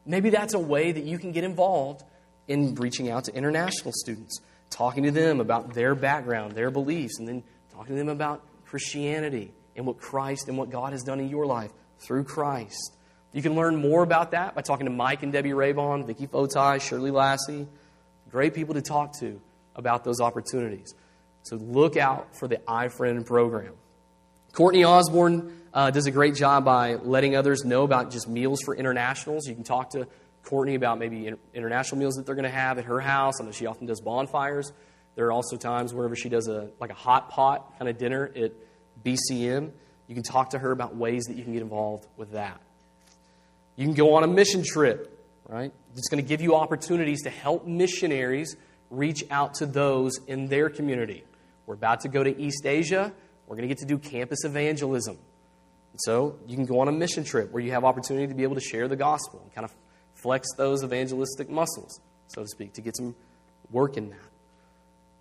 Maybe 0.04 0.30
that's 0.30 0.54
a 0.54 0.58
way 0.58 0.90
that 0.90 1.04
you 1.04 1.18
can 1.18 1.30
get 1.30 1.44
involved 1.44 2.02
in 2.48 2.74
reaching 2.74 3.08
out 3.08 3.24
to 3.24 3.34
international 3.34 3.92
students, 3.94 4.40
talking 4.70 5.04
to 5.04 5.12
them 5.12 5.38
about 5.38 5.74
their 5.74 5.94
background, 5.94 6.52
their 6.52 6.70
beliefs, 6.72 7.20
and 7.20 7.28
then 7.28 7.44
talking 7.72 7.94
to 7.94 7.98
them 7.98 8.08
about 8.08 8.42
Christianity 8.68 9.52
and 9.76 9.86
what 9.86 9.98
Christ 9.98 10.48
and 10.48 10.58
what 10.58 10.70
God 10.70 10.92
has 10.92 11.02
done 11.02 11.20
in 11.20 11.28
your 11.28 11.46
life 11.46 11.70
through 12.00 12.24
Christ. 12.24 12.96
You 13.32 13.42
can 13.42 13.54
learn 13.54 13.76
more 13.76 14.02
about 14.02 14.30
that 14.32 14.54
by 14.54 14.62
talking 14.62 14.86
to 14.86 14.92
Mike 14.92 15.22
and 15.22 15.32
Debbie 15.32 15.50
Raybon, 15.50 16.06
Vicky 16.06 16.26
Fotai, 16.26 16.80
Shirley 16.80 17.10
Lassie. 17.10 17.66
Great 18.30 18.54
people 18.54 18.74
to 18.74 18.82
talk 18.82 19.18
to 19.20 19.40
about 19.74 20.04
those 20.04 20.20
opportunities. 20.20 20.94
So 21.42 21.56
look 21.56 21.96
out 21.96 22.36
for 22.36 22.48
the 22.48 22.56
iFriend 22.56 23.26
program. 23.26 23.74
Courtney 24.52 24.84
Osborne 24.84 25.52
uh, 25.72 25.90
does 25.90 26.06
a 26.06 26.10
great 26.10 26.34
job 26.34 26.64
by 26.64 26.94
letting 26.94 27.36
others 27.36 27.64
know 27.64 27.84
about 27.84 28.10
just 28.10 28.28
meals 28.28 28.60
for 28.64 28.74
internationals. 28.74 29.46
You 29.46 29.54
can 29.54 29.64
talk 29.64 29.90
to 29.90 30.08
Courtney 30.42 30.74
about 30.74 30.98
maybe 30.98 31.30
international 31.54 31.98
meals 31.98 32.14
that 32.14 32.26
they're 32.26 32.34
going 32.34 32.44
to 32.44 32.50
have 32.50 32.78
at 32.78 32.86
her 32.86 33.00
house. 33.00 33.40
I 33.40 33.44
know 33.44 33.52
she 33.52 33.66
often 33.66 33.86
does 33.86 34.00
bonfires. 34.00 34.72
There 35.14 35.26
are 35.26 35.32
also 35.32 35.56
times 35.56 35.92
wherever 35.92 36.14
she 36.14 36.28
does 36.28 36.48
a 36.48 36.70
like 36.80 36.90
a 36.90 36.94
hot 36.94 37.30
pot 37.30 37.78
kind 37.78 37.88
of 37.88 37.98
dinner 37.98 38.30
at 38.36 38.52
BCM. 39.04 39.72
You 40.06 40.14
can 40.14 40.22
talk 40.22 40.50
to 40.50 40.58
her 40.58 40.70
about 40.70 40.96
ways 40.96 41.24
that 41.24 41.36
you 41.36 41.44
can 41.44 41.52
get 41.52 41.62
involved 41.62 42.06
with 42.16 42.32
that. 42.32 42.60
You 43.76 43.84
can 43.84 43.94
go 43.94 44.14
on 44.14 44.24
a 44.24 44.26
mission 44.26 44.64
trip, 44.64 45.24
right? 45.46 45.72
It's 45.96 46.08
going 46.08 46.22
to 46.22 46.28
give 46.28 46.40
you 46.40 46.54
opportunities 46.54 47.22
to 47.22 47.30
help 47.30 47.66
missionaries 47.66 48.56
reach 48.90 49.24
out 49.30 49.54
to 49.54 49.66
those 49.66 50.18
in 50.26 50.46
their 50.46 50.70
community. 50.70 51.24
We're 51.66 51.74
about 51.74 52.00
to 52.00 52.08
go 52.08 52.22
to 52.22 52.40
East 52.40 52.64
Asia. 52.64 53.12
We're 53.46 53.56
going 53.56 53.68
to 53.68 53.74
get 53.74 53.78
to 53.78 53.86
do 53.86 53.98
campus 53.98 54.44
evangelism. 54.44 55.18
So 55.98 56.38
you 56.46 56.56
can 56.56 56.64
go 56.64 56.80
on 56.80 56.88
a 56.88 56.92
mission 56.92 57.24
trip 57.24 57.50
where 57.50 57.62
you 57.62 57.72
have 57.72 57.84
opportunity 57.84 58.26
to 58.28 58.34
be 58.34 58.44
able 58.44 58.54
to 58.54 58.60
share 58.60 58.88
the 58.88 58.96
gospel 58.96 59.40
and 59.42 59.52
kind 59.52 59.64
of 59.64 59.74
flex 60.14 60.48
those 60.56 60.84
evangelistic 60.84 61.50
muscles, 61.50 62.00
so 62.28 62.42
to 62.42 62.48
speak, 62.48 62.74
to 62.74 62.80
get 62.80 62.96
some 62.96 63.14
work 63.70 63.96
in 63.96 64.10
that. 64.10 64.27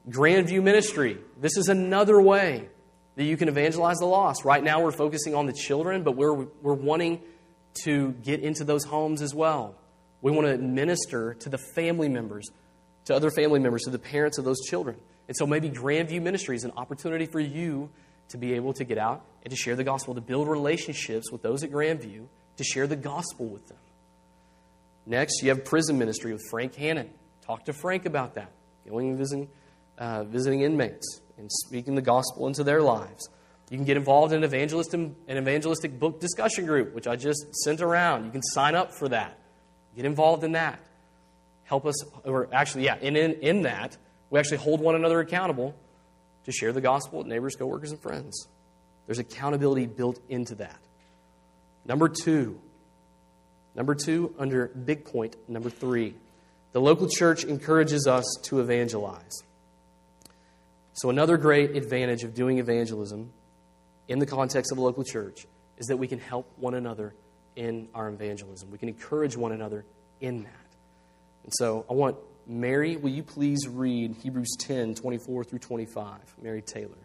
Grandview 0.09 0.63
Ministry. 0.63 1.17
This 1.39 1.57
is 1.57 1.67
another 1.67 2.19
way 2.19 2.69
that 3.15 3.23
you 3.23 3.35
can 3.35 3.49
evangelize 3.49 3.97
the 3.97 4.05
lost. 4.05 4.45
Right 4.45 4.63
now, 4.63 4.81
we're 4.81 4.91
focusing 4.91 5.35
on 5.35 5.47
the 5.47 5.53
children, 5.53 6.03
but 6.03 6.15
we're, 6.15 6.33
we're 6.33 6.73
wanting 6.73 7.21
to 7.83 8.11
get 8.23 8.39
into 8.39 8.63
those 8.63 8.83
homes 8.83 9.21
as 9.21 9.33
well. 9.33 9.75
We 10.21 10.31
want 10.31 10.47
to 10.47 10.57
minister 10.57 11.33
to 11.35 11.49
the 11.49 11.57
family 11.57 12.09
members, 12.09 12.47
to 13.05 13.15
other 13.15 13.31
family 13.31 13.59
members, 13.59 13.83
to 13.83 13.89
the 13.89 13.99
parents 13.99 14.37
of 14.37 14.45
those 14.45 14.61
children. 14.61 14.97
And 15.27 15.35
so 15.35 15.45
maybe 15.45 15.69
Grandview 15.69 16.21
Ministry 16.21 16.55
is 16.55 16.63
an 16.63 16.71
opportunity 16.77 17.25
for 17.25 17.39
you 17.39 17.89
to 18.29 18.37
be 18.37 18.53
able 18.53 18.73
to 18.73 18.83
get 18.83 18.97
out 18.97 19.23
and 19.43 19.51
to 19.51 19.57
share 19.57 19.75
the 19.75 19.83
gospel, 19.83 20.15
to 20.15 20.21
build 20.21 20.47
relationships 20.47 21.31
with 21.31 21.41
those 21.41 21.63
at 21.63 21.71
Grandview, 21.71 22.27
to 22.57 22.63
share 22.63 22.87
the 22.87 22.95
gospel 22.95 23.45
with 23.47 23.67
them. 23.67 23.77
Next, 25.05 25.41
you 25.41 25.49
have 25.49 25.65
prison 25.65 25.97
ministry 25.97 26.33
with 26.33 26.41
Frank 26.49 26.75
Hannon. 26.75 27.09
Talk 27.45 27.65
to 27.65 27.73
Frank 27.73 28.05
about 28.05 28.35
that. 28.35 28.51
Going 28.87 29.09
and 29.09 29.17
visiting, 29.17 29.49
uh, 29.97 30.23
visiting 30.23 30.61
inmates 30.61 31.21
and 31.37 31.51
speaking 31.51 31.95
the 31.95 32.01
gospel 32.01 32.47
into 32.47 32.63
their 32.63 32.81
lives. 32.81 33.29
You 33.69 33.77
can 33.77 33.85
get 33.85 33.97
involved 33.97 34.33
in 34.33 34.43
an 34.43 35.15
an 35.27 35.37
evangelistic 35.37 35.99
book 35.99 36.19
discussion 36.19 36.65
group, 36.65 36.95
which 36.95 37.07
I 37.07 37.15
just 37.15 37.53
sent 37.63 37.81
around. 37.81 38.25
You 38.25 38.31
can 38.31 38.41
sign 38.41 38.75
up 38.75 38.93
for 38.93 39.09
that. 39.09 39.37
Get 39.95 40.05
involved 40.05 40.43
in 40.43 40.53
that. 40.53 40.79
Help 41.63 41.85
us, 41.85 42.01
or 42.23 42.47
actually, 42.53 42.85
yeah, 42.85 42.97
in, 43.01 43.17
in, 43.17 43.33
in 43.33 43.61
that, 43.63 43.97
we 44.29 44.39
actually 44.39 44.57
hold 44.57 44.79
one 44.79 44.95
another 44.95 45.19
accountable 45.19 45.75
to 46.45 46.51
share 46.51 46.71
the 46.71 46.79
gospel 46.79 47.19
with 47.19 47.27
neighbors, 47.27 47.55
coworkers, 47.55 47.91
and 47.91 47.99
friends. 47.99 48.47
There's 49.05 49.19
accountability 49.19 49.85
built 49.85 50.19
into 50.29 50.55
that. 50.55 50.79
Number 51.85 52.07
two, 52.07 52.59
number 53.75 53.95
two, 53.95 54.33
under 54.39 54.67
big 54.67 55.03
point, 55.03 55.35
number 55.49 55.69
three, 55.69 56.15
the 56.71 56.79
local 56.79 57.09
church 57.09 57.43
encourages 57.43 58.07
us 58.07 58.25
to 58.43 58.61
evangelize. 58.61 59.43
So, 60.97 61.11
another 61.11 61.37
great 61.37 61.75
advantage 61.75 62.23
of 62.23 62.33
doing 62.33 62.57
evangelism 62.57 63.31
in 64.07 64.17
the 64.17 64.25
context 64.25 64.71
of 64.71 64.79
a 64.79 64.81
local 64.81 65.03
church 65.03 65.45
is 65.77 65.85
that 65.87 65.97
we 65.97 66.07
can 66.07 66.17
help 66.17 66.51
one 66.57 66.73
another 66.73 67.13
in 67.55 67.87
our 67.93 68.09
evangelism. 68.09 68.71
We 68.71 68.79
can 68.79 68.89
encourage 68.89 69.37
one 69.37 69.51
another 69.51 69.85
in 70.21 70.41
that. 70.41 70.73
And 71.43 71.53
so, 71.53 71.85
I 71.87 71.93
want 71.93 72.17
Mary, 72.47 72.97
will 72.97 73.11
you 73.11 73.21
please 73.21 73.67
read 73.67 74.15
Hebrews 74.23 74.55
10 74.57 74.95
24 74.95 75.43
through 75.43 75.59
25? 75.59 76.17
Mary 76.41 76.63
Taylor. 76.63 76.97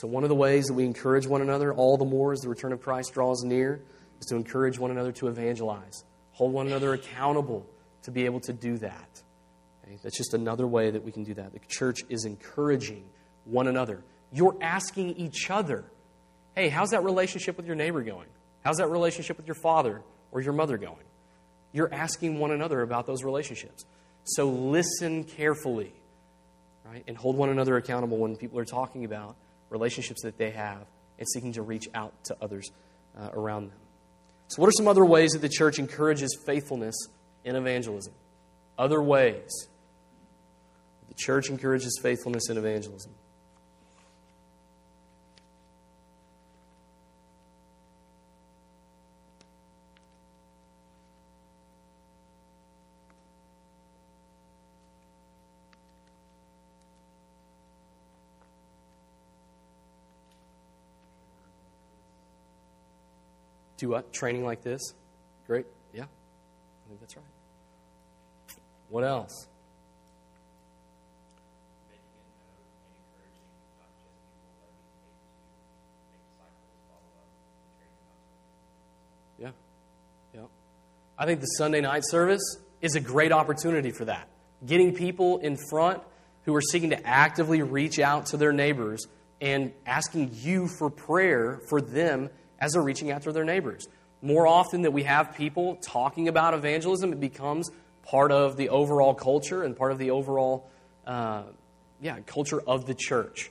So, 0.00 0.06
one 0.06 0.22
of 0.22 0.28
the 0.28 0.34
ways 0.36 0.66
that 0.66 0.74
we 0.74 0.84
encourage 0.84 1.26
one 1.26 1.42
another 1.42 1.72
all 1.72 1.96
the 1.96 2.04
more 2.04 2.32
as 2.32 2.40
the 2.40 2.48
return 2.48 2.72
of 2.72 2.80
Christ 2.80 3.14
draws 3.14 3.42
near 3.42 3.80
is 4.20 4.26
to 4.26 4.36
encourage 4.36 4.78
one 4.78 4.92
another 4.92 5.10
to 5.12 5.26
evangelize, 5.26 6.04
hold 6.32 6.52
one 6.52 6.68
another 6.68 6.92
accountable 6.94 7.66
to 8.02 8.12
be 8.12 8.24
able 8.24 8.40
to 8.40 8.52
do 8.52 8.78
that. 8.78 9.22
Okay? 9.84 9.98
That's 10.02 10.16
just 10.16 10.34
another 10.34 10.68
way 10.68 10.90
that 10.90 11.04
we 11.04 11.10
can 11.10 11.24
do 11.24 11.34
that. 11.34 11.52
The 11.52 11.58
church 11.66 12.00
is 12.08 12.24
encouraging 12.24 13.04
one 13.44 13.66
another. 13.66 14.04
You're 14.32 14.56
asking 14.60 15.16
each 15.16 15.50
other, 15.50 15.84
hey, 16.54 16.68
how's 16.68 16.90
that 16.90 17.02
relationship 17.02 17.56
with 17.56 17.66
your 17.66 17.76
neighbor 17.76 18.02
going? 18.02 18.28
How's 18.62 18.76
that 18.76 18.88
relationship 18.88 19.36
with 19.36 19.46
your 19.46 19.56
father 19.56 20.02
or 20.30 20.40
your 20.40 20.52
mother 20.52 20.78
going? 20.78 20.96
You're 21.72 21.92
asking 21.92 22.38
one 22.38 22.52
another 22.52 22.82
about 22.82 23.06
those 23.06 23.24
relationships. 23.24 23.84
So 24.22 24.48
listen 24.48 25.24
carefully 25.24 25.92
right? 26.90 27.04
And 27.06 27.16
hold 27.16 27.36
one 27.36 27.50
another 27.50 27.76
accountable 27.76 28.18
when 28.18 28.36
people 28.36 28.58
are 28.58 28.64
talking 28.64 29.04
about 29.04 29.36
relationships 29.70 30.22
that 30.22 30.38
they 30.38 30.50
have 30.50 30.86
and 31.18 31.28
seeking 31.28 31.52
to 31.52 31.62
reach 31.62 31.88
out 31.94 32.12
to 32.24 32.36
others 32.40 32.70
uh, 33.18 33.30
around 33.32 33.70
them. 33.70 33.78
So, 34.48 34.62
what 34.62 34.68
are 34.68 34.72
some 34.72 34.88
other 34.88 35.04
ways 35.04 35.32
that 35.32 35.40
the 35.40 35.48
church 35.48 35.78
encourages 35.78 36.36
faithfulness 36.46 36.94
in 37.44 37.56
evangelism? 37.56 38.14
Other 38.78 39.02
ways 39.02 39.50
the 41.08 41.14
church 41.14 41.50
encourages 41.50 41.98
faithfulness 42.02 42.48
in 42.48 42.56
evangelism. 42.56 43.12
Do? 63.78 64.00
Training 64.12 64.44
like 64.44 64.62
this? 64.62 64.92
Great. 65.46 65.66
Yeah. 65.94 66.02
I 66.04 66.88
think 66.88 67.00
that's 67.00 67.16
right. 67.16 67.24
What 68.90 69.04
else? 69.04 69.46
Yeah. 79.38 79.50
Yeah. 80.34 80.40
I 81.16 81.26
think 81.26 81.40
the 81.40 81.46
Sunday 81.46 81.80
night 81.80 82.02
service 82.04 82.56
is 82.80 82.94
a 82.96 83.00
great 83.00 83.32
opportunity 83.32 83.90
for 83.90 84.04
that. 84.06 84.28
getting 84.66 84.92
people 84.94 85.38
in 85.38 85.56
front 85.70 86.02
who 86.42 86.54
are 86.54 86.60
seeking 86.60 86.90
to 86.90 87.06
actively 87.06 87.62
reach 87.62 87.98
out 88.00 88.26
to 88.26 88.36
their 88.36 88.52
neighbors 88.52 89.06
and 89.40 89.72
asking 89.86 90.30
you 90.34 90.66
for 90.66 90.90
prayer 90.90 91.60
for 91.68 91.80
them 91.80 92.28
as 92.60 92.72
they're 92.72 92.82
reaching 92.82 93.10
out 93.10 93.22
to 93.22 93.32
their 93.32 93.44
neighbors. 93.44 93.88
More 94.20 94.46
often 94.46 94.82
that 94.82 94.92
we 94.92 95.04
have 95.04 95.34
people 95.34 95.76
talking 95.76 96.28
about 96.28 96.54
evangelism, 96.54 97.12
it 97.12 97.20
becomes 97.20 97.70
part 98.02 98.32
of 98.32 98.56
the 98.56 98.70
overall 98.70 99.14
culture 99.14 99.62
and 99.62 99.76
part 99.76 99.92
of 99.92 99.98
the 99.98 100.10
overall 100.10 100.68
uh, 101.06 101.42
yeah, 102.00 102.18
culture 102.26 102.60
of 102.60 102.86
the 102.86 102.94
church. 102.94 103.50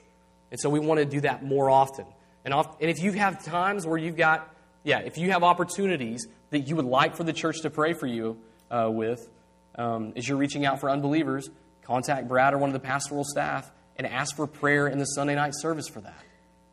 And 0.50 0.60
so 0.60 0.70
we 0.70 0.80
want 0.80 0.98
to 0.98 1.06
do 1.06 1.20
that 1.22 1.44
more 1.44 1.70
often. 1.70 2.06
And, 2.44 2.54
off, 2.54 2.80
and 2.80 2.90
if 2.90 3.02
you 3.02 3.12
have 3.12 3.44
times 3.44 3.86
where 3.86 3.98
you've 3.98 4.16
got, 4.16 4.54
yeah, 4.84 5.00
if 5.00 5.18
you 5.18 5.30
have 5.30 5.42
opportunities 5.42 6.26
that 6.50 6.60
you 6.60 6.76
would 6.76 6.86
like 6.86 7.16
for 7.16 7.24
the 7.24 7.32
church 7.32 7.60
to 7.62 7.70
pray 7.70 7.92
for 7.92 8.06
you 8.06 8.38
uh, 8.70 8.88
with, 8.90 9.28
um, 9.76 10.12
as 10.16 10.26
you're 10.26 10.38
reaching 10.38 10.64
out 10.64 10.80
for 10.80 10.90
unbelievers, 10.90 11.50
contact 11.82 12.28
Brad 12.28 12.54
or 12.54 12.58
one 12.58 12.70
of 12.70 12.74
the 12.74 12.80
pastoral 12.80 13.24
staff 13.24 13.70
and 13.96 14.06
ask 14.06 14.36
for 14.36 14.46
prayer 14.46 14.88
in 14.88 14.98
the 14.98 15.04
Sunday 15.04 15.34
night 15.34 15.52
service 15.54 15.88
for 15.88 16.00
that. 16.00 16.22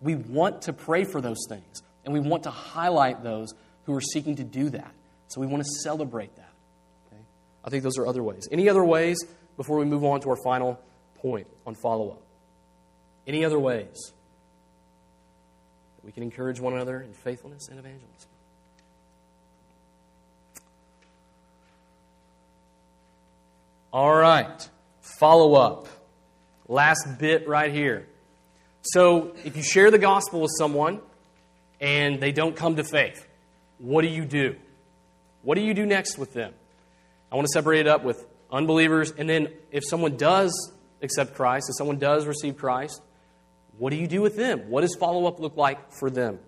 We 0.01 0.15
want 0.15 0.63
to 0.63 0.73
pray 0.73 1.03
for 1.03 1.21
those 1.21 1.45
things, 1.49 1.81
and 2.05 2.13
we 2.13 2.19
want 2.19 2.43
to 2.43 2.51
highlight 2.51 3.23
those 3.23 3.53
who 3.85 3.95
are 3.95 4.01
seeking 4.01 4.35
to 4.37 4.43
do 4.43 4.69
that. 4.69 4.91
So 5.27 5.41
we 5.41 5.47
want 5.47 5.63
to 5.63 5.69
celebrate 5.83 6.35
that. 6.35 6.53
Okay? 7.07 7.21
I 7.63 7.69
think 7.69 7.83
those 7.83 7.97
are 7.97 8.07
other 8.07 8.23
ways. 8.23 8.47
Any 8.51 8.69
other 8.69 8.83
ways 8.83 9.17
before 9.57 9.77
we 9.77 9.85
move 9.85 10.03
on 10.03 10.21
to 10.21 10.29
our 10.29 10.37
final 10.43 10.79
point 11.15 11.47
on 11.65 11.75
follow 11.75 12.11
up? 12.11 12.21
Any 13.27 13.43
other 13.43 13.59
ways 13.59 14.13
that 15.95 16.05
we 16.05 16.11
can 16.11 16.21
encourage 16.23 16.59
one 16.59 16.73
another 16.73 17.01
in 17.01 17.13
faithfulness 17.13 17.67
and 17.69 17.79
evangelism? 17.79 18.29
All 23.91 24.13
right, 24.13 24.69
follow 25.19 25.55
up. 25.55 25.87
Last 26.67 27.17
bit 27.17 27.47
right 27.47 27.71
here. 27.71 28.07
So, 28.81 29.35
if 29.45 29.55
you 29.55 29.63
share 29.63 29.89
the 29.89 29.97
gospel 29.97 30.41
with 30.41 30.51
someone 30.57 30.99
and 31.85 32.19
they 32.19 32.31
don't 32.31 32.55
come 32.55 32.77
to 32.77 32.83
faith, 32.83 33.27
what 33.77 34.01
do 34.01 34.07
you 34.07 34.25
do? 34.25 34.55
What 35.43 35.53
do 35.53 35.61
you 35.61 35.75
do 35.75 35.85
next 35.85 36.17
with 36.17 36.33
them? 36.33 36.51
I 37.31 37.35
want 37.35 37.45
to 37.45 37.51
separate 37.51 37.81
it 37.81 37.87
up 37.87 38.03
with 38.03 38.25
unbelievers, 38.51 39.13
and 39.15 39.29
then 39.29 39.49
if 39.71 39.83
someone 39.87 40.17
does 40.17 40.73
accept 41.03 41.35
Christ, 41.35 41.67
if 41.69 41.77
someone 41.77 41.99
does 41.99 42.25
receive 42.25 42.57
Christ, 42.57 43.03
what 43.77 43.91
do 43.91 43.97
you 43.97 44.07
do 44.07 44.19
with 44.21 44.35
them? 44.35 44.71
What 44.71 44.81
does 44.81 44.95
follow 44.95 45.27
up 45.27 45.39
look 45.39 45.57
like 45.57 45.93
for 45.93 46.09
them? 46.09 46.39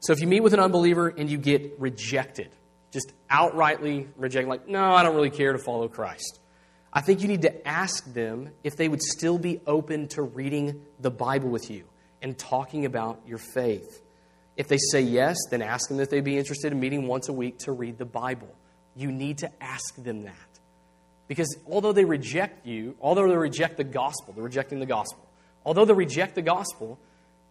So, 0.00 0.12
if 0.12 0.20
you 0.20 0.26
meet 0.26 0.40
with 0.40 0.54
an 0.54 0.60
unbeliever 0.60 1.08
and 1.08 1.30
you 1.30 1.38
get 1.38 1.78
rejected, 1.78 2.50
just 2.92 3.12
outrightly 3.30 4.08
rejected, 4.16 4.48
like, 4.48 4.66
no, 4.66 4.92
I 4.92 5.04
don't 5.04 5.14
really 5.14 5.30
care 5.30 5.52
to 5.52 5.58
follow 5.58 5.86
Christ. 5.86 6.40
I 6.92 7.00
think 7.00 7.22
you 7.22 7.28
need 7.28 7.42
to 7.42 7.68
ask 7.68 8.12
them 8.12 8.50
if 8.64 8.76
they 8.76 8.88
would 8.88 9.02
still 9.02 9.38
be 9.38 9.60
open 9.66 10.08
to 10.08 10.22
reading 10.22 10.82
the 10.98 11.10
Bible 11.10 11.48
with 11.48 11.70
you 11.70 11.84
and 12.22 12.36
talking 12.36 12.86
about 12.86 13.20
your 13.26 13.38
faith. 13.38 14.02
If 14.56 14.68
they 14.68 14.78
say 14.90 15.02
yes, 15.02 15.36
then 15.50 15.62
ask 15.62 15.88
them 15.88 16.00
if 16.00 16.10
they'd 16.10 16.24
be 16.24 16.38
interested 16.38 16.72
in 16.72 16.80
meeting 16.80 17.06
once 17.06 17.28
a 17.28 17.32
week 17.32 17.58
to 17.60 17.72
read 17.72 17.98
the 17.98 18.06
Bible. 18.06 18.48
You 18.94 19.12
need 19.12 19.38
to 19.38 19.50
ask 19.62 19.94
them 19.96 20.24
that. 20.24 20.34
Because 21.28 21.56
although 21.70 21.92
they 21.92 22.04
reject 22.04 22.66
you, 22.66 22.96
although 23.00 23.28
they 23.28 23.36
reject 23.36 23.76
the 23.76 23.84
gospel, 23.84 24.32
they're 24.34 24.44
rejecting 24.44 24.78
the 24.78 24.86
gospel, 24.86 25.26
although 25.64 25.84
they 25.84 25.92
reject 25.92 26.34
the 26.34 26.42
gospel, 26.42 26.98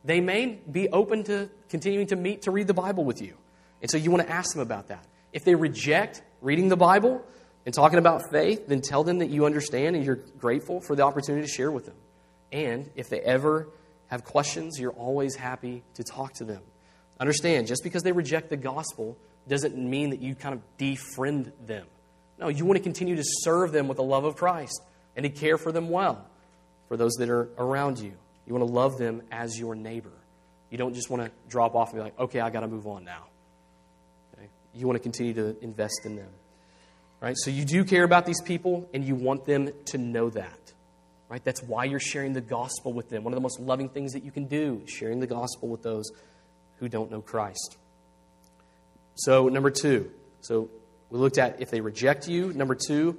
they 0.03 0.21
may 0.21 0.59
be 0.71 0.89
open 0.89 1.23
to 1.25 1.49
continuing 1.69 2.07
to 2.07 2.15
meet 2.15 2.43
to 2.43 2.51
read 2.51 2.67
the 2.67 2.73
Bible 2.73 3.03
with 3.03 3.21
you. 3.21 3.35
And 3.81 3.91
so 3.91 3.97
you 3.97 4.11
want 4.11 4.25
to 4.25 4.31
ask 4.31 4.53
them 4.53 4.61
about 4.61 4.87
that. 4.87 5.05
If 5.33 5.43
they 5.43 5.55
reject 5.55 6.21
reading 6.41 6.69
the 6.69 6.77
Bible 6.77 7.21
and 7.65 7.73
talking 7.73 7.99
about 7.99 8.21
faith, 8.31 8.67
then 8.67 8.81
tell 8.81 9.03
them 9.03 9.19
that 9.19 9.29
you 9.29 9.45
understand 9.45 9.95
and 9.95 10.05
you're 10.05 10.21
grateful 10.37 10.79
for 10.79 10.95
the 10.95 11.03
opportunity 11.03 11.45
to 11.45 11.51
share 11.51 11.71
with 11.71 11.85
them. 11.85 11.95
And 12.51 12.89
if 12.95 13.09
they 13.09 13.19
ever 13.19 13.67
have 14.07 14.23
questions, 14.23 14.79
you're 14.79 14.91
always 14.91 15.35
happy 15.35 15.83
to 15.95 16.03
talk 16.03 16.33
to 16.35 16.45
them. 16.45 16.61
Understand, 17.19 17.67
just 17.67 17.83
because 17.83 18.03
they 18.03 18.11
reject 18.11 18.49
the 18.49 18.57
gospel 18.57 19.17
doesn't 19.47 19.77
mean 19.77 20.09
that 20.09 20.21
you 20.21 20.35
kind 20.35 20.53
of 20.53 20.61
defriend 20.77 21.51
them. 21.65 21.85
No, 22.37 22.49
you 22.49 22.65
want 22.65 22.77
to 22.77 22.83
continue 22.83 23.15
to 23.15 23.23
serve 23.23 23.71
them 23.71 23.87
with 23.87 23.97
the 23.97 24.03
love 24.03 24.25
of 24.25 24.35
Christ 24.35 24.81
and 25.15 25.23
to 25.23 25.29
care 25.29 25.57
for 25.57 25.71
them 25.71 25.89
well, 25.89 26.25
for 26.87 26.97
those 26.97 27.13
that 27.13 27.29
are 27.29 27.49
around 27.57 27.99
you. 27.99 28.11
You 28.45 28.53
want 28.53 28.67
to 28.67 28.73
love 28.73 28.97
them 28.97 29.21
as 29.31 29.57
your 29.57 29.75
neighbor. 29.75 30.11
You 30.69 30.77
don't 30.77 30.93
just 30.93 31.09
want 31.09 31.23
to 31.23 31.31
drop 31.47 31.75
off 31.75 31.89
and 31.89 31.99
be 31.99 32.03
like, 32.03 32.19
okay, 32.19 32.39
I 32.39 32.49
got 32.49 32.61
to 32.61 32.67
move 32.67 32.85
on 32.85 33.05
now. 33.05 33.23
Okay? 34.33 34.49
You 34.73 34.87
want 34.87 34.97
to 34.97 35.03
continue 35.03 35.33
to 35.35 35.55
invest 35.61 36.01
in 36.05 36.15
them. 36.15 36.29
Right? 37.21 37.35
So 37.37 37.49
you 37.49 37.63
do 37.63 37.85
care 37.85 38.03
about 38.03 38.25
these 38.25 38.41
people 38.41 38.89
and 38.93 39.03
you 39.03 39.15
want 39.15 39.45
them 39.45 39.71
to 39.85 39.97
know 39.97 40.29
that. 40.31 40.73
Right? 41.29 41.43
That's 41.43 41.63
why 41.63 41.85
you're 41.85 41.99
sharing 41.99 42.33
the 42.33 42.41
gospel 42.41 42.93
with 42.93 43.09
them. 43.09 43.23
One 43.23 43.33
of 43.33 43.37
the 43.37 43.41
most 43.41 43.59
loving 43.59 43.89
things 43.89 44.13
that 44.13 44.23
you 44.23 44.31
can 44.31 44.45
do 44.45 44.81
is 44.83 44.91
sharing 44.91 45.19
the 45.21 45.27
gospel 45.27 45.69
with 45.69 45.81
those 45.81 46.11
who 46.79 46.89
don't 46.89 47.11
know 47.11 47.21
Christ. 47.21 47.77
So, 49.15 49.47
number 49.47 49.71
two. 49.71 50.11
So, 50.41 50.69
we 51.09 51.19
looked 51.19 51.37
at 51.37 51.61
if 51.61 51.71
they 51.71 51.81
reject 51.81 52.27
you. 52.27 52.51
Number 52.53 52.75
two, 52.75 53.17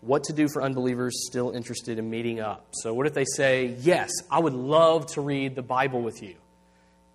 what 0.00 0.24
to 0.24 0.32
do 0.32 0.48
for 0.48 0.62
unbelievers 0.62 1.26
still 1.26 1.50
interested 1.50 1.98
in 1.98 2.10
meeting 2.10 2.40
up. 2.40 2.66
So, 2.72 2.94
what 2.94 3.06
if 3.06 3.14
they 3.14 3.24
say, 3.24 3.76
Yes, 3.80 4.10
I 4.30 4.38
would 4.38 4.52
love 4.52 5.06
to 5.14 5.20
read 5.20 5.54
the 5.54 5.62
Bible 5.62 6.02
with 6.02 6.22
you? 6.22 6.36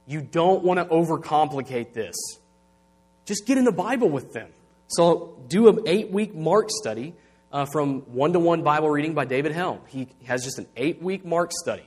You 0.08 0.22
don't 0.22 0.64
want 0.64 0.80
to 0.80 0.86
overcomplicate 0.86 1.94
this. 1.94 2.16
Just 3.26 3.46
get 3.46 3.58
in 3.58 3.64
the 3.64 3.72
Bible 3.72 4.10
with 4.10 4.34
them. 4.34 4.50
So, 4.88 5.38
do 5.48 5.70
an 5.70 5.80
eight 5.86 6.12
week 6.12 6.36
Mark 6.36 6.70
study 6.70 7.14
uh, 7.52 7.66
from 7.66 8.02
one 8.14 8.34
to 8.34 8.40
one 8.40 8.64
Bible 8.64 8.90
reading 8.90 9.14
by 9.14 9.26
David 9.26 9.52
Helm. 9.52 9.80
He 9.88 10.08
has 10.26 10.44
just 10.44 10.58
an 10.58 10.68
eight 10.76 11.02
week 11.02 11.24
Mark 11.24 11.52
study 11.54 11.86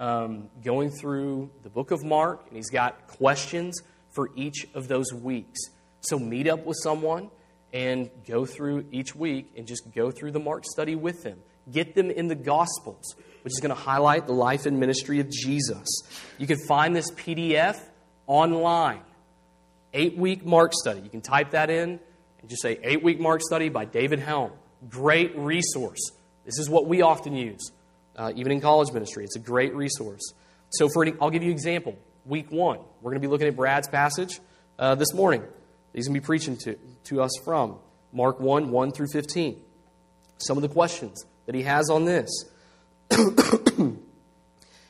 um, 0.00 0.48
going 0.64 0.90
through 0.90 1.50
the 1.62 1.68
book 1.68 1.90
of 1.92 2.02
Mark, 2.02 2.46
and 2.48 2.56
he's 2.56 2.70
got 2.70 3.06
questions 3.06 3.80
for 4.08 4.30
each 4.34 4.66
of 4.74 4.88
those 4.88 5.12
weeks. 5.12 5.60
So 6.00 6.18
meet 6.18 6.48
up 6.48 6.64
with 6.64 6.78
someone 6.82 7.30
and 7.72 8.10
go 8.26 8.46
through 8.46 8.86
each 8.90 9.14
week 9.14 9.52
and 9.56 9.66
just 9.66 9.94
go 9.94 10.10
through 10.10 10.32
the 10.32 10.40
Mark 10.40 10.64
study 10.64 10.96
with 10.96 11.22
them. 11.22 11.38
Get 11.70 11.94
them 11.94 12.10
in 12.10 12.26
the 12.26 12.34
Gospels, 12.34 13.14
which 13.44 13.52
is 13.52 13.60
going 13.60 13.74
to 13.74 13.80
highlight 13.80 14.26
the 14.26 14.32
life 14.32 14.64
and 14.64 14.80
ministry 14.80 15.20
of 15.20 15.30
Jesus. 15.30 15.86
You 16.38 16.46
can 16.46 16.58
find 16.66 16.96
this 16.96 17.10
PDF 17.12 17.78
online. 18.26 19.02
Eight 19.92 20.16
week 20.16 20.46
Mark 20.46 20.72
study. 20.72 21.00
You 21.00 21.10
can 21.10 21.20
type 21.20 21.50
that 21.50 21.68
in 21.68 22.00
and 22.40 22.48
just 22.48 22.62
say 22.62 22.78
Eight 22.82 23.02
Week 23.02 23.20
Mark 23.20 23.42
Study 23.42 23.68
by 23.68 23.84
David 23.84 24.20
Helm. 24.20 24.52
Great 24.88 25.36
resource. 25.36 26.12
This 26.44 26.58
is 26.58 26.70
what 26.70 26.86
we 26.86 27.02
often 27.02 27.34
use 27.34 27.70
uh, 28.20 28.30
even 28.36 28.52
in 28.52 28.60
college 28.60 28.92
ministry. 28.92 29.24
It's 29.24 29.36
a 29.36 29.40
great 29.40 29.74
resource. 29.74 30.20
So, 30.68 30.90
for 30.90 31.02
any, 31.02 31.14
I'll 31.20 31.30
give 31.30 31.42
you 31.42 31.48
an 31.48 31.54
example. 31.54 31.96
Week 32.26 32.52
one, 32.52 32.78
we're 33.00 33.12
going 33.12 33.22
to 33.22 33.26
be 33.26 33.30
looking 33.30 33.48
at 33.48 33.56
Brad's 33.56 33.88
passage 33.88 34.40
uh, 34.78 34.94
this 34.94 35.14
morning. 35.14 35.42
He's 35.94 36.06
going 36.06 36.14
to 36.14 36.20
be 36.20 36.24
preaching 36.24 36.58
to, 36.58 36.76
to 37.04 37.22
us 37.22 37.32
from 37.44 37.78
Mark 38.12 38.38
1 38.38 38.70
1 38.70 38.92
through 38.92 39.06
15. 39.10 39.62
Some 40.36 40.58
of 40.58 40.62
the 40.62 40.68
questions 40.68 41.24
that 41.46 41.54
he 41.54 41.62
has 41.62 41.88
on 41.88 42.04
this. 42.04 42.28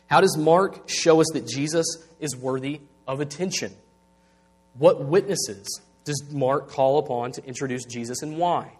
How 0.08 0.20
does 0.20 0.36
Mark 0.36 0.88
show 0.88 1.20
us 1.20 1.28
that 1.32 1.46
Jesus 1.46 1.86
is 2.18 2.36
worthy 2.36 2.80
of 3.06 3.20
attention? 3.20 3.72
What 4.74 5.04
witnesses 5.04 5.80
does 6.04 6.32
Mark 6.32 6.68
call 6.68 6.98
upon 6.98 7.30
to 7.32 7.44
introduce 7.44 7.84
Jesus 7.84 8.22
and 8.22 8.38
why? 8.38 8.72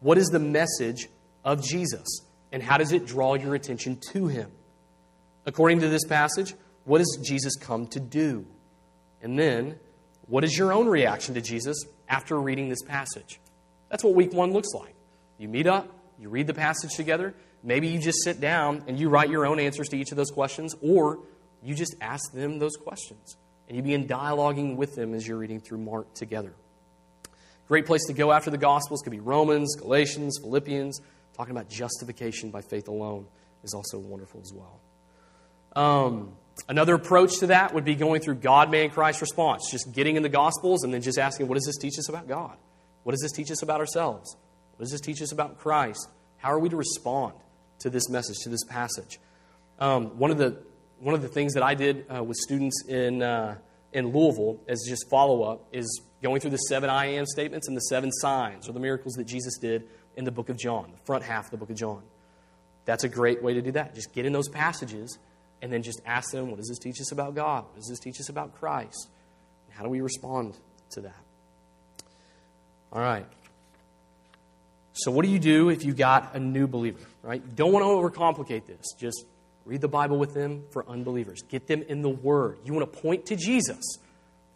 What 0.00 0.16
is 0.16 0.28
the 0.28 0.38
message 0.38 1.08
of 1.44 1.62
Jesus? 1.62 2.22
And 2.56 2.62
how 2.62 2.78
does 2.78 2.92
it 2.92 3.04
draw 3.04 3.34
your 3.34 3.54
attention 3.54 4.00
to 4.12 4.28
him? 4.28 4.50
According 5.44 5.80
to 5.80 5.90
this 5.90 6.06
passage, 6.06 6.54
what 6.84 7.00
does 7.00 7.18
Jesus 7.22 7.54
come 7.54 7.86
to 7.88 8.00
do? 8.00 8.46
And 9.20 9.38
then, 9.38 9.78
what 10.26 10.42
is 10.42 10.56
your 10.56 10.72
own 10.72 10.86
reaction 10.86 11.34
to 11.34 11.42
Jesus 11.42 11.76
after 12.08 12.40
reading 12.40 12.70
this 12.70 12.80
passage? 12.80 13.40
That's 13.90 14.02
what 14.02 14.14
week 14.14 14.32
one 14.32 14.54
looks 14.54 14.72
like. 14.72 14.94
You 15.36 15.48
meet 15.48 15.66
up, 15.66 15.86
you 16.18 16.30
read 16.30 16.46
the 16.46 16.54
passage 16.54 16.94
together. 16.94 17.34
Maybe 17.62 17.88
you 17.88 17.98
just 17.98 18.24
sit 18.24 18.40
down 18.40 18.84
and 18.86 18.98
you 18.98 19.10
write 19.10 19.28
your 19.28 19.44
own 19.44 19.60
answers 19.60 19.90
to 19.90 19.98
each 19.98 20.10
of 20.10 20.16
those 20.16 20.30
questions, 20.30 20.74
or 20.80 21.18
you 21.62 21.74
just 21.74 21.94
ask 22.00 22.32
them 22.32 22.58
those 22.58 22.76
questions 22.76 23.36
and 23.68 23.76
you 23.76 23.82
begin 23.82 24.08
dialoguing 24.08 24.76
with 24.76 24.94
them 24.94 25.12
as 25.12 25.28
you're 25.28 25.36
reading 25.36 25.60
through 25.60 25.80
Mark 25.80 26.14
together. 26.14 26.54
Great 27.68 27.84
place 27.84 28.06
to 28.06 28.14
go 28.14 28.32
after 28.32 28.50
the 28.50 28.56
Gospels 28.56 29.02
could 29.02 29.10
be 29.10 29.20
Romans, 29.20 29.76
Galatians, 29.76 30.38
Philippians, 30.40 31.02
talking 31.36 31.52
about 31.52 31.68
justification 31.68 32.50
by 32.50 32.62
faith 32.62 32.88
alone 32.88 33.26
is 33.62 33.74
also 33.74 33.98
wonderful 33.98 34.40
as 34.40 34.52
well. 34.52 34.80
Um, 35.74 36.32
another 36.68 36.94
approach 36.94 37.38
to 37.40 37.48
that 37.48 37.74
would 37.74 37.84
be 37.84 37.94
going 37.94 38.22
through 38.22 38.36
God, 38.36 38.70
man, 38.70 38.90
Christ 38.90 39.20
response, 39.20 39.70
just 39.70 39.92
getting 39.92 40.16
in 40.16 40.22
the 40.22 40.28
Gospels 40.28 40.84
and 40.84 40.92
then 40.92 41.02
just 41.02 41.18
asking, 41.18 41.48
what 41.48 41.56
does 41.56 41.66
this 41.66 41.76
teach 41.76 41.98
us 41.98 42.08
about 42.08 42.26
God? 42.26 42.56
What 43.02 43.12
does 43.12 43.20
this 43.20 43.32
teach 43.32 43.50
us 43.50 43.62
about 43.62 43.80
ourselves? 43.80 44.36
What 44.76 44.84
does 44.84 44.90
this 44.90 45.00
teach 45.00 45.20
us 45.20 45.32
about 45.32 45.58
Christ? 45.58 46.08
How 46.38 46.52
are 46.52 46.58
we 46.58 46.68
to 46.68 46.76
respond 46.76 47.34
to 47.80 47.90
this 47.90 48.08
message, 48.08 48.36
to 48.44 48.48
this 48.48 48.64
passage? 48.64 49.18
Um, 49.78 50.18
one 50.18 50.30
of 50.30 50.38
the 50.38 50.62
one 50.98 51.14
of 51.14 51.20
the 51.20 51.28
things 51.28 51.52
that 51.54 51.62
I 51.62 51.74
did 51.74 52.06
uh, 52.10 52.24
with 52.24 52.38
students 52.38 52.84
in 52.88 53.22
uh, 53.22 53.58
in 53.92 54.12
Louisville 54.12 54.60
as 54.66 54.84
just 54.88 55.08
follow 55.10 55.42
up 55.42 55.68
is 55.72 56.02
going 56.22 56.40
through 56.40 56.50
the 56.50 56.56
seven 56.56 56.90
I 56.90 57.06
am 57.06 57.26
statements 57.26 57.68
and 57.68 57.76
the 57.76 57.82
seven 57.82 58.10
signs 58.10 58.68
or 58.68 58.72
the 58.72 58.80
miracles 58.80 59.14
that 59.14 59.24
Jesus 59.24 59.58
did 59.58 59.86
in 60.16 60.24
the 60.24 60.32
book 60.32 60.48
of 60.48 60.56
John, 60.56 60.90
the 60.92 61.04
front 61.04 61.24
half 61.24 61.46
of 61.46 61.50
the 61.50 61.56
book 61.56 61.70
of 61.70 61.76
John. 61.76 62.02
That's 62.84 63.04
a 63.04 63.08
great 63.08 63.42
way 63.42 63.54
to 63.54 63.62
do 63.62 63.72
that. 63.72 63.94
Just 63.94 64.12
get 64.12 64.26
in 64.26 64.32
those 64.32 64.48
passages 64.48 65.18
and 65.62 65.72
then 65.72 65.82
just 65.82 66.00
ask 66.06 66.30
them, 66.30 66.50
what 66.50 66.56
does 66.56 66.68
this 66.68 66.78
teach 66.78 67.00
us 67.00 67.12
about 67.12 67.34
God? 67.34 67.64
What 67.64 67.76
does 67.76 67.88
this 67.88 67.98
teach 67.98 68.20
us 68.20 68.28
about 68.28 68.54
Christ? 68.54 69.08
How 69.70 69.82
do 69.84 69.90
we 69.90 70.00
respond 70.00 70.56
to 70.92 71.02
that? 71.02 71.20
All 72.92 73.00
right. 73.00 73.26
So, 74.94 75.10
what 75.10 75.26
do 75.26 75.30
you 75.30 75.38
do 75.38 75.68
if 75.68 75.84
you 75.84 75.92
got 75.92 76.34
a 76.34 76.38
new 76.38 76.66
believer, 76.66 77.00
right? 77.22 77.42
You 77.44 77.52
don't 77.54 77.72
want 77.72 77.84
to 77.84 77.88
overcomplicate 77.88 78.66
this. 78.66 78.94
Just 78.98 79.26
read 79.66 79.82
the 79.82 79.88
Bible 79.88 80.16
with 80.18 80.32
them 80.32 80.64
for 80.70 80.88
unbelievers. 80.88 81.42
Get 81.42 81.66
them 81.66 81.82
in 81.82 82.00
the 82.00 82.08
Word. 82.08 82.58
You 82.64 82.72
want 82.72 82.90
to 82.90 83.00
point 83.00 83.26
to 83.26 83.36
Jesus. 83.36 83.98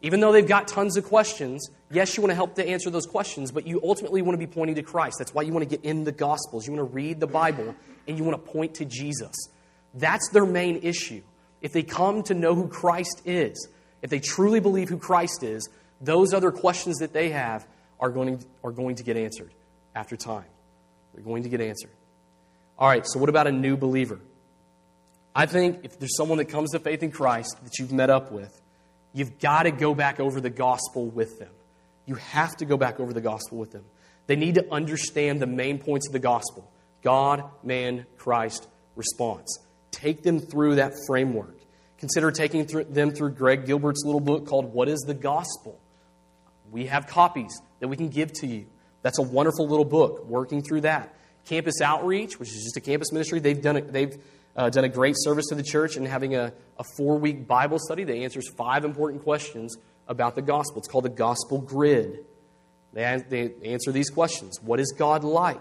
Even 0.03 0.21
though 0.21 0.33
they've 0.33 0.47
got 0.47 0.67
tons 0.67 0.97
of 0.97 1.05
questions, 1.05 1.69
yes, 1.91 2.17
you 2.17 2.23
want 2.23 2.31
to 2.31 2.35
help 2.35 2.55
to 2.55 2.67
answer 2.67 2.89
those 2.89 3.07
questions, 3.07 3.53
but 3.53 3.67
you 3.67 3.81
ultimately 3.85 4.23
want 4.23 4.41
to 4.41 4.47
be 4.47 4.51
pointing 4.51 4.77
to 4.77 4.83
Christ. 4.83 5.17
That's 5.19 5.35
why 5.35 5.43
you 5.43 5.53
want 5.53 5.69
to 5.69 5.77
get 5.77 5.85
in 5.85 6.05
the 6.05 6.13
Gospels. 6.13 6.67
You 6.67 6.73
want 6.73 6.89
to 6.89 6.95
read 6.95 7.21
the 7.21 7.27
Bible 7.27 7.75
and 8.09 8.17
you 8.17 8.25
want 8.25 8.43
to 8.45 8.51
point 8.51 8.75
to 8.77 8.87
Jesus. 8.87 9.35
That's 9.95 10.29
their 10.31 10.47
main 10.47 10.81
issue. 10.83 11.23
If 11.61 11.73
they 11.73 11.83
come 11.83 12.23
to 12.25 12.35
know 12.35 12.55
who 12.55 12.69
Christ 12.69 13.23
is, 13.27 13.69
if 14.01 14.09
they 14.09 14.21
truly 14.21 14.61
believe 14.61 14.89
who 14.89 14.97
Christ 14.97 15.43
is, 15.43 15.69
those 16.01 16.33
other 16.33 16.51
questions 16.51 16.99
that 16.99 17.13
they 17.13 17.31
have 17.31 17.67
are 17.99 18.09
going, 18.09 18.43
are 18.65 18.73
going 18.73 18.95
to 18.97 19.03
get 19.03 19.19
answered 19.19 19.53
after 19.95 20.17
time. 20.17 20.47
They're 21.13 21.23
going 21.23 21.43
to 21.43 21.51
get 21.51 21.61
answered. 21.61 21.91
All 22.79 22.89
right, 22.89 23.07
so 23.07 23.19
what 23.19 23.29
about 23.29 23.47
a 23.47 23.53
new 23.53 23.77
believer? 23.77 24.19
I 25.35 25.45
think 25.45 25.81
if 25.83 25.99
there's 25.99 26.17
someone 26.17 26.39
that 26.39 26.47
comes 26.47 26.71
to 26.71 26.79
faith 26.79 27.03
in 27.03 27.11
Christ 27.11 27.57
that 27.63 27.79
you've 27.79 27.93
met 27.93 28.09
up 28.09 28.33
with, 28.33 28.59
you've 29.13 29.39
got 29.39 29.65
to 29.65 29.71
go 29.71 29.95
back 29.95 30.21
over 30.21 30.41
the 30.41 30.51
gospel 30.51 31.07
with 31.07 31.39
them. 31.39 31.51
You 32.07 32.15
have 32.17 32.57
to 32.57 32.65
go 32.65 32.77
back 32.77 33.01
over 33.01 33.13
the 33.13 33.21
gospel 33.21 33.59
with 33.59 33.73
them. 33.73 33.85
They 34.27 34.37
need 34.37 34.57
to 34.57 34.73
understand 34.73 35.41
the 35.41 35.47
main 35.47 35.79
points 35.79 36.07
of 36.09 36.13
the 36.13 36.19
gospel 36.19 36.71
God, 37.03 37.45
man, 37.63 38.07
Christ, 38.19 38.69
response. 38.95 39.59
Take 39.91 40.23
them 40.23 40.39
through 40.39 40.77
that 40.77 40.93
framework. 41.07 41.57
Consider 41.99 42.31
taking 42.31 42.67
them 42.91 43.11
through 43.11 43.33
Greg 43.33 43.67
Gilbert's 43.67 44.03
little 44.05 44.21
book 44.21 44.47
called 44.47 44.73
What 44.73 44.89
is 44.89 45.01
the 45.01 45.15
Gospel? 45.15 45.79
We 46.71 46.87
have 46.87 47.07
copies 47.07 47.61
that 47.81 47.89
we 47.89 47.97
can 47.97 48.09
give 48.09 48.33
to 48.35 48.47
you. 48.47 48.67
That's 49.03 49.19
a 49.19 49.23
wonderful 49.23 49.69
little 49.69 49.85
book, 49.85 50.25
working 50.27 50.63
through 50.63 50.83
that. 50.83 51.15
Campus 51.47 51.81
Outreach, 51.81 52.39
which 52.39 52.51
is 52.51 52.63
just 52.63 52.77
a 52.77 52.81
campus 52.81 53.13
ministry, 53.13 53.41
they've 53.41 53.61
done 53.61 53.77
it. 53.77 53.93
they've 53.93 54.17
uh, 54.57 54.71
done 54.71 54.85
a 54.85 54.89
great 54.89 55.15
service 55.19 55.47
to 55.49 55.55
the 55.55 55.63
church 55.63 55.97
in 55.97 56.05
having 56.05 56.35
a, 56.35 56.53
a 56.79 56.85
four 56.97 57.19
week 57.19 57.47
Bible 57.47 57.79
study 57.79 58.05
that 58.05 58.15
answers 58.15 58.49
five 58.57 58.85
important 58.85 59.23
questions 59.23 59.77
about 60.09 60.35
the 60.35 60.43
gospel. 60.43 60.79
It's 60.79 60.89
called 60.89 61.05
the 61.05 61.11
Gospel 61.11 61.61
Grid. 61.61 62.25
They, 62.93 63.23
they 63.29 63.53
answer 63.65 63.93
these 63.93 64.11
questions 64.11 64.59
What 64.63 64.81
is 64.81 64.93
God 64.97 65.25
like? 65.25 65.61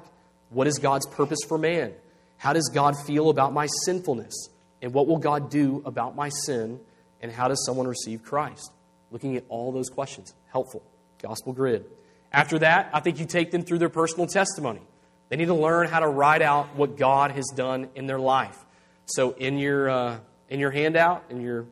What 0.49 0.67
is 0.67 0.79
God's 0.79 1.05
purpose 1.07 1.39
for 1.47 1.57
man? 1.57 1.93
How 2.37 2.53
does 2.53 2.69
God 2.73 2.95
feel 3.05 3.29
about 3.29 3.53
my 3.53 3.67
sinfulness? 3.85 4.49
And 4.81 4.93
what 4.93 5.07
will 5.07 5.17
God 5.17 5.51
do 5.51 5.83
about 5.85 6.15
my 6.15 6.29
sin? 6.29 6.79
And 7.21 7.31
how 7.31 7.49
does 7.49 7.63
someone 7.65 7.85
receive 7.85 8.23
Christ? 8.23 8.71
Looking 9.11 9.35
at 9.35 9.43
all 9.49 9.71
those 9.71 9.89
questions. 9.89 10.33
Helpful. 10.47 10.81
Gospel 11.21 11.53
Grid. 11.53 11.85
After 12.31 12.59
that, 12.59 12.89
I 12.93 13.01
think 13.01 13.19
you 13.19 13.25
take 13.25 13.51
them 13.51 13.63
through 13.63 13.79
their 13.79 13.89
personal 13.89 14.25
testimony. 14.25 14.81
They 15.27 15.35
need 15.35 15.45
to 15.47 15.53
learn 15.53 15.87
how 15.87 15.99
to 15.99 16.07
write 16.07 16.41
out 16.41 16.75
what 16.75 16.97
God 16.97 17.31
has 17.31 17.45
done 17.55 17.89
in 17.95 18.07
their 18.07 18.19
life. 18.19 18.57
So 19.09 19.31
in 19.31 19.57
your 19.57 19.89
uh, 19.89 20.19
in 20.49 20.59
your 20.59 20.71
handout, 20.71 21.25
in 21.29 21.41
your 21.41 21.65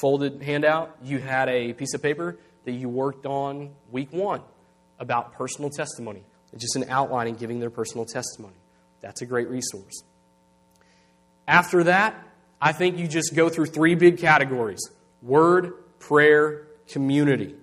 folded 0.00 0.42
handout, 0.42 0.96
you 1.02 1.18
had 1.18 1.48
a 1.48 1.72
piece 1.72 1.94
of 1.94 2.02
paper 2.02 2.38
that 2.64 2.72
you 2.72 2.88
worked 2.88 3.26
on 3.26 3.70
week 3.90 4.12
one 4.12 4.42
about 4.98 5.34
personal 5.34 5.70
testimony. 5.70 6.22
It's 6.52 6.62
just 6.62 6.76
an 6.76 6.86
outline 6.88 7.28
and 7.28 7.38
giving 7.38 7.60
their 7.60 7.70
personal 7.70 8.04
testimony. 8.04 8.56
That's 9.00 9.22
a 9.22 9.26
great 9.26 9.48
resource. 9.48 10.02
After 11.46 11.84
that, 11.84 12.14
I 12.60 12.72
think 12.72 12.98
you 12.98 13.06
just 13.06 13.34
go 13.34 13.48
through 13.48 13.66
three 13.66 13.94
big 13.94 14.18
categories 14.18 14.80
word, 15.22 15.72
prayer, 15.98 16.66
community. 16.88 17.54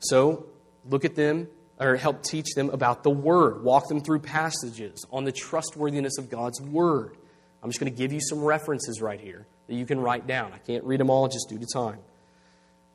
So 0.00 0.46
look 0.88 1.04
at 1.04 1.14
them 1.14 1.48
or 1.78 1.96
help 1.96 2.22
teach 2.22 2.54
them 2.54 2.70
about 2.70 3.02
the 3.02 3.10
Word. 3.10 3.64
Walk 3.64 3.88
them 3.88 4.00
through 4.00 4.20
passages 4.20 5.04
on 5.10 5.24
the 5.24 5.32
trustworthiness 5.32 6.18
of 6.18 6.28
God's 6.28 6.60
Word. 6.60 7.16
I'm 7.62 7.70
just 7.70 7.80
going 7.80 7.92
to 7.92 7.98
give 7.98 8.12
you 8.12 8.20
some 8.20 8.42
references 8.42 9.00
right 9.02 9.20
here 9.20 9.46
that 9.66 9.74
you 9.74 9.86
can 9.86 10.00
write 10.00 10.26
down. 10.26 10.52
I 10.52 10.58
can't 10.58 10.84
read 10.84 11.00
them 11.00 11.10
all 11.10 11.28
just 11.28 11.48
due 11.48 11.58
to 11.58 11.66
time. 11.66 11.98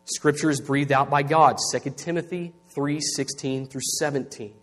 Scripture 0.05 0.49
is 0.49 0.61
breathed 0.61 0.91
out 0.91 1.09
by 1.09 1.24
God. 1.24 1.57
2 1.72 1.91
Timothy 1.91 2.53
3 2.74 2.99
16 2.99 3.68
through 3.68 3.82
17. 3.99 4.53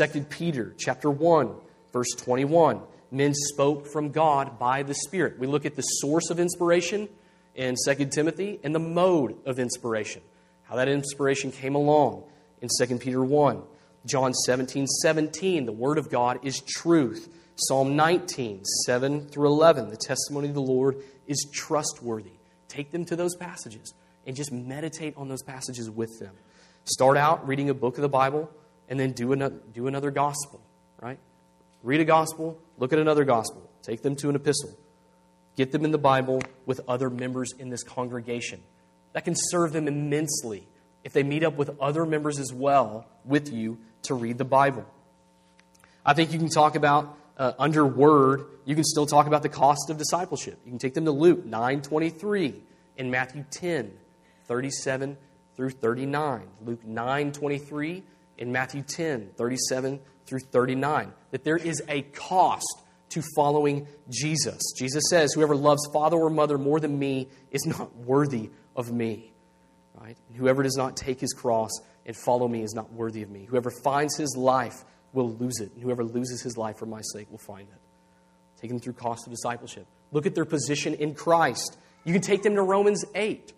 2 0.00 0.20
Peter 0.24 0.74
chapter 0.78 1.10
1, 1.10 1.54
verse 1.92 2.10
21. 2.18 2.80
Men 3.10 3.34
spoke 3.34 3.86
from 3.86 4.10
God 4.10 4.58
by 4.58 4.82
the 4.82 4.94
Spirit. 4.94 5.38
We 5.38 5.46
look 5.46 5.64
at 5.64 5.76
the 5.76 5.82
source 5.82 6.30
of 6.30 6.40
inspiration 6.40 7.08
in 7.54 7.76
2 7.86 8.06
Timothy 8.06 8.58
and 8.64 8.74
the 8.74 8.80
mode 8.80 9.36
of 9.46 9.58
inspiration, 9.58 10.22
how 10.64 10.76
that 10.76 10.88
inspiration 10.88 11.52
came 11.52 11.74
along 11.74 12.24
in 12.60 12.68
2 12.80 12.98
Peter 12.98 13.22
1. 13.22 13.62
John 14.06 14.32
17, 14.32 14.86
17, 14.86 15.66
the 15.66 15.72
Word 15.72 15.98
of 15.98 16.10
God 16.10 16.40
is 16.44 16.60
truth. 16.60 17.28
Psalm 17.56 17.96
19, 17.96 18.64
7 18.84 19.28
through 19.28 19.46
11, 19.46 19.88
the 19.88 19.96
testimony 19.96 20.48
of 20.48 20.54
the 20.54 20.60
Lord 20.60 21.02
is 21.26 21.46
trustworthy. 21.52 22.32
Take 22.68 22.92
them 22.92 23.04
to 23.06 23.16
those 23.16 23.34
passages 23.34 23.94
and 24.26 24.36
just 24.36 24.52
meditate 24.52 25.14
on 25.16 25.28
those 25.28 25.42
passages 25.42 25.88
with 25.88 26.18
them. 26.20 26.34
Start 26.84 27.16
out 27.16 27.48
reading 27.48 27.70
a 27.70 27.74
book 27.74 27.96
of 27.96 28.02
the 28.02 28.08
Bible 28.08 28.50
and 28.88 29.00
then 29.00 29.12
do 29.12 29.32
another, 29.32 29.56
do 29.72 29.86
another 29.86 30.10
gospel, 30.10 30.60
right? 31.00 31.18
Read 31.82 32.00
a 32.00 32.04
gospel, 32.04 32.58
look 32.78 32.92
at 32.92 32.98
another 32.98 33.24
gospel, 33.24 33.70
take 33.82 34.02
them 34.02 34.16
to 34.16 34.28
an 34.28 34.36
epistle. 34.36 34.76
Get 35.56 35.72
them 35.72 35.84
in 35.86 35.90
the 35.90 35.98
Bible 35.98 36.42
with 36.66 36.82
other 36.86 37.08
members 37.08 37.52
in 37.58 37.70
this 37.70 37.82
congregation. 37.82 38.62
That 39.14 39.24
can 39.24 39.34
serve 39.34 39.72
them 39.72 39.88
immensely 39.88 40.66
if 41.02 41.14
they 41.14 41.22
meet 41.22 41.42
up 41.42 41.56
with 41.56 41.70
other 41.80 42.04
members 42.04 42.38
as 42.38 42.52
well 42.52 43.06
with 43.24 43.50
you 43.50 43.78
to 44.02 44.14
read 44.14 44.36
the 44.36 44.44
Bible. 44.44 44.84
I 46.04 46.12
think 46.12 46.32
you 46.32 46.38
can 46.38 46.50
talk 46.50 46.76
about 46.76 47.16
uh, 47.36 47.52
under 47.58 47.86
word, 47.86 48.46
you 48.64 48.74
can 48.74 48.84
still 48.84 49.06
talk 49.06 49.26
about 49.26 49.42
the 49.42 49.48
cost 49.48 49.90
of 49.90 49.98
discipleship. 49.98 50.58
You 50.64 50.70
can 50.70 50.78
take 50.78 50.94
them 50.94 51.04
to 51.04 51.12
Luke 51.12 51.44
9:23 51.46 52.60
and 52.98 53.10
Matthew 53.10 53.44
10, 53.50 53.92
37 54.46 55.16
through 55.54 55.70
39. 55.70 56.48
Luke 56.64 56.84
9:23 56.84 58.02
and 58.38 58.52
Matthew 58.52 58.82
10, 58.82 59.30
37 59.36 60.00
through 60.26 60.40
39. 60.40 61.12
That 61.30 61.44
there 61.44 61.56
is 61.56 61.82
a 61.88 62.02
cost 62.02 62.82
to 63.10 63.22
following 63.34 63.86
Jesus. 64.10 64.60
Jesus 64.76 65.04
says, 65.08 65.32
Whoever 65.32 65.56
loves 65.56 65.88
father 65.92 66.16
or 66.16 66.30
mother 66.30 66.58
more 66.58 66.80
than 66.80 66.98
me 66.98 67.28
is 67.50 67.64
not 67.66 67.94
worthy 67.96 68.50
of 68.74 68.92
me. 68.92 69.32
Right? 69.94 70.16
And 70.28 70.36
whoever 70.36 70.62
does 70.62 70.76
not 70.76 70.96
take 70.96 71.20
his 71.20 71.32
cross 71.32 71.70
and 72.04 72.16
follow 72.16 72.46
me 72.48 72.62
is 72.62 72.74
not 72.74 72.92
worthy 72.92 73.22
of 73.22 73.30
me. 73.30 73.44
Whoever 73.44 73.70
finds 73.70 74.16
his 74.16 74.36
life 74.36 74.84
will 75.16 75.30
lose 75.30 75.58
it, 75.60 75.72
and 75.72 75.82
whoever 75.82 76.04
loses 76.04 76.42
his 76.42 76.56
life 76.56 76.76
for 76.78 76.86
my 76.86 77.00
sake 77.12 77.28
will 77.30 77.38
find 77.38 77.66
it. 77.68 77.80
Take 78.60 78.70
them 78.70 78.78
through 78.78 78.92
cost 78.92 79.26
of 79.26 79.32
discipleship. 79.32 79.86
Look 80.12 80.26
at 80.26 80.34
their 80.34 80.44
position 80.44 80.94
in 80.94 81.14
Christ. 81.14 81.76
You 82.04 82.12
can 82.12 82.22
take 82.22 82.42
them 82.42 82.54
to 82.54 82.62
Romans 82.62 83.04
8, 83.14 83.52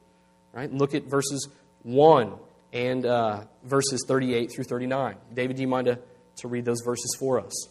right? 0.52 0.72
Look 0.72 0.94
at 0.94 1.04
verses 1.04 1.48
1 1.82 2.32
and 2.72 3.04
uh, 3.04 3.42
verses 3.64 4.04
38 4.06 4.52
through 4.52 4.64
39. 4.64 5.16
David, 5.34 5.56
do 5.56 5.62
you 5.62 5.68
mind 5.68 5.86
to, 5.86 5.98
to 6.36 6.48
read 6.48 6.64
those 6.64 6.80
verses 6.84 7.14
for 7.18 7.40
us? 7.40 7.68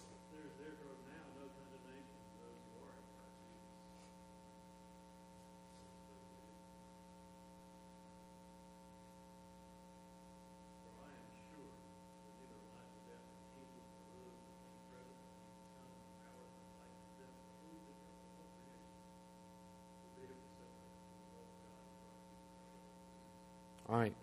All 23.89 23.97
right. 23.97 24.13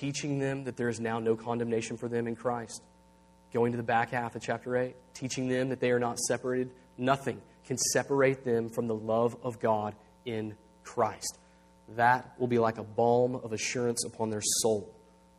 Teaching 0.00 0.38
them 0.38 0.64
that 0.64 0.78
there 0.78 0.88
is 0.88 0.98
now 0.98 1.18
no 1.18 1.36
condemnation 1.36 1.98
for 1.98 2.08
them 2.08 2.26
in 2.26 2.34
Christ. 2.34 2.82
Going 3.52 3.72
to 3.72 3.76
the 3.76 3.84
back 3.84 4.12
half 4.12 4.34
of 4.34 4.40
chapter 4.40 4.74
8, 4.74 4.96
teaching 5.12 5.46
them 5.46 5.68
that 5.68 5.78
they 5.78 5.90
are 5.90 5.98
not 5.98 6.18
separated. 6.18 6.70
Nothing 6.96 7.38
can 7.66 7.76
separate 7.76 8.42
them 8.42 8.70
from 8.70 8.86
the 8.86 8.94
love 8.94 9.36
of 9.42 9.60
God 9.60 9.94
in 10.24 10.56
Christ. 10.84 11.36
That 11.96 12.32
will 12.38 12.46
be 12.46 12.58
like 12.58 12.78
a 12.78 12.82
balm 12.82 13.34
of 13.34 13.52
assurance 13.52 14.06
upon 14.06 14.30
their 14.30 14.40
soul 14.40 14.90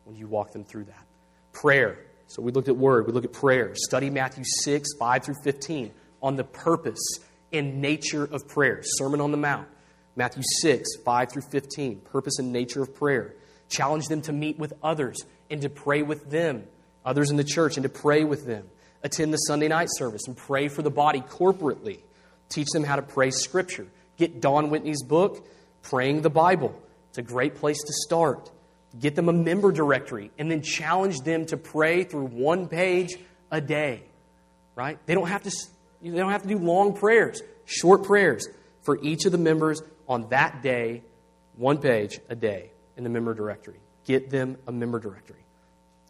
when 0.03 0.15
you 0.15 0.27
walk 0.27 0.51
them 0.51 0.63
through 0.63 0.83
that. 0.83 1.07
Prayer. 1.53 1.97
So 2.27 2.43
we 2.43 2.51
looked 2.51 2.67
at 2.67 2.77
word, 2.77 3.07
we 3.07 3.13
look 3.13 3.25
at 3.25 3.33
prayer. 3.33 3.71
Study 3.73 4.11
Matthew 4.11 4.43
6, 4.45 4.89
5 4.99 5.23
through 5.23 5.37
15 5.43 5.91
on 6.21 6.35
the 6.35 6.43
purpose 6.43 7.17
and 7.51 7.81
nature 7.81 8.25
of 8.25 8.47
prayer. 8.47 8.81
Sermon 8.83 9.21
on 9.21 9.31
the 9.31 9.37
Mount. 9.37 9.67
Matthew 10.15 10.43
6, 10.61 10.97
5 11.03 11.31
through 11.31 11.41
15. 11.49 12.01
Purpose 12.01 12.37
and 12.37 12.53
nature 12.53 12.83
of 12.83 12.93
prayer. 12.93 13.33
Challenge 13.71 14.05
them 14.07 14.21
to 14.23 14.33
meet 14.33 14.59
with 14.59 14.73
others 14.83 15.25
and 15.49 15.61
to 15.61 15.69
pray 15.69 16.01
with 16.01 16.29
them, 16.29 16.65
others 17.05 17.31
in 17.31 17.37
the 17.37 17.43
church, 17.45 17.77
and 17.77 17.83
to 17.83 17.89
pray 17.89 18.25
with 18.25 18.45
them. 18.45 18.69
Attend 19.01 19.33
the 19.33 19.37
Sunday 19.37 19.69
night 19.69 19.87
service 19.91 20.23
and 20.27 20.35
pray 20.35 20.67
for 20.67 20.81
the 20.81 20.91
body 20.91 21.21
corporately. 21.21 21.99
Teach 22.49 22.67
them 22.73 22.83
how 22.83 22.97
to 22.97 23.01
pray 23.01 23.31
Scripture. 23.31 23.87
Get 24.17 24.41
Don 24.41 24.71
Whitney's 24.71 25.01
book, 25.03 25.47
Praying 25.83 26.21
the 26.21 26.29
Bible. 26.29 26.77
It's 27.09 27.17
a 27.17 27.21
great 27.21 27.55
place 27.55 27.81
to 27.81 27.93
start. 28.05 28.51
Get 28.99 29.15
them 29.15 29.29
a 29.29 29.33
member 29.33 29.71
directory 29.71 30.31
and 30.37 30.51
then 30.51 30.61
challenge 30.61 31.19
them 31.21 31.45
to 31.45 31.55
pray 31.55 32.03
through 32.03 32.25
one 32.25 32.67
page 32.67 33.17
a 33.51 33.61
day. 33.61 34.03
Right? 34.75 34.99
They 35.05 35.15
don't 35.15 35.29
have 35.29 35.43
to 35.43 35.51
they 36.01 36.09
don't 36.09 36.31
have 36.31 36.41
to 36.41 36.49
do 36.49 36.57
long 36.57 36.93
prayers, 36.93 37.41
short 37.63 38.03
prayers 38.03 38.49
for 38.81 39.01
each 39.01 39.23
of 39.23 39.31
the 39.31 39.37
members 39.37 39.81
on 40.09 40.27
that 40.29 40.61
day, 40.61 41.03
one 41.55 41.77
page 41.77 42.19
a 42.27 42.35
day 42.35 42.70
in 42.97 43.03
the 43.03 43.09
member 43.09 43.33
directory. 43.33 43.79
Get 44.05 44.29
them 44.29 44.57
a 44.67 44.71
member 44.71 44.99
directory. 44.99 45.45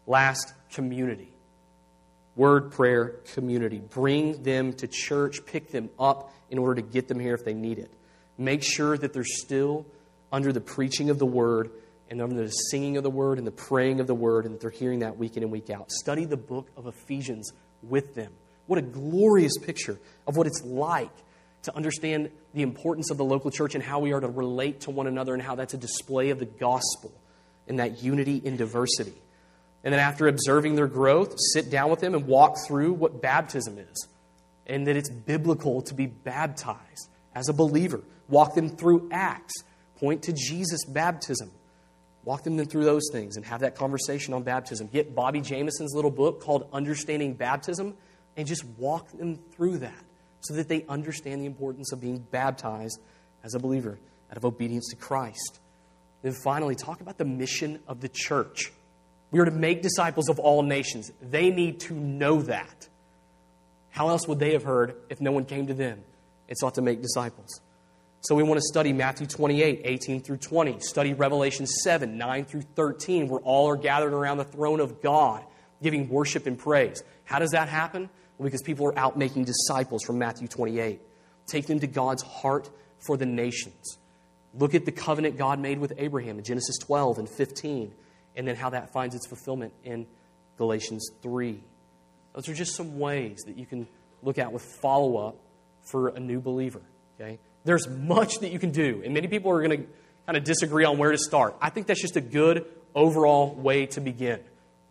Last, 0.06 0.52
community. 0.72 1.32
Word, 2.34 2.72
prayer, 2.72 3.20
community. 3.34 3.78
Bring 3.78 4.42
them 4.42 4.72
to 4.74 4.86
church, 4.86 5.44
pick 5.44 5.70
them 5.70 5.90
up 5.98 6.32
in 6.50 6.58
order 6.58 6.80
to 6.80 6.82
get 6.82 7.08
them 7.08 7.20
here 7.20 7.34
if 7.34 7.44
they 7.44 7.54
need 7.54 7.78
it. 7.78 7.92
Make 8.38 8.62
sure 8.62 8.96
that 8.96 9.12
they're 9.12 9.24
still 9.24 9.86
under 10.32 10.52
the 10.52 10.60
preaching 10.60 11.10
of 11.10 11.18
the 11.18 11.26
word 11.26 11.70
and 12.08 12.20
under 12.20 12.42
the 12.42 12.50
singing 12.50 12.96
of 12.96 13.02
the 13.02 13.10
word 13.10 13.38
and 13.38 13.46
the 13.46 13.52
praying 13.52 14.00
of 14.00 14.06
the 14.06 14.14
word, 14.14 14.44
and 14.44 14.54
that 14.54 14.60
they're 14.60 14.70
hearing 14.70 15.00
that 15.00 15.16
week 15.16 15.36
in 15.36 15.42
and 15.42 15.52
week 15.52 15.70
out. 15.70 15.90
Study 15.90 16.24
the 16.24 16.36
book 16.36 16.68
of 16.76 16.86
Ephesians 16.86 17.52
with 17.82 18.14
them. 18.14 18.32
What 18.66 18.78
a 18.78 18.82
glorious 18.82 19.56
picture 19.58 19.98
of 20.26 20.36
what 20.36 20.46
it's 20.46 20.62
like 20.62 21.10
to 21.62 21.76
understand 21.76 22.30
the 22.54 22.62
importance 22.62 23.10
of 23.10 23.16
the 23.16 23.24
local 23.24 23.50
church 23.50 23.74
and 23.74 23.82
how 23.82 24.00
we 24.00 24.12
are 24.12 24.20
to 24.20 24.28
relate 24.28 24.80
to 24.82 24.90
one 24.90 25.06
another 25.06 25.34
and 25.34 25.42
how 25.42 25.54
that's 25.54 25.74
a 25.74 25.78
display 25.78 26.30
of 26.30 26.38
the 26.38 26.44
gospel 26.44 27.12
and 27.68 27.78
that 27.78 28.02
unity 28.02 28.36
in 28.36 28.56
diversity. 28.56 29.14
And 29.84 29.92
then 29.92 30.00
after 30.00 30.28
observing 30.28 30.76
their 30.76 30.86
growth, 30.86 31.34
sit 31.54 31.70
down 31.70 31.90
with 31.90 32.00
them 32.00 32.14
and 32.14 32.26
walk 32.26 32.56
through 32.66 32.92
what 32.92 33.20
baptism 33.22 33.78
is 33.78 34.08
and 34.66 34.86
that 34.86 34.96
it's 34.96 35.10
biblical 35.10 35.82
to 35.82 35.94
be 35.94 36.06
baptized 36.06 37.08
as 37.34 37.48
a 37.48 37.52
believer. 37.52 38.00
Walk 38.28 38.54
them 38.54 38.68
through 38.68 39.08
Acts, 39.12 39.54
point 39.96 40.22
to 40.24 40.32
Jesus' 40.32 40.84
baptism. 40.84 41.50
Walk 42.24 42.44
them 42.44 42.64
through 42.64 42.84
those 42.84 43.02
things 43.12 43.36
and 43.36 43.44
have 43.44 43.60
that 43.60 43.74
conversation 43.74 44.34
on 44.34 44.44
baptism. 44.44 44.86
Get 44.86 45.14
Bobby 45.14 45.40
Jamieson's 45.40 45.92
little 45.94 46.10
book 46.10 46.40
called 46.40 46.68
Understanding 46.72 47.34
Baptism 47.34 47.94
and 48.36 48.46
just 48.46 48.64
walk 48.64 49.10
them 49.10 49.38
through 49.56 49.78
that 49.78 50.04
so 50.42 50.54
that 50.54 50.68
they 50.68 50.84
understand 50.88 51.40
the 51.40 51.46
importance 51.46 51.92
of 51.92 52.00
being 52.00 52.18
baptized 52.18 53.00
as 53.42 53.54
a 53.54 53.58
believer 53.58 53.98
out 54.30 54.36
of 54.36 54.44
obedience 54.44 54.88
to 54.90 54.96
Christ. 54.96 55.60
Then 56.22 56.32
finally, 56.32 56.74
talk 56.74 57.00
about 57.00 57.18
the 57.18 57.24
mission 57.24 57.80
of 57.88 58.00
the 58.00 58.08
church. 58.08 58.72
We 59.30 59.40
are 59.40 59.44
to 59.44 59.50
make 59.50 59.82
disciples 59.82 60.28
of 60.28 60.38
all 60.38 60.62
nations. 60.62 61.10
They 61.20 61.50
need 61.50 61.80
to 61.80 61.94
know 61.94 62.42
that. 62.42 62.88
How 63.90 64.08
else 64.08 64.28
would 64.28 64.38
they 64.38 64.52
have 64.52 64.62
heard 64.62 64.94
if 65.08 65.20
no 65.20 65.32
one 65.32 65.44
came 65.44 65.66
to 65.66 65.74
them 65.74 66.02
and 66.48 66.58
sought 66.58 66.74
to 66.74 66.82
make 66.82 67.02
disciples? 67.02 67.60
So 68.20 68.34
we 68.36 68.42
want 68.42 68.58
to 68.58 68.66
study 68.66 68.92
Matthew 68.92 69.26
28, 69.26 69.82
18 69.84 70.22
through 70.22 70.36
20, 70.36 70.78
study 70.80 71.12
Revelation 71.12 71.66
7, 71.66 72.16
9 72.16 72.44
through 72.44 72.62
13, 72.76 73.28
where 73.28 73.40
all 73.40 73.68
are 73.68 73.76
gathered 73.76 74.12
around 74.12 74.38
the 74.38 74.44
throne 74.44 74.80
of 74.80 75.02
God, 75.02 75.44
giving 75.82 76.08
worship 76.08 76.46
and 76.46 76.56
praise. 76.56 77.02
How 77.24 77.40
does 77.40 77.50
that 77.50 77.68
happen? 77.68 78.08
Because 78.40 78.62
people 78.62 78.86
are 78.86 78.98
out 78.98 79.16
making 79.16 79.44
disciples 79.44 80.02
from 80.02 80.18
Matthew 80.18 80.48
28. 80.48 81.00
Take 81.46 81.66
them 81.66 81.80
to 81.80 81.86
God's 81.86 82.22
heart 82.22 82.70
for 83.06 83.16
the 83.16 83.26
nations. 83.26 83.98
Look 84.54 84.74
at 84.74 84.84
the 84.84 84.92
covenant 84.92 85.38
God 85.38 85.58
made 85.58 85.78
with 85.78 85.92
Abraham 85.96 86.38
in 86.38 86.44
Genesis 86.44 86.76
12 86.78 87.18
and 87.18 87.28
15, 87.28 87.92
and 88.36 88.48
then 88.48 88.56
how 88.56 88.70
that 88.70 88.92
finds 88.92 89.14
its 89.14 89.26
fulfillment 89.26 89.72
in 89.84 90.06
Galatians 90.58 91.10
3. 91.22 91.60
Those 92.34 92.48
are 92.48 92.54
just 92.54 92.74
some 92.76 92.98
ways 92.98 93.42
that 93.46 93.56
you 93.56 93.66
can 93.66 93.86
look 94.22 94.38
at 94.38 94.52
with 94.52 94.62
follow 94.62 95.16
up 95.16 95.36
for 95.90 96.08
a 96.08 96.20
new 96.20 96.40
believer. 96.40 96.82
Okay? 97.20 97.38
There's 97.64 97.88
much 97.88 98.40
that 98.40 98.52
you 98.52 98.58
can 98.58 98.70
do, 98.70 99.02
and 99.04 99.14
many 99.14 99.28
people 99.28 99.50
are 99.50 99.62
going 99.62 99.82
to 99.82 99.86
kind 100.26 100.36
of 100.36 100.44
disagree 100.44 100.84
on 100.84 100.98
where 100.98 101.12
to 101.12 101.18
start. 101.18 101.56
I 101.60 101.70
think 101.70 101.86
that's 101.86 102.00
just 102.00 102.16
a 102.16 102.20
good 102.20 102.66
overall 102.94 103.54
way 103.54 103.86
to 103.86 104.00
begin. 104.00 104.40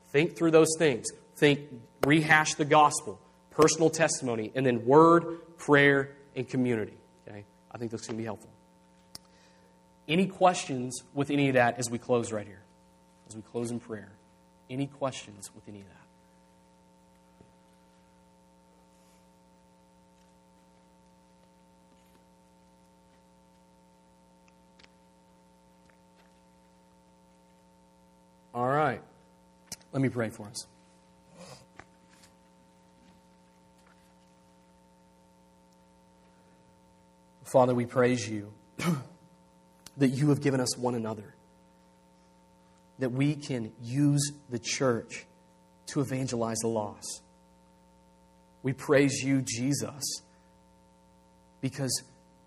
Think 0.09 0.35
through 0.35 0.51
those 0.51 0.75
things. 0.77 1.07
Think, 1.37 1.61
rehash 2.05 2.55
the 2.55 2.65
gospel, 2.65 3.19
personal 3.61 3.89
testimony, 3.89 4.51
and 4.55 4.65
then 4.65 4.85
word, 4.85 5.57
prayer, 5.57 6.15
and 6.35 6.47
community. 6.47 6.97
Okay? 7.27 7.45
I 7.71 7.77
think 7.77 7.91
that's 7.91 8.07
going 8.07 8.17
to 8.17 8.21
be 8.21 8.25
helpful. 8.25 8.49
Any 10.07 10.27
questions 10.27 11.03
with 11.13 11.29
any 11.29 11.49
of 11.49 11.53
that 11.55 11.77
as 11.77 11.89
we 11.89 11.97
close 11.97 12.31
right 12.31 12.47
here? 12.47 12.63
As 13.29 13.35
we 13.35 13.41
close 13.41 13.71
in 13.71 13.79
prayer? 13.79 14.11
Any 14.69 14.87
questions 14.87 15.51
with 15.53 15.67
any 15.67 15.81
of 15.81 15.85
that? 15.85 15.95
All 28.53 28.67
right. 28.67 29.01
Let 29.93 30.01
me 30.01 30.09
pray 30.09 30.29
for 30.29 30.47
us. 30.47 30.65
Father, 37.51 37.75
we 37.75 37.85
praise 37.85 38.29
you 38.29 38.53
that 39.97 40.07
you 40.07 40.29
have 40.29 40.39
given 40.39 40.61
us 40.61 40.77
one 40.77 40.95
another, 40.95 41.35
that 42.99 43.11
we 43.11 43.35
can 43.35 43.73
use 43.81 44.31
the 44.49 44.59
church 44.59 45.25
to 45.87 45.99
evangelize 45.99 46.59
the 46.59 46.69
lost. 46.69 47.23
We 48.63 48.71
praise 48.71 49.21
you, 49.21 49.41
Jesus, 49.41 50.21
because 51.59 52.03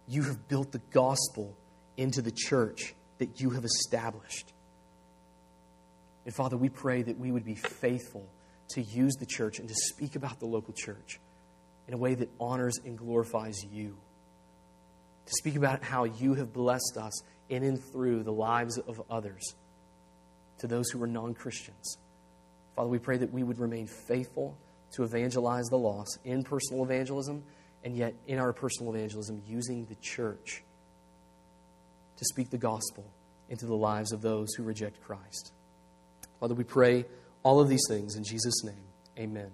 you 0.08 0.22
have 0.22 0.48
built 0.48 0.72
the 0.72 0.80
gospel 0.90 1.54
into 1.98 2.22
the 2.22 2.32
church 2.32 2.94
that 3.18 3.42
you 3.42 3.50
have 3.50 3.64
established. 3.66 4.54
And 6.24 6.34
Father, 6.34 6.56
we 6.56 6.70
pray 6.70 7.02
that 7.02 7.18
we 7.18 7.30
would 7.30 7.44
be 7.44 7.56
faithful 7.56 8.26
to 8.70 8.80
use 8.80 9.16
the 9.16 9.26
church 9.26 9.58
and 9.58 9.68
to 9.68 9.74
speak 9.74 10.16
about 10.16 10.40
the 10.40 10.46
local 10.46 10.72
church 10.72 11.20
in 11.86 11.92
a 11.92 11.98
way 11.98 12.14
that 12.14 12.30
honors 12.40 12.78
and 12.86 12.96
glorifies 12.96 13.62
you. 13.70 13.98
To 15.26 15.32
speak 15.38 15.56
about 15.56 15.82
how 15.82 16.04
you 16.04 16.34
have 16.34 16.52
blessed 16.52 16.96
us 16.98 17.22
in 17.48 17.62
and 17.62 17.82
through 17.82 18.22
the 18.22 18.32
lives 18.32 18.78
of 18.78 19.00
others 19.10 19.54
to 20.58 20.66
those 20.66 20.88
who 20.90 21.02
are 21.02 21.06
non 21.06 21.34
Christians. 21.34 21.98
Father, 22.76 22.88
we 22.88 22.98
pray 22.98 23.16
that 23.16 23.32
we 23.32 23.42
would 23.42 23.58
remain 23.58 23.86
faithful 23.86 24.56
to 24.92 25.04
evangelize 25.04 25.64
the 25.66 25.78
lost 25.78 26.18
in 26.24 26.42
personal 26.42 26.84
evangelism, 26.84 27.42
and 27.82 27.96
yet 27.96 28.14
in 28.26 28.38
our 28.38 28.52
personal 28.52 28.94
evangelism, 28.94 29.42
using 29.46 29.86
the 29.86 29.94
church 29.96 30.62
to 32.16 32.24
speak 32.24 32.50
the 32.50 32.58
gospel 32.58 33.04
into 33.48 33.66
the 33.66 33.74
lives 33.74 34.12
of 34.12 34.22
those 34.22 34.54
who 34.54 34.62
reject 34.62 35.02
Christ. 35.02 35.52
Father, 36.40 36.54
we 36.54 36.64
pray 36.64 37.04
all 37.42 37.60
of 37.60 37.68
these 37.68 37.84
things 37.88 38.16
in 38.16 38.24
Jesus' 38.24 38.64
name. 38.64 38.74
Amen. 39.18 39.50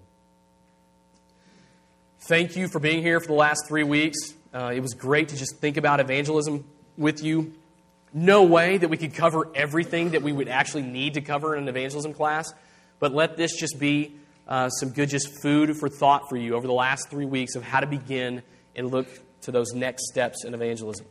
Thank 2.20 2.56
you 2.56 2.68
for 2.68 2.78
being 2.78 3.02
here 3.02 3.18
for 3.20 3.28
the 3.28 3.32
last 3.32 3.66
three 3.66 3.82
weeks. 3.82 4.18
Uh, 4.52 4.72
it 4.74 4.80
was 4.80 4.94
great 4.94 5.28
to 5.28 5.36
just 5.36 5.58
think 5.58 5.76
about 5.76 6.00
evangelism 6.00 6.64
with 6.96 7.22
you. 7.22 7.52
No 8.12 8.42
way 8.42 8.76
that 8.76 8.88
we 8.88 8.96
could 8.96 9.14
cover 9.14 9.48
everything 9.54 10.10
that 10.10 10.22
we 10.22 10.32
would 10.32 10.48
actually 10.48 10.82
need 10.82 11.14
to 11.14 11.20
cover 11.20 11.54
in 11.54 11.62
an 11.62 11.68
evangelism 11.68 12.12
class, 12.12 12.52
but 12.98 13.14
let 13.14 13.36
this 13.36 13.56
just 13.56 13.78
be 13.78 14.16
uh, 14.48 14.68
some 14.68 14.90
good 14.90 15.08
just 15.08 15.40
food 15.40 15.76
for 15.76 15.88
thought 15.88 16.28
for 16.28 16.36
you 16.36 16.56
over 16.56 16.66
the 16.66 16.72
last 16.72 17.08
three 17.08 17.24
weeks 17.24 17.54
of 17.54 17.62
how 17.62 17.78
to 17.78 17.86
begin 17.86 18.42
and 18.74 18.90
look 18.90 19.06
to 19.42 19.52
those 19.52 19.72
next 19.72 20.08
steps 20.08 20.44
in 20.44 20.54
evangelism. 20.54 21.06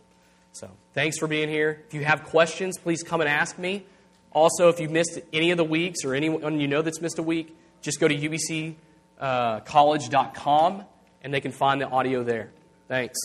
So, 0.51 0.69
thanks 0.93 1.17
for 1.17 1.27
being 1.27 1.47
here. 1.47 1.81
If 1.87 1.93
you 1.93 2.03
have 2.03 2.25
questions, 2.25 2.77
please 2.77 3.01
come 3.01 3.21
and 3.21 3.29
ask 3.29 3.57
me. 3.57 3.85
Also, 4.31 4.69
if 4.69 4.79
you 4.79 4.89
missed 4.89 5.19
any 5.31 5.51
of 5.51 5.57
the 5.57 5.63
weeks 5.63 6.03
or 6.03 6.13
anyone 6.13 6.59
you 6.59 6.67
know 6.67 6.81
that's 6.81 6.99
missed 7.01 7.17
a 7.17 7.23
week, 7.23 7.57
just 7.81 7.99
go 7.99 8.07
to 8.07 8.15
ubccollege.com 8.15 10.79
uh, 10.79 10.83
and 11.21 11.33
they 11.33 11.41
can 11.41 11.51
find 11.51 11.81
the 11.81 11.87
audio 11.87 12.23
there. 12.23 12.51
Thanks. 12.89 13.19